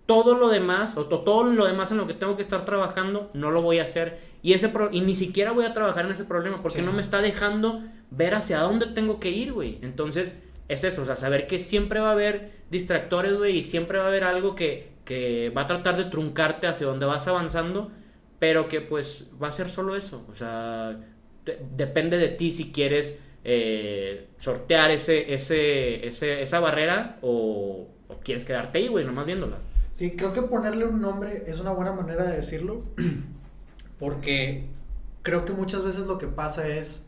[0.07, 3.31] todo lo demás, o to- todo lo demás en lo que tengo que estar trabajando,
[3.35, 4.19] no lo voy a hacer.
[4.43, 6.85] Y, ese pro- y ni siquiera voy a trabajar en ese problema, porque Sí.
[6.85, 9.79] no me está dejando ver hacia dónde tengo que ir, güey.
[9.83, 13.99] Entonces, es eso, o sea, saber que siempre va a haber distractores, güey, y siempre
[13.99, 17.91] va a haber algo que, que va a tratar de truncarte hacia donde vas avanzando,
[18.39, 20.27] pero que pues va a ser solo eso.
[20.31, 20.99] O sea,
[21.45, 28.21] de- depende de ti si quieres eh, sortear ese, ese, ese, esa barrera o, o
[28.21, 29.59] quieres quedarte ahí, güey, nomás viéndola.
[29.91, 32.85] Sí, creo que ponerle un nombre es una buena manera de decirlo,
[33.99, 34.69] porque
[35.23, 37.08] creo que muchas veces lo que pasa es,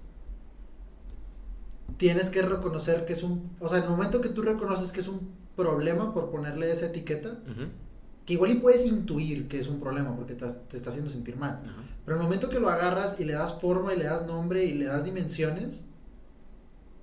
[1.96, 5.00] tienes que reconocer que es un, o sea, en el momento que tú reconoces que
[5.00, 7.68] es un problema por ponerle esa etiqueta, Ujú.
[8.26, 11.36] que igual y puedes intuir que es un problema porque te, te está haciendo sentir
[11.36, 11.82] mal, Ajá.
[12.04, 14.64] pero en el momento que lo agarras y le das forma y le das nombre
[14.64, 15.84] y le das dimensiones,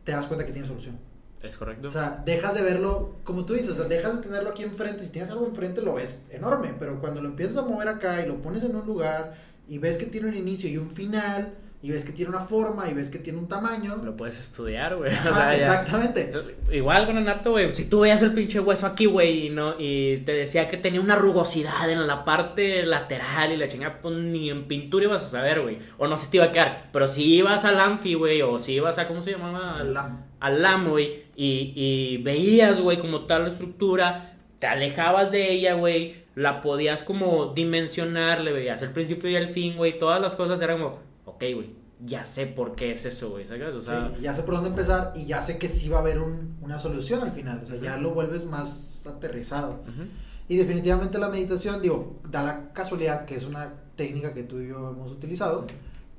[0.04, 0.98] te das cuenta que tiene solución.
[1.44, 1.88] Es correcto.
[1.88, 5.04] O sea, dejas de verlo, como tú dices, o sea, dejas de tenerlo aquí enfrente.
[5.04, 6.74] Si tienes algo enfrente, lo ves enorme.
[6.80, 9.36] Pero cuando lo empiezas a mover acá y lo pones en un lugar
[9.68, 12.90] y ves que tiene un inicio y un final, y ves que tiene una forma
[12.90, 13.98] y ves que tiene un tamaño.
[14.04, 15.12] lo puedes estudiar, güey.
[15.30, 16.32] O sea, ya- exactamente.
[16.72, 20.18] Igual con Renato, güey, si tú veías el pinche hueso aquí, güey, y, no, y
[20.26, 24.49] te decía que tenía una rugosidad en la parte lateral y la chingada, pues ni
[24.49, 25.78] en pintura ibas a saber, güey.
[25.99, 26.90] O no se te iba a quedar.
[26.91, 29.78] Pero si ibas al Anfi, güey, o si ibas a, ¿cómo se llamaba?
[29.80, 30.24] Al LAM.
[30.40, 35.76] Al LAM, güey, y, y veías, güey, como tal la estructura, te alejabas de ella,
[35.76, 40.36] güey, la podías como dimensionar, le veías el principio y el fin, güey, todas las
[40.36, 40.99] cosas eran como,
[41.38, 43.74] ok, güey, ya sé por qué es eso, güey, ¿sabes?
[43.74, 46.02] O sea, Sí, ya sé por dónde empezar y ya sé que sí va a
[46.02, 47.62] haber un- una solución al final.
[47.64, 49.84] O sea, ya lo vuelves más aterrizado.
[49.88, 50.04] ujú.
[50.50, 54.68] Y definitivamente la meditación, digo, da la casualidad que es una técnica que tú y
[54.70, 55.66] yo hemos utilizado.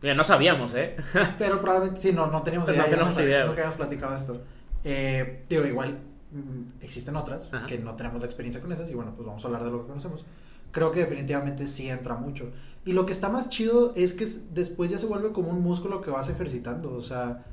[0.03, 0.97] Ya no sabíamos, ¿eh?
[1.39, 2.85] Pero probablemente, sí, no, no teníamos No idea.
[2.85, 4.43] ya tenemos nunca- idea, Nunca habíamos platicado esto.
[4.85, 5.99] Eh, digo, igual,
[6.33, 7.67] mm, existen otras Ajá.
[7.67, 9.81] que no tenemos la experiencia con esas y bueno, pues vamos a hablar de lo
[9.83, 10.25] que conocemos.
[10.73, 12.51] Creo que definitivamente sí entra mucho.
[12.85, 16.01] Y lo que está más chido es que después ya se vuelve como un músculo
[16.01, 16.95] que vas ejercitando.
[16.95, 17.45] O sea,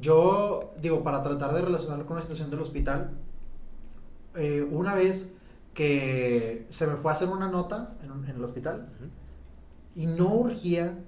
[0.00, 3.12] yo digo, para tratar de relacionarlo con la situación del hospital,
[4.34, 5.32] eh, una vez
[5.74, 9.10] que se me fue a hacer una nota en, un- en el hospital Ujú.
[9.94, 10.98] y no urgía,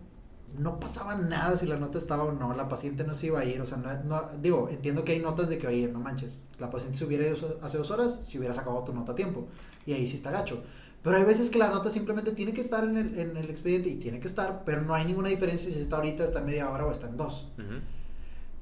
[0.59, 3.45] no pasaba nada si la nota estaba o no, la paciente no se iba a
[3.45, 6.45] ir, o sea, no, no- digo, entiendo que hay notas de que, oye, no manches,
[6.59, 9.47] la paciente se hubiera ido hace dos horas si hubieras acabado tu nota a tiempo,
[9.87, 10.63] y ahí sí está gacho.
[11.07, 13.89] Pero hay veces que la nota simplemente tiene que estar en el, en el expediente
[13.89, 16.69] y tiene que estar, pero no hay ninguna diferencia si está ahorita, está en media
[16.69, 17.53] hora o está en dos.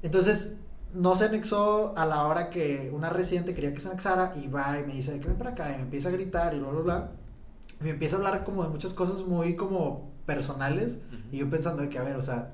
[0.03, 0.55] Entonces,
[0.93, 4.77] no se anexó a la hora que una residente quería que se anexara y va
[4.79, 6.81] y me dice, que ven para acá, y me empieza a gritar y bla, bla,
[6.81, 7.11] bla.
[7.81, 10.99] Y me empieza a hablar como de muchas cosas muy como personales
[11.31, 12.53] y yo pensando de que, a ver, o sea,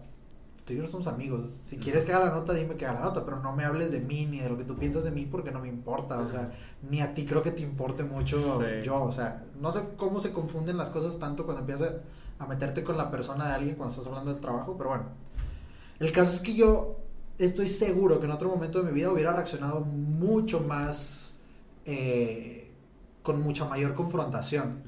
[0.65, 1.49] tú y yo no somos amigos.
[1.49, 3.91] Si quieres que haga la nota, dime que haga la nota, pero no me hables
[3.91, 6.19] de mí ni de lo que tú piensas de mí porque no me importa.
[6.19, 6.51] O sea,
[6.89, 8.83] ni a ti creo que te importe mucho Sí.
[8.83, 9.03] yo.
[9.03, 11.93] O sea, no sé cómo se confunden las cosas tanto cuando empiezas
[12.39, 15.05] a meterte con la persona de alguien cuando estás hablando del trabajo, pero bueno.
[15.99, 16.97] El caso es que yo
[17.37, 21.39] estoy seguro que en otro momento de mi vida hubiera reaccionado mucho más,
[21.85, 22.71] eh,
[23.21, 24.81] con mucha mayor confrontación.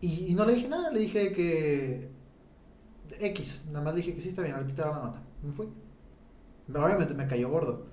[0.00, 2.10] Y no le dije nada, le dije que
[3.20, 5.22] X, nada más dije que sí está bien, ahorita te hago la nota.
[5.42, 5.68] Me fui.
[6.68, 7.86] Obviamente me cayó gordo,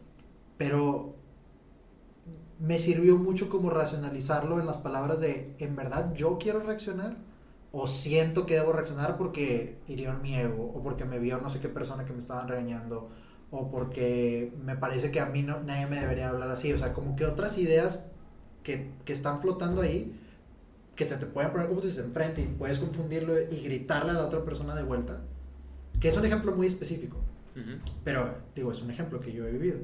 [0.58, 1.16] pero
[2.60, 7.18] me sirvió mucho como racionalizarlo en las palabras de, ¿en verdad yo quiero reaccionar?
[7.72, 10.72] ¿O siento que debo reaccionar porque hirió mi ego?
[10.76, 13.10] ¿O porque me vio no sé qué persona que me estaban regañando?
[13.52, 16.72] ¿O porque me parece que a mí no, nadie me debería hablar así?
[16.72, 18.04] O sea, como que otras ideas
[18.64, 20.20] que, que están flotando ahí
[20.96, 24.16] que se te pueden poner como tú dices enfrente y puedes confundirlo y gritarle a
[24.16, 25.22] la otra persona de vuelta.
[26.00, 27.18] Que es un ejemplo muy específico.
[27.56, 27.78] Ujú.
[28.04, 29.78] Pero, digo, es un ejemplo que yo he vivido.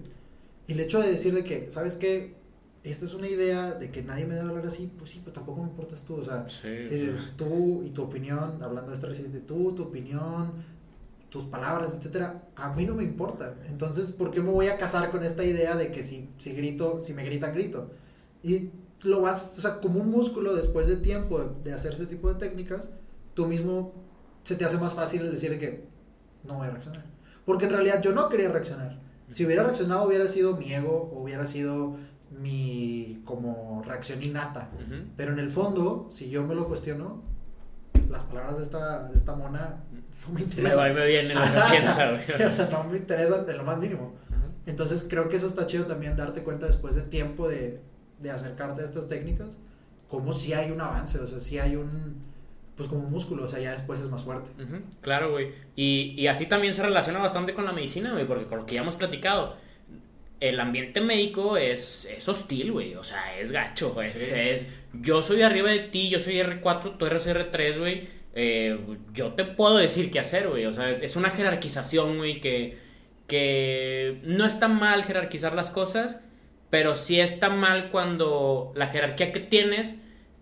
[0.67, 2.37] Y el hecho de decir de que, ¿sabes qué?
[2.83, 5.63] Esta es una idea de que nadie me debe hablar así, pues sí, pero tampoco
[5.63, 6.15] me importas tú.
[6.15, 7.25] O sea, Sí, eh, sí.
[7.35, 10.53] tú y tu opinión, hablando de este residente, tú, tu opinión,
[11.29, 13.55] tus palabras, etcétera, a mí no me importa.
[13.67, 17.01] Entonces, ¿por qué me voy a casar con esta idea de que si, si grito,
[17.03, 17.91] si me gritan, grito?
[18.43, 18.69] Y
[19.03, 22.31] lo vas, o sea, como un músculo después de tiempo de, de hacer este tipo
[22.31, 22.89] de técnicas,
[23.33, 23.93] tú mismo
[24.43, 25.83] se te hace más fácil el decir de que
[26.43, 27.03] no voy a reaccionar.
[27.45, 28.99] Porque en realidad yo no quería reaccionar.
[29.29, 31.97] Si hubiera reaccionado hubiera sido mi ego, hubiera sido
[32.31, 34.69] mi como reacción innata.
[34.75, 35.03] Ujú.
[35.15, 37.23] Pero en el fondo, si yo me lo cuestiono,
[38.09, 39.83] las palabras de esta, de esta mona
[40.27, 40.91] no me Me interesan.
[40.91, 43.63] y me viene que Ajá, o sea, sí, o sea, no me interesan en lo
[43.63, 44.15] más mínimo.
[44.65, 47.81] Entonces creo que eso está chido también darte cuenta después de tiempo de,
[48.21, 49.59] de acercarte a estas técnicas,
[50.07, 52.15] como si hay un avance, o sea, si hay un,
[52.75, 54.49] pues como un músculo, o sea, ya después es más fuerte.
[55.01, 55.51] Claro, güey.
[55.75, 58.75] Y, y así también se relaciona bastante con la medicina, güey, porque con lo que
[58.75, 59.55] ya hemos platicado,
[60.39, 62.95] el ambiente médico es, es hostil, güey.
[62.95, 64.01] O sea, es gacho.
[64.01, 64.31] Es, Sí.
[64.33, 68.07] es, yo soy arriba de ti, yo soy R4, tú eres R3, güey.
[68.33, 68.79] eh,
[69.13, 70.65] yo te puedo decir qué hacer, güey.
[70.65, 72.77] O sea, es una jerarquización, güey, que,
[73.27, 76.19] que no está mal jerarquizar las cosas,
[76.69, 79.95] pero sí está mal cuando la jerarquía que tienes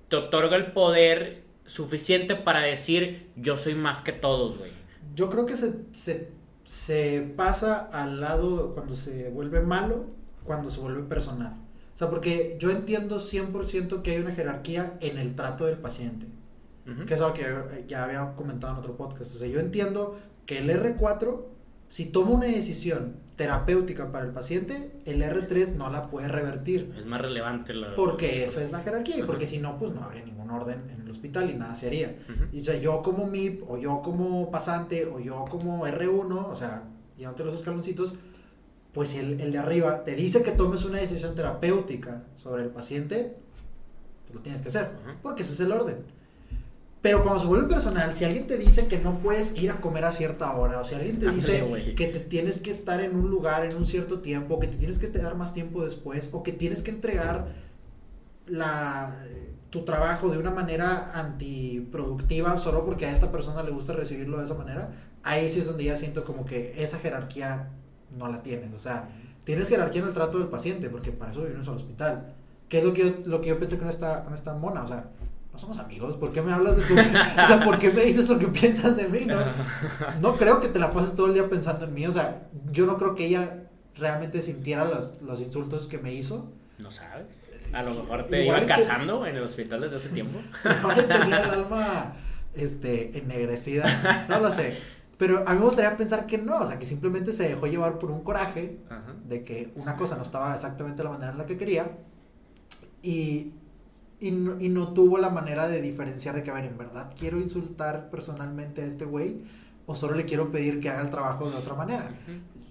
[0.10, 4.72] te otorga el poder suficiente para decir yo soy más que todos, güey.
[5.16, 6.30] Yo creo que se, se,
[6.64, 10.06] se pasa al lado cuando se vuelve malo,
[10.44, 11.54] cuando se vuelve personal.
[11.94, 16.28] O sea, porque yo entiendo 100% que hay una jerarquía en el trato del paciente.
[17.06, 19.36] Que es algo que ya había comentado en otro podcast.
[19.36, 21.42] O sea, yo entiendo que el R4,
[21.90, 26.94] si toma una decisión terapéutica para el paciente, el R3 no la puede revertir.
[26.98, 27.96] Es más relevante la...
[27.96, 31.02] Porque esa es la jerarquía, y porque si no, pues no habría ningún orden en
[31.02, 32.16] el hospital y nada se haría.
[32.52, 36.56] Y, o sea, yo como MIP, o yo como pasante, o yo como R1, o
[36.56, 36.84] sea,
[37.18, 38.14] llevándote los escaloncitos,
[38.92, 43.36] pues el, el de arriba te dice que tomes una decisión terapéutica sobre el paciente,
[44.24, 45.16] pues lo tienes que hacer, Ajá.
[45.22, 45.98] porque ese es el orden.
[47.08, 50.04] Pero cuando se vuelve personal, si alguien te dice que no puedes ir a comer
[50.04, 53.16] a cierta hora, o si alguien te Ándale, dice que te tienes que estar en
[53.16, 56.44] un lugar en un cierto tiempo, que te tienes que quedar más tiempo después, o
[56.44, 57.48] que tienes que entregar
[58.46, 59.24] la,
[59.70, 64.44] tu trabajo de una manera antiproductiva solo porque a esta persona le gusta recibirlo de
[64.44, 64.92] esa manera,
[65.24, 67.70] ahí sí es donde ya siento como que esa jerarquía
[68.18, 68.74] no la tienes.
[68.74, 69.08] O sea,
[69.46, 72.34] tienes jerarquía en el trato del paciente, porque para eso vivimos al hospital.
[72.68, 74.88] Que es lo que yo, lo que yo pensé con esta, con esta mona, o
[74.88, 75.10] sea,
[75.58, 76.94] no somos amigos, ¿por qué me hablas de tu...
[76.94, 79.40] o sea, ¿por qué me dices lo que piensas de mí, no?
[80.22, 82.86] No creo que te la pases todo el día pensando en mí, o sea, yo
[82.86, 83.64] no creo que ella
[83.96, 86.52] realmente sintiera los, los insultos que me hizo.
[86.78, 87.42] No sabes.
[87.74, 90.40] A lo mejor te Igual iba te- casando en el hospital desde hace tiempo.
[90.84, 92.14] Ahora tenía el alma
[92.54, 94.28] este, ennegrecida.
[94.30, 94.78] No lo sé.
[95.18, 97.98] Pero a mí me gustaría pensar que no, o sea, que simplemente se dejó llevar
[97.98, 99.16] por un coraje Ajá.
[99.28, 101.90] de que una cosa no estaba exactamente de la manera en la que quería
[103.02, 103.54] y,
[104.20, 107.12] y, no, y no tuvo la manera de diferenciar de que, a ver, ¿en verdad
[107.18, 109.44] quiero insultar personalmente a este güey
[109.86, 112.10] o solo le quiero pedir que haga el trabajo de otra manera?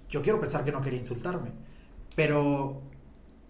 [0.09, 1.51] Yo quiero pensar que no quería insultarme,
[2.15, 2.83] pero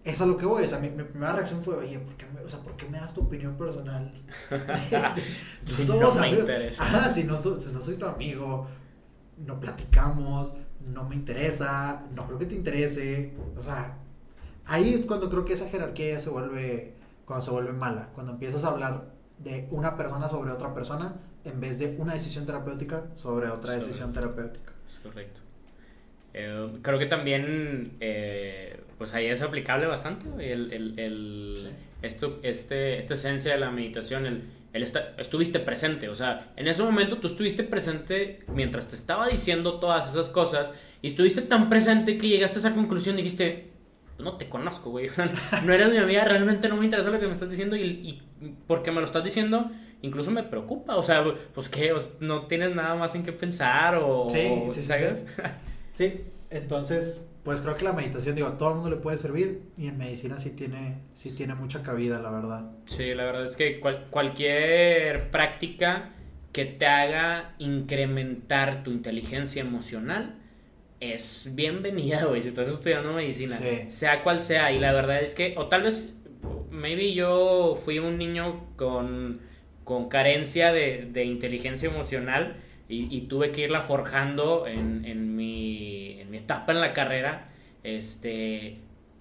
[0.03, 2.25] es a lo que voy, o sea, mi, mi primera reacción fue, oye, ¿por qué,
[2.33, 4.13] me, o sea, ¿por qué me das tu opinión personal?
[4.51, 6.49] no Sí, somos no amigos.
[6.79, 8.67] Ajá, si no, so- si no soy tu amigo,
[9.45, 10.55] no platicamos,
[10.93, 13.33] no me interesa, no creo que te interese.
[13.57, 13.97] O sea,
[14.65, 16.95] ahí es cuando creo que esa jerarquía ya se vuelve,
[17.27, 18.09] cuando se vuelve mala.
[18.15, 19.05] Cuando empiezas a hablar
[19.37, 21.13] de una persona sobre otra persona
[21.43, 24.71] en vez de una decisión terapéutica sobre otra Sobre- decisión terapéutica.
[24.87, 25.41] Es correcto.
[26.33, 31.69] Eh, creo que también, eh, pues ahí es aplicable bastante el, el, el- Sí.
[32.01, 34.43] esto, este, esta esencia de la meditación, el,
[34.73, 39.27] el esta- estuviste presente, o sea, en ese momento tú estuviste presente mientras te estaba
[39.27, 43.71] diciendo todas esas cosas y estuviste tan presente que llegaste a esa conclusión y dijiste,
[44.19, 45.09] no te conozco, güey,
[45.65, 48.23] no eres mi amiga, realmente no me interesa lo que me estás diciendo y, y
[48.67, 49.69] porque me lo estás diciendo,
[50.01, 51.23] incluso me preocupa, o sea,
[51.53, 54.29] pues que no tienes nada más en qué pensar o...
[54.29, 54.81] Sí, sí,
[55.91, 59.61] sí, entonces, pues creo que la meditación, digo, a todo el mundo le puede servir
[59.77, 62.71] y en medicina sí tiene, sí tiene mucha cabida, la verdad.
[62.85, 66.09] Sí, la verdad es que cual- cualquier práctica
[66.51, 70.36] que te haga incrementar tu inteligencia emocional
[70.99, 73.89] es bienvenida, güey, si estás estudiando medicina, Sí.
[73.89, 74.71] sea cual sea.
[74.71, 76.13] Y la verdad es que, o tal vez,
[76.71, 79.41] maybe yo fui un niño con,
[79.83, 82.57] con carencia de, de inteligencia emocional
[82.89, 87.49] y, y tuve que irla forjando en, en mi, en mi etapa en la carrera.
[87.83, 88.77] Este,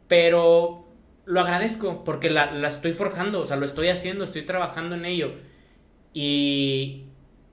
[0.08, 0.86] pero
[1.26, 5.04] lo agradezco porque la, la estoy forjando, o sea, lo estoy haciendo, estoy trabajando en
[5.04, 5.32] ello.
[6.14, 7.05] Y,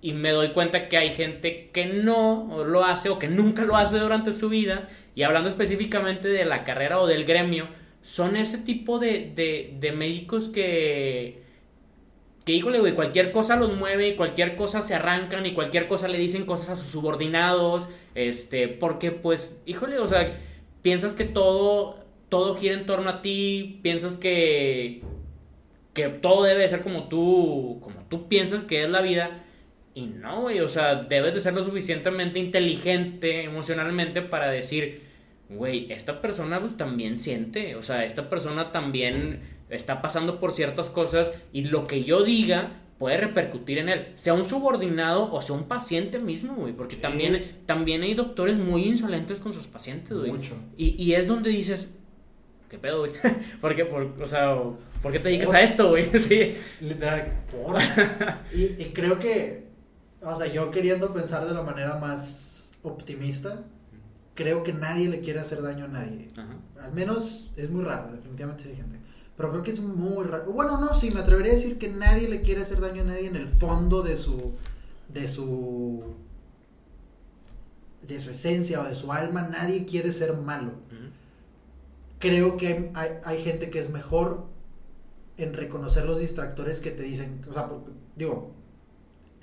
[0.04, 3.78] y me doy cuenta que hay gente que no lo hace o que nunca lo
[3.78, 4.90] hace durante su vida.
[5.16, 7.70] Y hablando específicamente de la carrera o del gremio,
[8.02, 11.44] son ese tipo de, de, de médicos que,
[12.44, 16.10] que, híjole, güey, cualquier cosa los mueve, y cualquier cosa se arrancan y cualquier cosa
[16.10, 20.38] le dicen cosas a sus subordinados, este, porque pues, híjole, o sea,
[20.82, 25.02] piensas que todo, todo gira en torno a ti, piensas que,
[25.94, 29.43] que todo debe de ser como tú, como tú piensas que es la vida,
[29.96, 35.02] y no, güey, o sea, debes de ser lo suficientemente inteligente emocionalmente para decir,
[35.50, 40.90] güey, esta persona pues, también siente, o sea, esta persona también está pasando por ciertas
[40.90, 45.56] cosas y lo que yo diga puede repercutir en él, sea un subordinado o sea
[45.56, 47.02] un paciente mismo, güey, porque Sí.
[47.02, 50.32] también, también hay doctores muy insolentes con sus pacientes, güey.
[50.32, 50.56] Mucho.
[50.78, 51.92] Y, y es donde dices,
[52.70, 53.12] ¿qué pedo, güey?
[53.62, 54.56] ¿Por qué, por, o sea,
[55.02, 56.06] ¿por qué te dedicas Por- a esto, güey?
[56.20, 56.56] sí.
[56.82, 57.78] Literal, por.
[58.56, 59.64] y, y creo que,
[60.26, 63.64] o sea, yo queriendo pensar de la manera más optimista,
[64.36, 66.30] creo que nadie le quiere hacer daño a nadie.
[66.38, 66.58] Ajá.
[66.82, 69.00] Al menos es muy raro, definitivamente hay gente.
[69.38, 70.52] Pero creo que es muy raro.
[70.52, 73.28] Bueno, no, sí, me atrevería a decir que nadie le quiere hacer daño a nadie
[73.28, 74.54] en el fondo de su.
[75.10, 76.04] de su.
[78.08, 79.42] de su esencia o de su alma.
[79.42, 80.74] Nadie quiere ser malo.
[82.20, 84.46] Creo que hay, hay, hay gente que es mejor
[85.38, 87.44] en reconocer los distractores que te dicen.
[87.50, 87.70] O sea,
[88.16, 88.52] digo,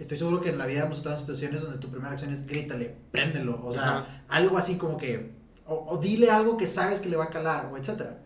[0.03, 2.47] estoy seguro que en la vida hemos estado en situaciones donde tu primera acción es
[2.47, 3.61] grítale, préndelo.
[3.65, 4.25] O sea, Ajá.
[4.29, 5.33] algo así como que.
[5.67, 8.19] O, o dile algo que sabes que le va a calar, o etcétera.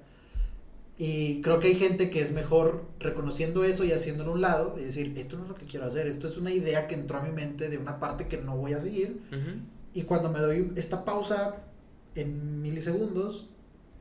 [0.97, 4.77] Y creo que hay gente que es mejor reconociendo eso y haciéndolo a un lado
[4.79, 7.19] y decir, esto no es lo que quiero hacer, esto es una idea que entró
[7.19, 9.21] a mi mente de una parte que no voy a seguir.
[9.33, 9.61] Ujú.
[9.93, 11.57] Y cuando me doy esta pausa
[12.15, 13.51] en milisegundos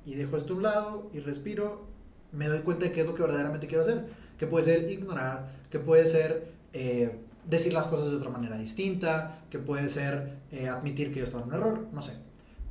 [0.06, 1.88] y dejo esto a un lado y respiro,
[2.32, 4.06] me doy cuenta de qué es lo que verdaderamente quiero hacer.
[4.38, 9.44] Que puede ser ignorar, que puede ser eh, decir las cosas de otra manera distinta,
[9.50, 12.14] que puede ser eh, admitir que yo estaba en un error, no sé.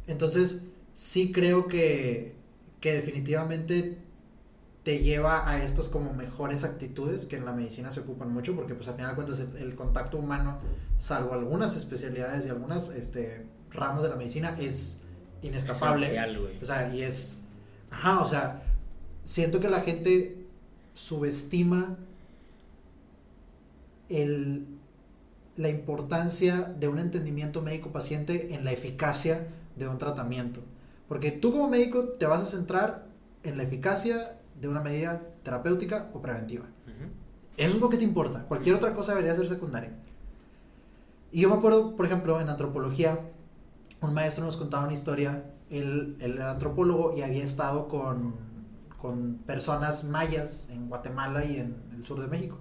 [0.06, 0.62] Entonces,
[0.92, 2.34] sí creo que,
[2.80, 3.98] que definitivamente
[4.82, 8.74] te lleva a estos como mejores actitudes que en la medicina se ocupan mucho porque
[8.74, 10.58] pues al final de cuentas el, el contacto humano
[10.98, 15.02] salvo algunas especialidades y algunas este, ramas de la medicina es
[15.42, 17.44] inescapable Esencial, o sea y es
[17.90, 18.62] ajá o sea
[19.22, 20.46] siento que la gente
[20.94, 21.96] subestima
[24.12, 24.66] el
[25.56, 30.60] la importancia de un entendimiento médico-paciente en la eficacia de un tratamiento.
[31.08, 33.06] Porque tú como médico te vas a centrar
[33.42, 36.64] en la eficacia de una medida terapéutica o preventiva.
[37.56, 38.44] Eso es lo que te importa.
[38.44, 39.92] Cualquier otra cosa debería ser secundaria.
[41.30, 43.20] Y yo me acuerdo, por ejemplo, en antropología,
[44.00, 45.44] un maestro nos contaba una historia.
[45.68, 48.34] Él, él era antropólogo y había estado con,
[48.96, 52.58] con personas mayas en Guatemala y en el sur de México.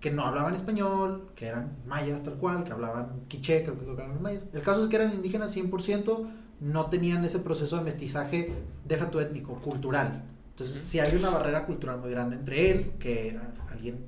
[0.00, 4.06] Que no hablaban español, que eran mayas tal cual, que hablaban quiché, que lo que
[4.06, 4.44] los mayas.
[4.52, 6.28] El caso es que eran indígenas 100%,
[6.60, 8.52] no tenían ese proceso de mestizaje,
[8.84, 10.24] deja tu étnico, cultural.
[10.50, 14.06] Entonces, si hay una barrera cultural muy grande entre él, que era alguien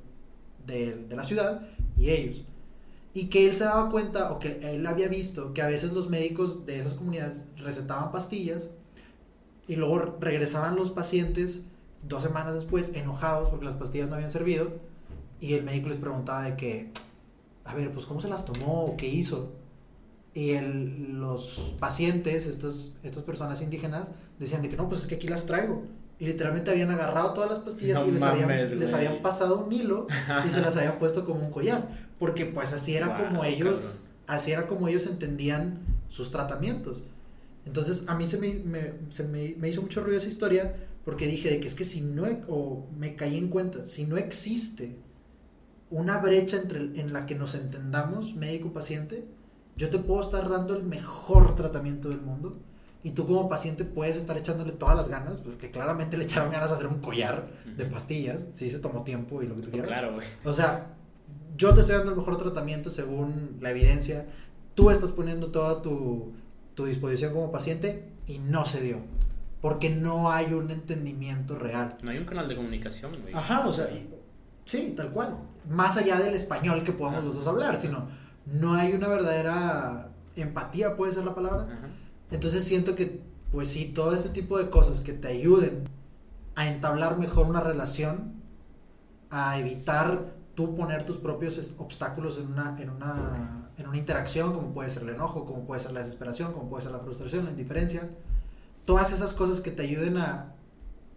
[0.66, 1.62] de, de la ciudad,
[1.96, 2.42] y ellos.
[3.14, 6.08] Y que él se daba cuenta, o que él había visto, que a veces los
[6.08, 8.68] médicos de esas comunidades recetaban pastillas
[9.66, 11.66] y luego regresaban los pacientes
[12.06, 14.70] dos semanas después enojados porque las pastillas no habían servido
[15.40, 16.90] y el médico les preguntaba de que,
[17.64, 19.52] a ver, pues cómo se las tomó, qué hizo.
[20.34, 24.08] Y el, los pacientes, estas, estas personas indígenas,
[24.38, 25.84] decían de que no, pues es que aquí las traigo.
[26.20, 29.06] Y literalmente habían agarrado todas las pastillas No y les, habían, mames, les güey.
[29.06, 30.06] habían pasado un hilo
[30.46, 32.08] y se las habían puesto como un collar.
[32.18, 34.08] Porque pues así era Guau, como ellos, cabrón.
[34.26, 35.78] así era como ellos entendían
[36.08, 37.04] sus tratamientos.
[37.66, 40.74] Entonces a mí se me, me- se me, me hizo mucho ruido esa historia
[41.04, 44.16] porque dije de que es que si no, o me caí en cuenta, si no
[44.16, 44.96] existe
[45.90, 49.24] una brecha entre en la que nos entendamos médico-paciente,
[49.76, 52.58] yo te puedo estar dando el mejor tratamiento del mundo
[53.02, 56.72] y tú como paciente puedes estar echándole todas las ganas, porque claramente le echaron ganas
[56.72, 59.88] a hacer un collar de pastillas, sí se tomó tiempo y lo que tú quieras.
[59.88, 60.26] Claro, güey.
[60.44, 60.94] O sea,
[61.56, 64.26] yo te estoy dando el mejor tratamiento según la evidencia.
[64.74, 66.32] Tú estás poniendo toda tu,
[66.74, 68.98] tu disposición como paciente y no se dio.
[69.60, 71.98] Porque no hay un entendimiento real.
[72.02, 73.34] No hay un canal de comunicación, güey.
[73.34, 74.08] Ajá, o sea, y-
[74.64, 75.36] sí, tal cual.
[75.68, 78.08] Más allá del español que podamos los dos hablar, sino
[78.46, 81.62] no hay una verdadera empatía, puede ser la palabra.
[81.62, 81.88] Ajá.
[82.30, 85.84] Entonces siento que, pues sí, todo este tipo de cosas que te ayuden
[86.54, 88.34] a entablar mejor una relación,
[89.30, 94.74] a evitar tú poner tus propios obstáculos en una, en una, en una interacción, como
[94.74, 97.50] puede ser el enojo, como puede ser la desesperación, como puede ser la frustración, la
[97.50, 98.10] indiferencia.
[98.84, 100.54] Todas esas cosas que te ayuden a,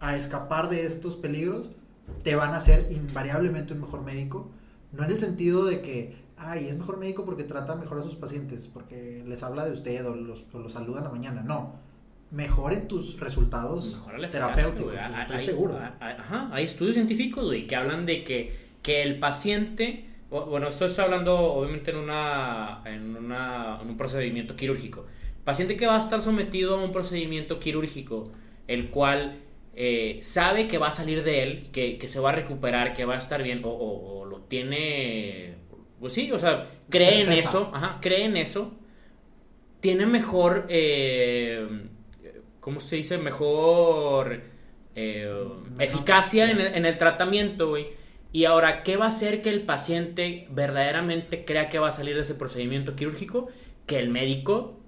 [0.00, 1.70] a escapar de estos peligros
[2.22, 4.50] te van a hacer invariablemente un mejor médico.
[4.92, 8.14] No en el sentido de que, ay, es mejor médico porque trata mejor a sus
[8.16, 11.42] pacientes, porque les habla de usted o los, o los saluda en la mañana.
[11.42, 11.74] No.
[12.30, 15.78] Mejoren tus resultados Mejora terapéuticos, estoy hay- seguro.
[16.00, 20.86] hay- Ajá, hay estudios científicos, güey, que hablan de que, que el paciente, bueno, esto
[20.86, 25.04] está hablando obviamente en, una, en, una, en un procedimiento quirúrgico.
[25.44, 28.30] Paciente que va a estar sometido a un procedimiento quirúrgico,
[28.66, 29.40] el cual
[29.74, 33.04] eh, sabe que va a salir de él, que, que se va a recuperar, que
[33.04, 35.56] va a estar bien, o, o- o lo tiene,
[36.00, 38.72] pues sí, o sea, cree en eso, ajá, cree en eso,
[39.80, 41.66] tiene mejor, eh,
[42.60, 43.18] ¿cómo se dice?
[43.18, 44.42] Mejor
[44.94, 45.30] eh,
[45.78, 47.88] eficacia en el, en el tratamiento, güey.
[48.32, 52.14] Y ahora, ¿qué va a hacer que el paciente verdaderamente crea que va a salir
[52.14, 53.48] de ese procedimiento quirúrgico?
[53.86, 54.80] Que el médico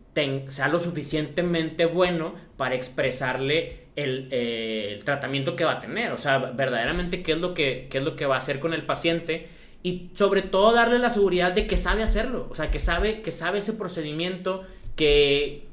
[0.48, 6.12] sea lo suficientemente bueno para expresarle el, eh, el tratamiento que va a tener.
[6.12, 8.74] O sea, verdaderamente qué es lo que, qué es lo que va a hacer con
[8.74, 9.48] el paciente.
[9.82, 12.46] Y sobre todo darle la seguridad de que sabe hacerlo.
[12.50, 14.62] O sea, que sabe, que sabe ese procedimiento,
[14.96, 15.66] que,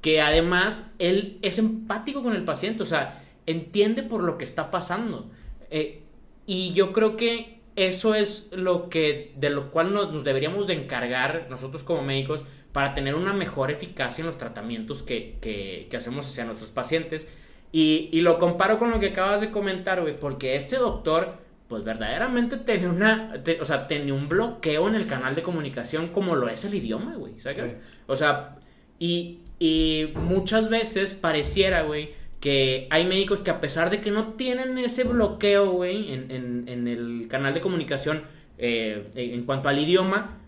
[0.00, 2.82] que además él es empático con el paciente.
[2.82, 5.30] O sea, entiende por lo que está pasando.
[5.70, 6.02] Eh,
[6.46, 10.74] y yo creo que eso es lo que, de lo cual nos, nos deberíamos de
[10.74, 15.96] encargar nosotros como médicos para tener una mejor eficacia en los tratamientos que, que- que
[15.96, 17.28] hacemos hacia nuestros pacientes.
[17.72, 21.34] Y, y lo comparo con lo que acabas de comentar, güey, porque este doctor,
[21.68, 26.08] pues verdaderamente tenía una, te- o sea, tenía un bloqueo en el canal de comunicación
[26.08, 27.58] como lo es el idioma, güey, ¿sabes?
[27.58, 27.76] Sí.
[28.08, 28.56] O sea,
[28.98, 32.10] y, y muchas veces pareciera, güey,
[32.40, 36.64] que hay médicos que a pesar de que no tienen ese bloqueo, güey, en, en-
[36.68, 38.22] en el canal de comunicación
[38.58, 40.39] eh, en cuanto al idioma,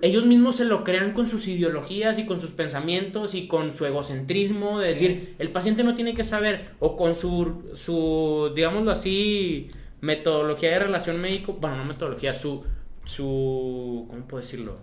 [0.00, 3.84] ellos mismos se lo crean con sus ideologías y con sus pensamientos y con su
[3.84, 4.90] egocentrismo de Sí.
[4.92, 10.78] decir, el paciente no tiene que saber, o con su, su digámoslo así, metodología de
[10.78, 12.62] relación médico, bueno, no metodología, su,
[13.04, 14.78] su, ¿cómo puedo decirlo?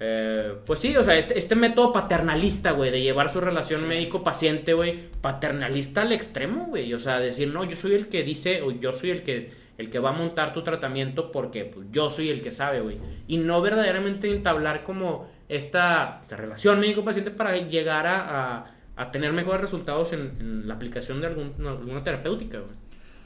[0.00, 3.86] Eh, pues sí, o sea, este, este método paternalista, güey, de llevar su relación Sí.
[3.86, 8.62] médico-paciente, güey, paternalista al extremo, güey, o sea, decir, no, yo soy el que dice,
[8.62, 12.10] o yo soy el que, el que va a montar tu tratamiento porque pues, yo
[12.10, 17.56] soy el que sabe, güey, y no verdaderamente entablar como esta, esta relación médico-paciente para
[17.56, 18.58] llegar a,
[18.96, 22.72] a- tener mejores resultados en, en la aplicación de algún- alguna terapéutica, güey.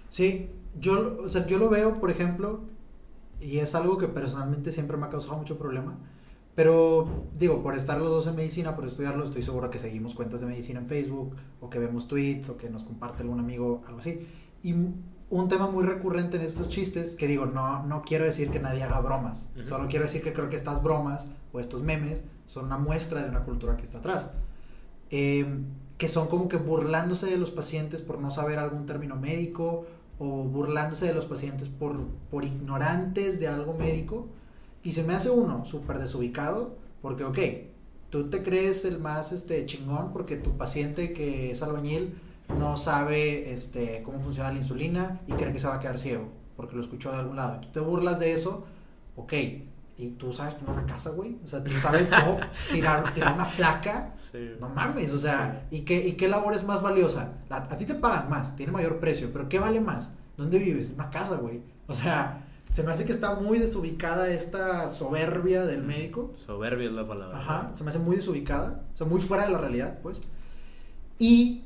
[0.08, 2.60] Sí, yo, o sea, yo lo veo, por ejemplo,
[3.40, 5.98] y es algo que personalmente siempre me ha causado mucho problema,
[6.54, 10.42] pero digo, por estar los dos en medicina, por estudiarlo, estoy seguro que seguimos cuentas
[10.42, 14.00] de medicina en Facebook, o que vemos tweets, o que nos comparte algún amigo, algo
[14.00, 14.26] así.
[14.62, 14.74] Y
[15.32, 18.82] un tema muy recurrente en estos chistes, que digo, no, no quiero decir que nadie
[18.82, 22.76] haga bromas, solo quiero decir que creo que estas bromas o estos memes son una
[22.76, 24.28] muestra de una cultura que está atrás.
[25.10, 25.46] Eh,
[25.96, 29.86] que son como que burlándose de los pacientes por no saber algún término médico
[30.18, 34.28] o burlándose de los pacientes por, por ignorantes de algo médico.
[34.82, 37.38] Y se me hace uno súper desubicado, porque, ok,
[38.10, 43.52] tú te crees el más este, chingón porque tu paciente que es albañil no sabe
[43.52, 46.82] este, cómo funciona la insulina y cree que se va a quedar ciego porque lo
[46.82, 47.60] escuchó de algún lado.
[47.60, 48.64] Tú te burlas de eso,
[49.16, 49.32] ok,
[49.96, 51.38] y tú sabes poner una casa, güey.
[51.44, 52.38] O sea, tú sabes cómo
[52.72, 54.14] tirar, tirar una placa.
[54.60, 57.32] No mames, o sea, ¿y qué, ¿y qué labor es más valiosa?
[57.50, 60.16] A, ti te pagan más, tiene mayor precio, pero ¿qué vale más?
[60.36, 60.92] ¿Dónde vives?
[60.94, 61.62] Una casa, güey.
[61.86, 66.32] O sea, se me hace que está muy desubicada esta soberbia del médico.
[66.36, 67.38] Soberbia es la palabra.
[67.38, 70.22] Ajá, se me hace muy desubicada, o sea, muy fuera de la realidad, pues.
[71.18, 71.64] Y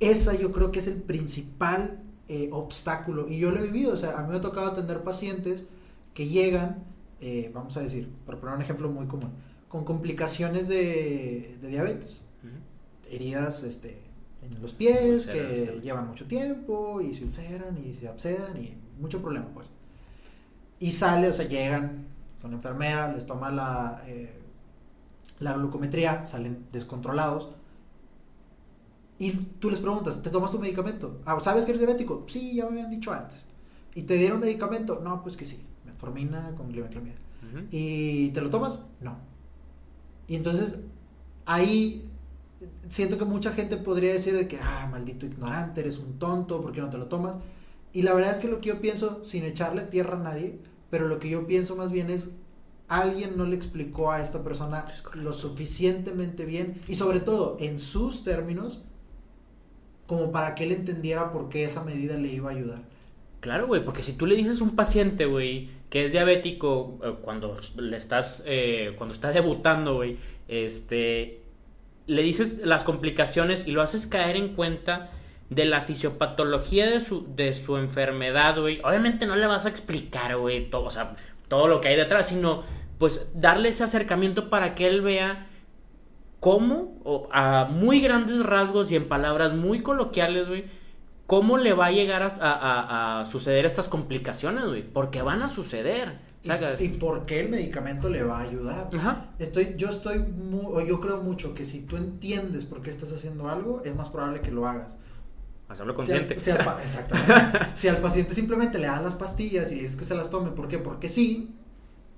[0.00, 3.28] esa yo creo que es el principal eh, obstáculo.
[3.28, 5.66] Y yo lo he vivido, o sea, a mí me ha tocado atender pacientes
[6.14, 6.90] que llegan
[7.20, 9.30] eh, vamos a decir, por poner un ejemplo muy común,
[9.68, 12.22] con complicaciones de, diabetes,
[13.10, 14.00] heridas este,
[14.42, 19.20] en los pies que llevan mucho tiempo y se ulceran y se absedan y mucho
[19.20, 19.66] problema pues.
[20.78, 22.06] Y sale, o sea, llegan
[22.40, 24.32] con enfermera, les toma la, eh,
[25.40, 27.50] la glucometría, salen descontrolados.
[29.20, 31.20] Y tú les preguntas, ¿te tomas tu medicamento?
[31.24, 32.24] Ah, ¿Sabes que eres diabético?
[32.26, 33.46] Sí, ya me habían dicho antes.
[33.94, 35.00] ¿Y te dieron medicamento?
[35.00, 35.64] No, pues que sí
[36.00, 37.16] formina con glibenclamida.
[37.70, 38.80] ¿Y te lo tomas?
[39.00, 39.18] No.
[40.26, 40.78] Y entonces
[41.44, 42.08] ahí
[42.88, 46.72] siento que mucha gente podría decir de que, ah, maldito ignorante, eres un tonto, ¿por
[46.72, 47.36] qué no te lo tomas?
[47.92, 50.58] Y la verdad es que lo que yo pienso, sin echarle tierra a nadie,
[50.90, 52.30] pero lo que yo pienso más bien es,
[52.88, 54.84] alguien no le explicó a esta persona
[55.14, 58.82] lo suficientemente bien y sobre todo en sus términos
[60.10, 62.80] como para que él entendiera por qué esa medida le iba a ayudar.
[63.38, 67.14] Claro, güey, porque si tú le dices a un paciente, güey, que es diabético eh,
[67.22, 70.16] cuando le estás, eh, cuando está debutando, güey,
[70.48, 71.42] este,
[72.08, 75.12] le dices las complicaciones y lo haces caer en cuenta
[75.48, 78.80] de la fisiopatología de su, de su enfermedad, güey.
[78.82, 81.14] Obviamente no le vas a explicar, güey, todo, o sea,
[81.46, 82.64] todo lo que hay detrás, sino
[82.98, 85.46] pues darle ese acercamiento para que él vea
[86.40, 90.64] cómo, o a muy grandes rasgos y en palabras muy coloquiales, güey,
[91.26, 94.82] ¿cómo le va a llegar a, suceder estas complicaciones, güey?
[94.82, 96.18] Porque van a suceder.
[96.42, 96.80] ¿sabes?
[96.80, 98.88] Y, por qué el medicamento le va a ayudar.
[99.38, 103.48] Estoy, yo estoy muy, yo creo mucho que si tú entiendes por qué estás haciendo
[103.48, 104.96] algo, es más probable que lo hagas.
[105.68, 106.40] Hacerlo consciente.
[106.40, 106.50] Si
[106.82, 107.58] exactamente.
[107.76, 110.50] si al paciente simplemente le das las pastillas y le dices que se las tome,
[110.50, 110.78] ¿por qué?
[110.78, 111.54] Porque sí,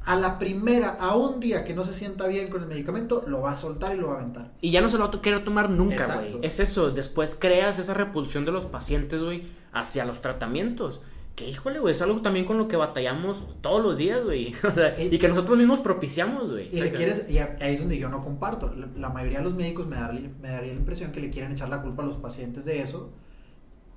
[0.05, 3.41] a la primera, a un día que no se sienta bien con el medicamento, lo
[3.41, 4.51] va a soltar y lo va a aventar.
[4.61, 6.39] Y ya no se lo va a querer tomar nunca, güey.
[6.43, 11.01] Es eso, después creas esa repulsión de los pacientes, güey, hacia los tratamientos.
[11.37, 14.55] Que híjole, güey, es algo también con lo que batallamos todos los días, güey.
[14.99, 16.69] y, que nosotros mismos propiciamos, güey.
[16.71, 18.75] Y le quieres, y ahí es donde yo no comparto.
[18.97, 21.69] La, mayoría de los médicos me, daría, me daría la impresión que le quieren echar
[21.69, 23.13] la culpa a los pacientes de eso.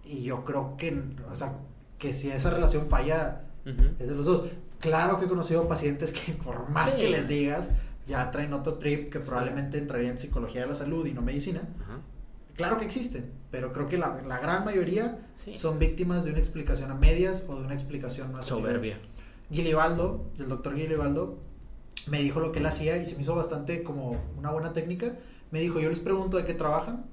[0.05, 1.57] Y yo creo que, o sea,
[1.97, 3.41] que si esa relación falla,
[3.99, 4.43] es de los dos.
[4.79, 7.71] Claro que he conocido pacientes que por más que les digas,
[8.07, 11.61] ya traen otro trip que probablemente entraría en psicología de la salud y no medicina.
[12.55, 15.19] Claro que existen, pero creo que la, la gran mayoría
[15.53, 18.99] son víctimas de una explicación a medias o de una explicación más soberbia.
[19.51, 21.37] Gilibaldo, el doctor Gilibaldo,
[22.07, 25.17] me dijo lo que él hacía y se me hizo bastante como una buena técnica.
[25.51, 27.05] Me dijo, yo les pregunto de qué trabajan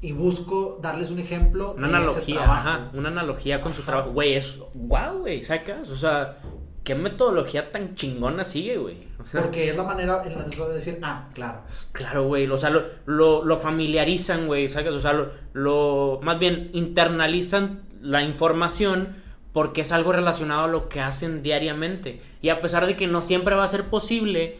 [0.00, 1.74] y busco darles un ejemplo.
[1.76, 4.12] Una analogía, ajá, una analogía con su trabajo.
[4.12, 5.90] Güey, es wow, güey, ¿sacas?
[5.90, 6.38] O sea,
[6.84, 9.08] ¿qué metodología tan chingona sigue, güey?
[9.32, 11.62] Porque es la manera en la que se de decir, ah, claro.
[11.92, 14.94] Claro, güey, o sea, lo, lo, familiarizan, güey, ¿sacas?
[14.94, 19.16] O sea, lo, lo, más bien internalizan la información
[19.52, 22.22] porque es algo relacionado a lo que hacen diariamente.
[22.40, 24.56] Y a pesar de que no siempre va a ser posible,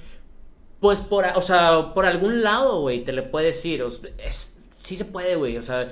[0.80, 3.84] pues por, o sea, por algún lado, güey, te le puede decir,
[4.18, 5.56] es, sí se puede, güey.
[5.56, 5.88] O sea,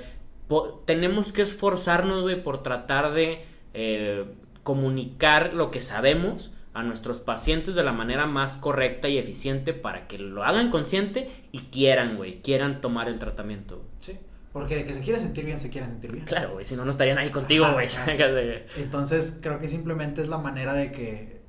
[0.85, 3.45] tenemos que esforzarnos, güey, por tratar de
[3.75, 4.27] eh,
[4.63, 10.07] comunicar lo que sabemos a nuestros pacientes de la manera más correcta y eficiente para
[10.07, 13.85] que lo hagan consciente y quieran, güey, quieran tomar el tratamiento.
[13.99, 14.17] Sí.
[14.53, 16.25] Porque que se quiera sentir bien, se quiera sentir bien.
[16.25, 17.89] Claro, güey, si no, no estarían ahí contigo, güey.
[18.79, 21.41] Entonces, creo que simplemente es la manera de que,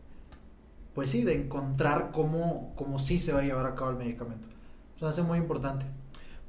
[0.94, 4.48] pues sí, de encontrar cómo, cómo sí se va a llevar a cabo el medicamento.
[4.95, 5.86] Eso hace muy importante.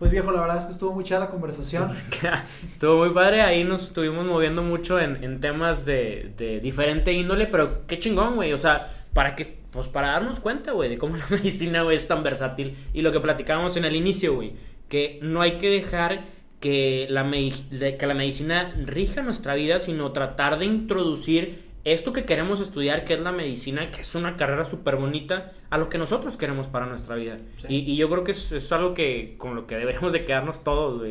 [0.01, 1.91] Pues viejo, la verdad es que estuvo muy chida la conversación.
[2.73, 7.87] estuvo muy padre, ahí nos estuvimos moviendo mucho en, temas de, de, diferente índole, pero
[7.87, 8.55] qué chingón, güey.
[8.55, 12.09] O sea, para que, pues para darnos cuenta, güey, de cómo la medicina, güey, es
[12.09, 12.79] tan versátil.
[12.95, 14.55] Y lo que platicábamos en el inicio, güey,
[14.89, 16.23] que no hay que dejar
[16.61, 22.61] que la, que la medicina rija nuestra vida, sino tratar de introducir esto que queremos
[22.61, 26.37] estudiar, que es la medicina, que es una carrera súper bonita, a lo que nosotros
[26.37, 27.39] queremos para nuestra vida.
[27.69, 31.03] Y, yo creo que es, algo que con lo que deberíamos de quedarnos todos,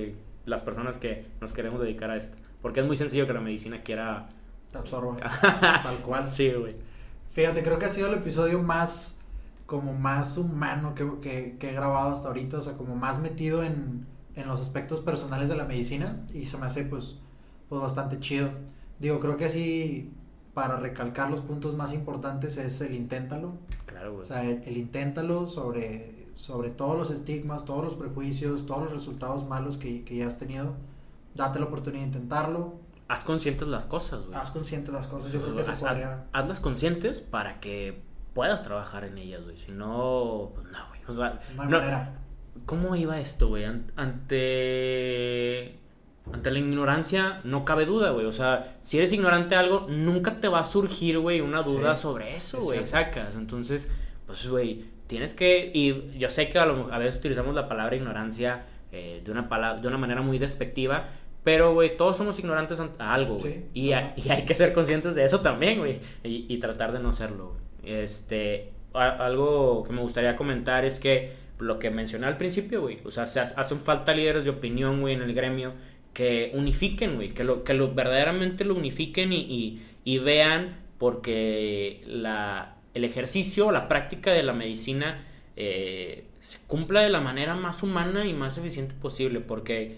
[0.45, 2.37] las personas que nos queremos dedicar a esto.
[2.61, 4.29] Porque es muy sencillo que la medicina quiera...
[4.71, 5.17] Te absorba.
[5.83, 6.29] tal cual.
[6.29, 6.75] Sí, güey.
[7.31, 9.21] Fíjate, creo que ha sido el episodio más,
[9.65, 13.63] como más humano que, que, que he grabado hasta ahorita, o sea, como más metido
[13.63, 14.05] en,
[14.35, 17.17] en los aspectos personales de la medicina y se me hace pues,
[17.67, 18.49] pues bastante chido.
[18.99, 20.11] Digo, creo que así,
[20.53, 23.53] para recalcar los puntos más importantes es el inténtalo.
[23.85, 24.23] Claro, güey.
[24.23, 28.91] O sea, el, el inténtalo sobre, sobre todos los estigmas, todos los prejuicios, todos los
[28.93, 30.73] resultados malos que, que ya has tenido.
[31.35, 32.75] Date la oportunidad de intentarlo.
[33.07, 34.35] Haz conscientes las cosas, güey.
[34.37, 35.31] Haz consciente de las cosas.
[35.31, 36.25] Yo creo que se Haz- podría...
[36.33, 38.01] Hazlas conscientes para que
[38.33, 39.57] puedas trabajar en ellas, güey.
[39.57, 41.01] Si no, pues no, güey.
[41.07, 42.15] O sea, No hay no- manera.
[42.65, 43.63] ¿Cómo iba esto, güey?
[43.65, 45.79] An- Ante.
[46.33, 48.25] Ante la ignorancia, no cabe duda, güey.
[48.25, 51.95] O sea, si eres ignorante de algo, nunca te va a surgir, güey, una duda
[51.95, 52.85] Sí, sobre eso, es güey.
[52.85, 53.35] Sacas.
[53.35, 53.89] Entonces,
[54.27, 55.71] pues, güey, tienes que.
[55.73, 59.49] Y yo sé que a, lo- a veces utilizamos la palabra ignorancia eh, de, una
[59.49, 61.07] pala- de una manera muy despectiva.
[61.43, 63.53] Pero, güey, todos somos ignorantes ante- a algo, güey.
[63.53, 65.99] Sí, y, y hay que ser conscientes de eso también, güey.
[66.23, 67.55] Y, y tratar de no serlo.
[67.83, 72.99] Este, a- algo que me gustaría comentar es que lo que mencioné al principio, güey.
[73.03, 75.73] O sea, se ha- hacen falta líderes de opinión, güey, en el gremio
[76.13, 77.33] que unifiquen, güey.
[77.33, 79.81] Que lo, que lo verdaderamente lo unifiquen y,
[80.19, 82.01] vean porque
[82.93, 85.23] el ejercicio la práctica de la medicina
[85.55, 89.39] eh, se cumpla de la manera más humana y más eficiente posible.
[89.39, 89.97] Porque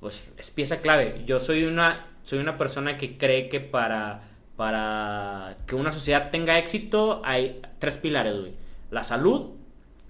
[0.00, 1.22] pues es pieza clave.
[1.26, 4.22] Yo soy una, soy una persona que cree que para,
[4.56, 8.52] para que una sociedad tenga éxito hay tres pilares, güey.
[8.90, 9.50] La salud,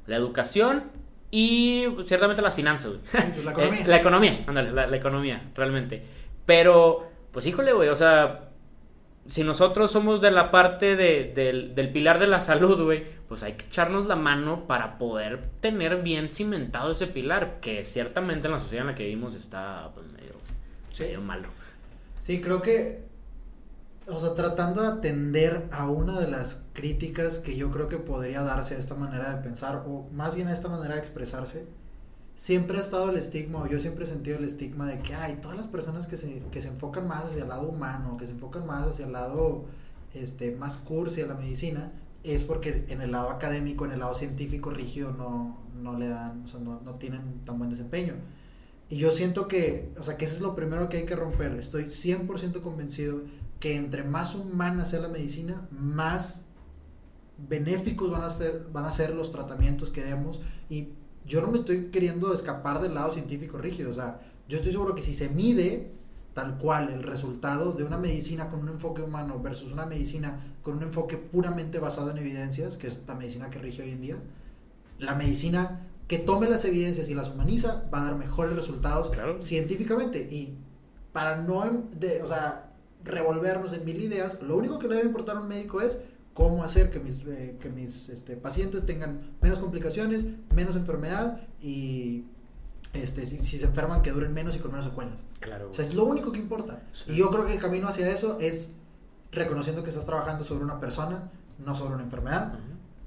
[0.06, 1.01] la educación
[1.32, 3.00] y ciertamente las finanzas, güey.
[3.10, 3.86] pues, la economía.
[3.88, 6.02] La economía, ándale, la, la economía, realmente.
[6.46, 8.50] Pero, pues híjole, güey, o sea,
[9.28, 13.42] si nosotros somos de la parte de- del, del pilar de la salud, güey, pues
[13.42, 18.52] hay que echarnos la mano para poder tener bien cimentado ese pilar, que ciertamente en
[18.52, 20.32] la sociedad en la que vivimos está pues, medio,
[20.90, 21.04] Sí.
[21.04, 21.48] medio malo.
[22.18, 23.04] Sí, creo que,
[24.08, 28.42] o sea, tratando de atender a una de las críticas que yo creo que podría
[28.42, 31.66] darse a esta manera de pensar, o más bien a esta manera de expresarse,
[32.34, 35.36] siempre ha estado el estigma, o yo siempre he sentido el estigma de que hay
[35.36, 38.32] todas las personas que se, que se enfocan más hacia el lado humano, que se
[38.32, 39.66] enfocan más hacia el lado
[40.14, 41.92] este, más cursi a la medicina,
[42.24, 46.42] es porque en el lado académico, en el lado científico rígido no, no le dan,
[46.44, 48.14] o sea, no, no tienen tan buen desempeño.
[48.88, 51.52] Y yo siento que, o sea, que eso es lo primero que hay que romper.
[51.52, 53.22] Estoy 100% convencido
[53.62, 56.46] que entre más humana sea la medicina, más
[57.38, 60.40] benéficos van a ser, van a ser los tratamientos que demos.
[60.68, 60.88] Y
[61.24, 63.90] yo no me estoy queriendo escapar del lado científico rígido.
[63.90, 65.92] O sea, yo estoy seguro que si se mide
[66.34, 70.78] tal cual el resultado de una medicina con un enfoque humano versus una medicina con
[70.78, 74.16] un enfoque puramente basado en evidencias, que es la medicina que rige hoy en día,
[74.98, 79.40] la medicina que tome las evidencias y las humaniza va a dar mejores resultados Claro.
[79.40, 80.18] científicamente.
[80.32, 80.58] Y
[81.12, 82.71] para no, em- de, o sea,
[83.04, 86.00] revolvernos en mil ideas, lo único que le debe importar a un médico es
[86.34, 92.24] cómo hacer que mis, eh, que mis este, pacientes tengan menos complicaciones, menos enfermedad y
[92.94, 95.24] este, si, si se enferman que duren menos y con menos secuelas.
[95.40, 95.70] Claro.
[95.70, 96.82] O sea, es lo único que importa.
[96.92, 97.12] Sí.
[97.12, 98.74] Y yo creo que el camino hacia eso es
[99.30, 102.54] reconociendo que estás trabajando sobre una persona, no sobre una enfermedad,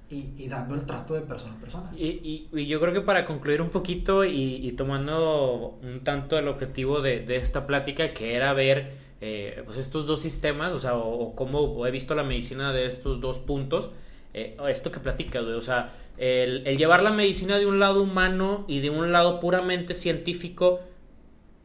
[0.09, 1.91] y, y dando el trato de persona a persona.
[1.95, 6.37] Y, y- y yo creo que para concluir un poquito y, y tomando un tanto
[6.37, 10.79] el objetivo de, de esta plática, que era ver eh, pues estos dos sistemas, o
[10.79, 13.91] sea, o, o cómo he visto la medicina de estos dos puntos,
[14.33, 18.65] eh, esto que platicas, o sea, el, el llevar la medicina de un lado humano
[18.67, 20.81] y de un lado puramente científico,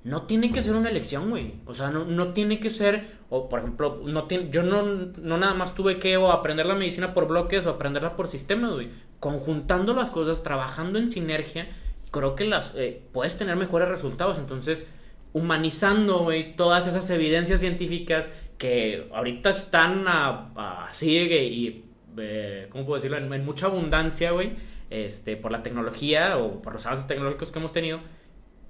[0.03, 1.55] no tiene que ser una elección, güey.
[1.67, 5.37] O sea, no, no tiene que ser, o por ejemplo, no tiene, yo no, no
[5.37, 8.89] nada más tuve que o aprender la medicina por bloques o aprenderla por sistemas, güey.
[9.19, 11.69] Conjuntando las cosas, trabajando en sinergia,
[12.11, 14.39] creo que las eh, puedes tener mejores resultados.
[14.39, 14.87] Entonces,
[15.32, 21.85] humanizando, güey, todas esas evidencias científicas que ahorita están así, y,
[22.19, 23.16] eh, ¿cómo puedo decirlo?
[23.16, 24.52] En, en mucha abundancia, güey,
[24.90, 28.01] este, por la tecnología o por los avances tecnológicos que hemos tenido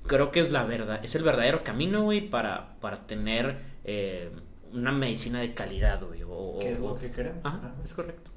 [0.06, 4.30] creo que es la verdad, es el verdadero camino, güey, para, para tener eh,
[4.72, 6.22] una medicina de calidad, güey.
[6.26, 7.40] O, Que es o- lo que queremos.
[7.84, 8.30] Es correcto.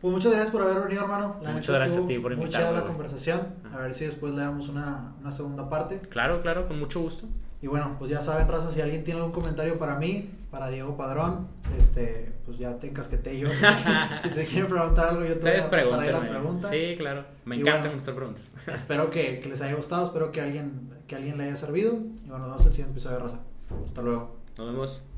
[0.00, 1.38] Pues muchas gracias por haber venido, hermano.
[1.42, 2.92] La Muchas gracias a ti por invitarme, chida la güey.
[2.92, 3.48] conversación.
[3.72, 5.98] A ver si después le damos una, una segunda parte.
[6.08, 7.26] Claro, claro, con mucho gusto.
[7.62, 10.96] Y bueno, pues ya saben, raza, si alguien tiene algún comentario para mí, para Diego
[10.96, 13.48] Padrón, este, pues ya te encasqueté yo.
[14.20, 16.70] Si, si te quieren preguntar algo, yo te voy a ahí la pregunta.
[16.70, 17.24] Sí, claro.
[17.44, 17.92] Me encantan bueno.
[17.92, 18.50] nuestras preguntas.
[18.66, 21.94] Espero que, que les haya gustado, espero que alguien, que alguien le haya servido.
[22.24, 23.40] Y bueno, nos vemos en el siguiente episodio de raza.
[23.84, 24.36] Hasta luego.
[24.56, 25.09] Nos vemos.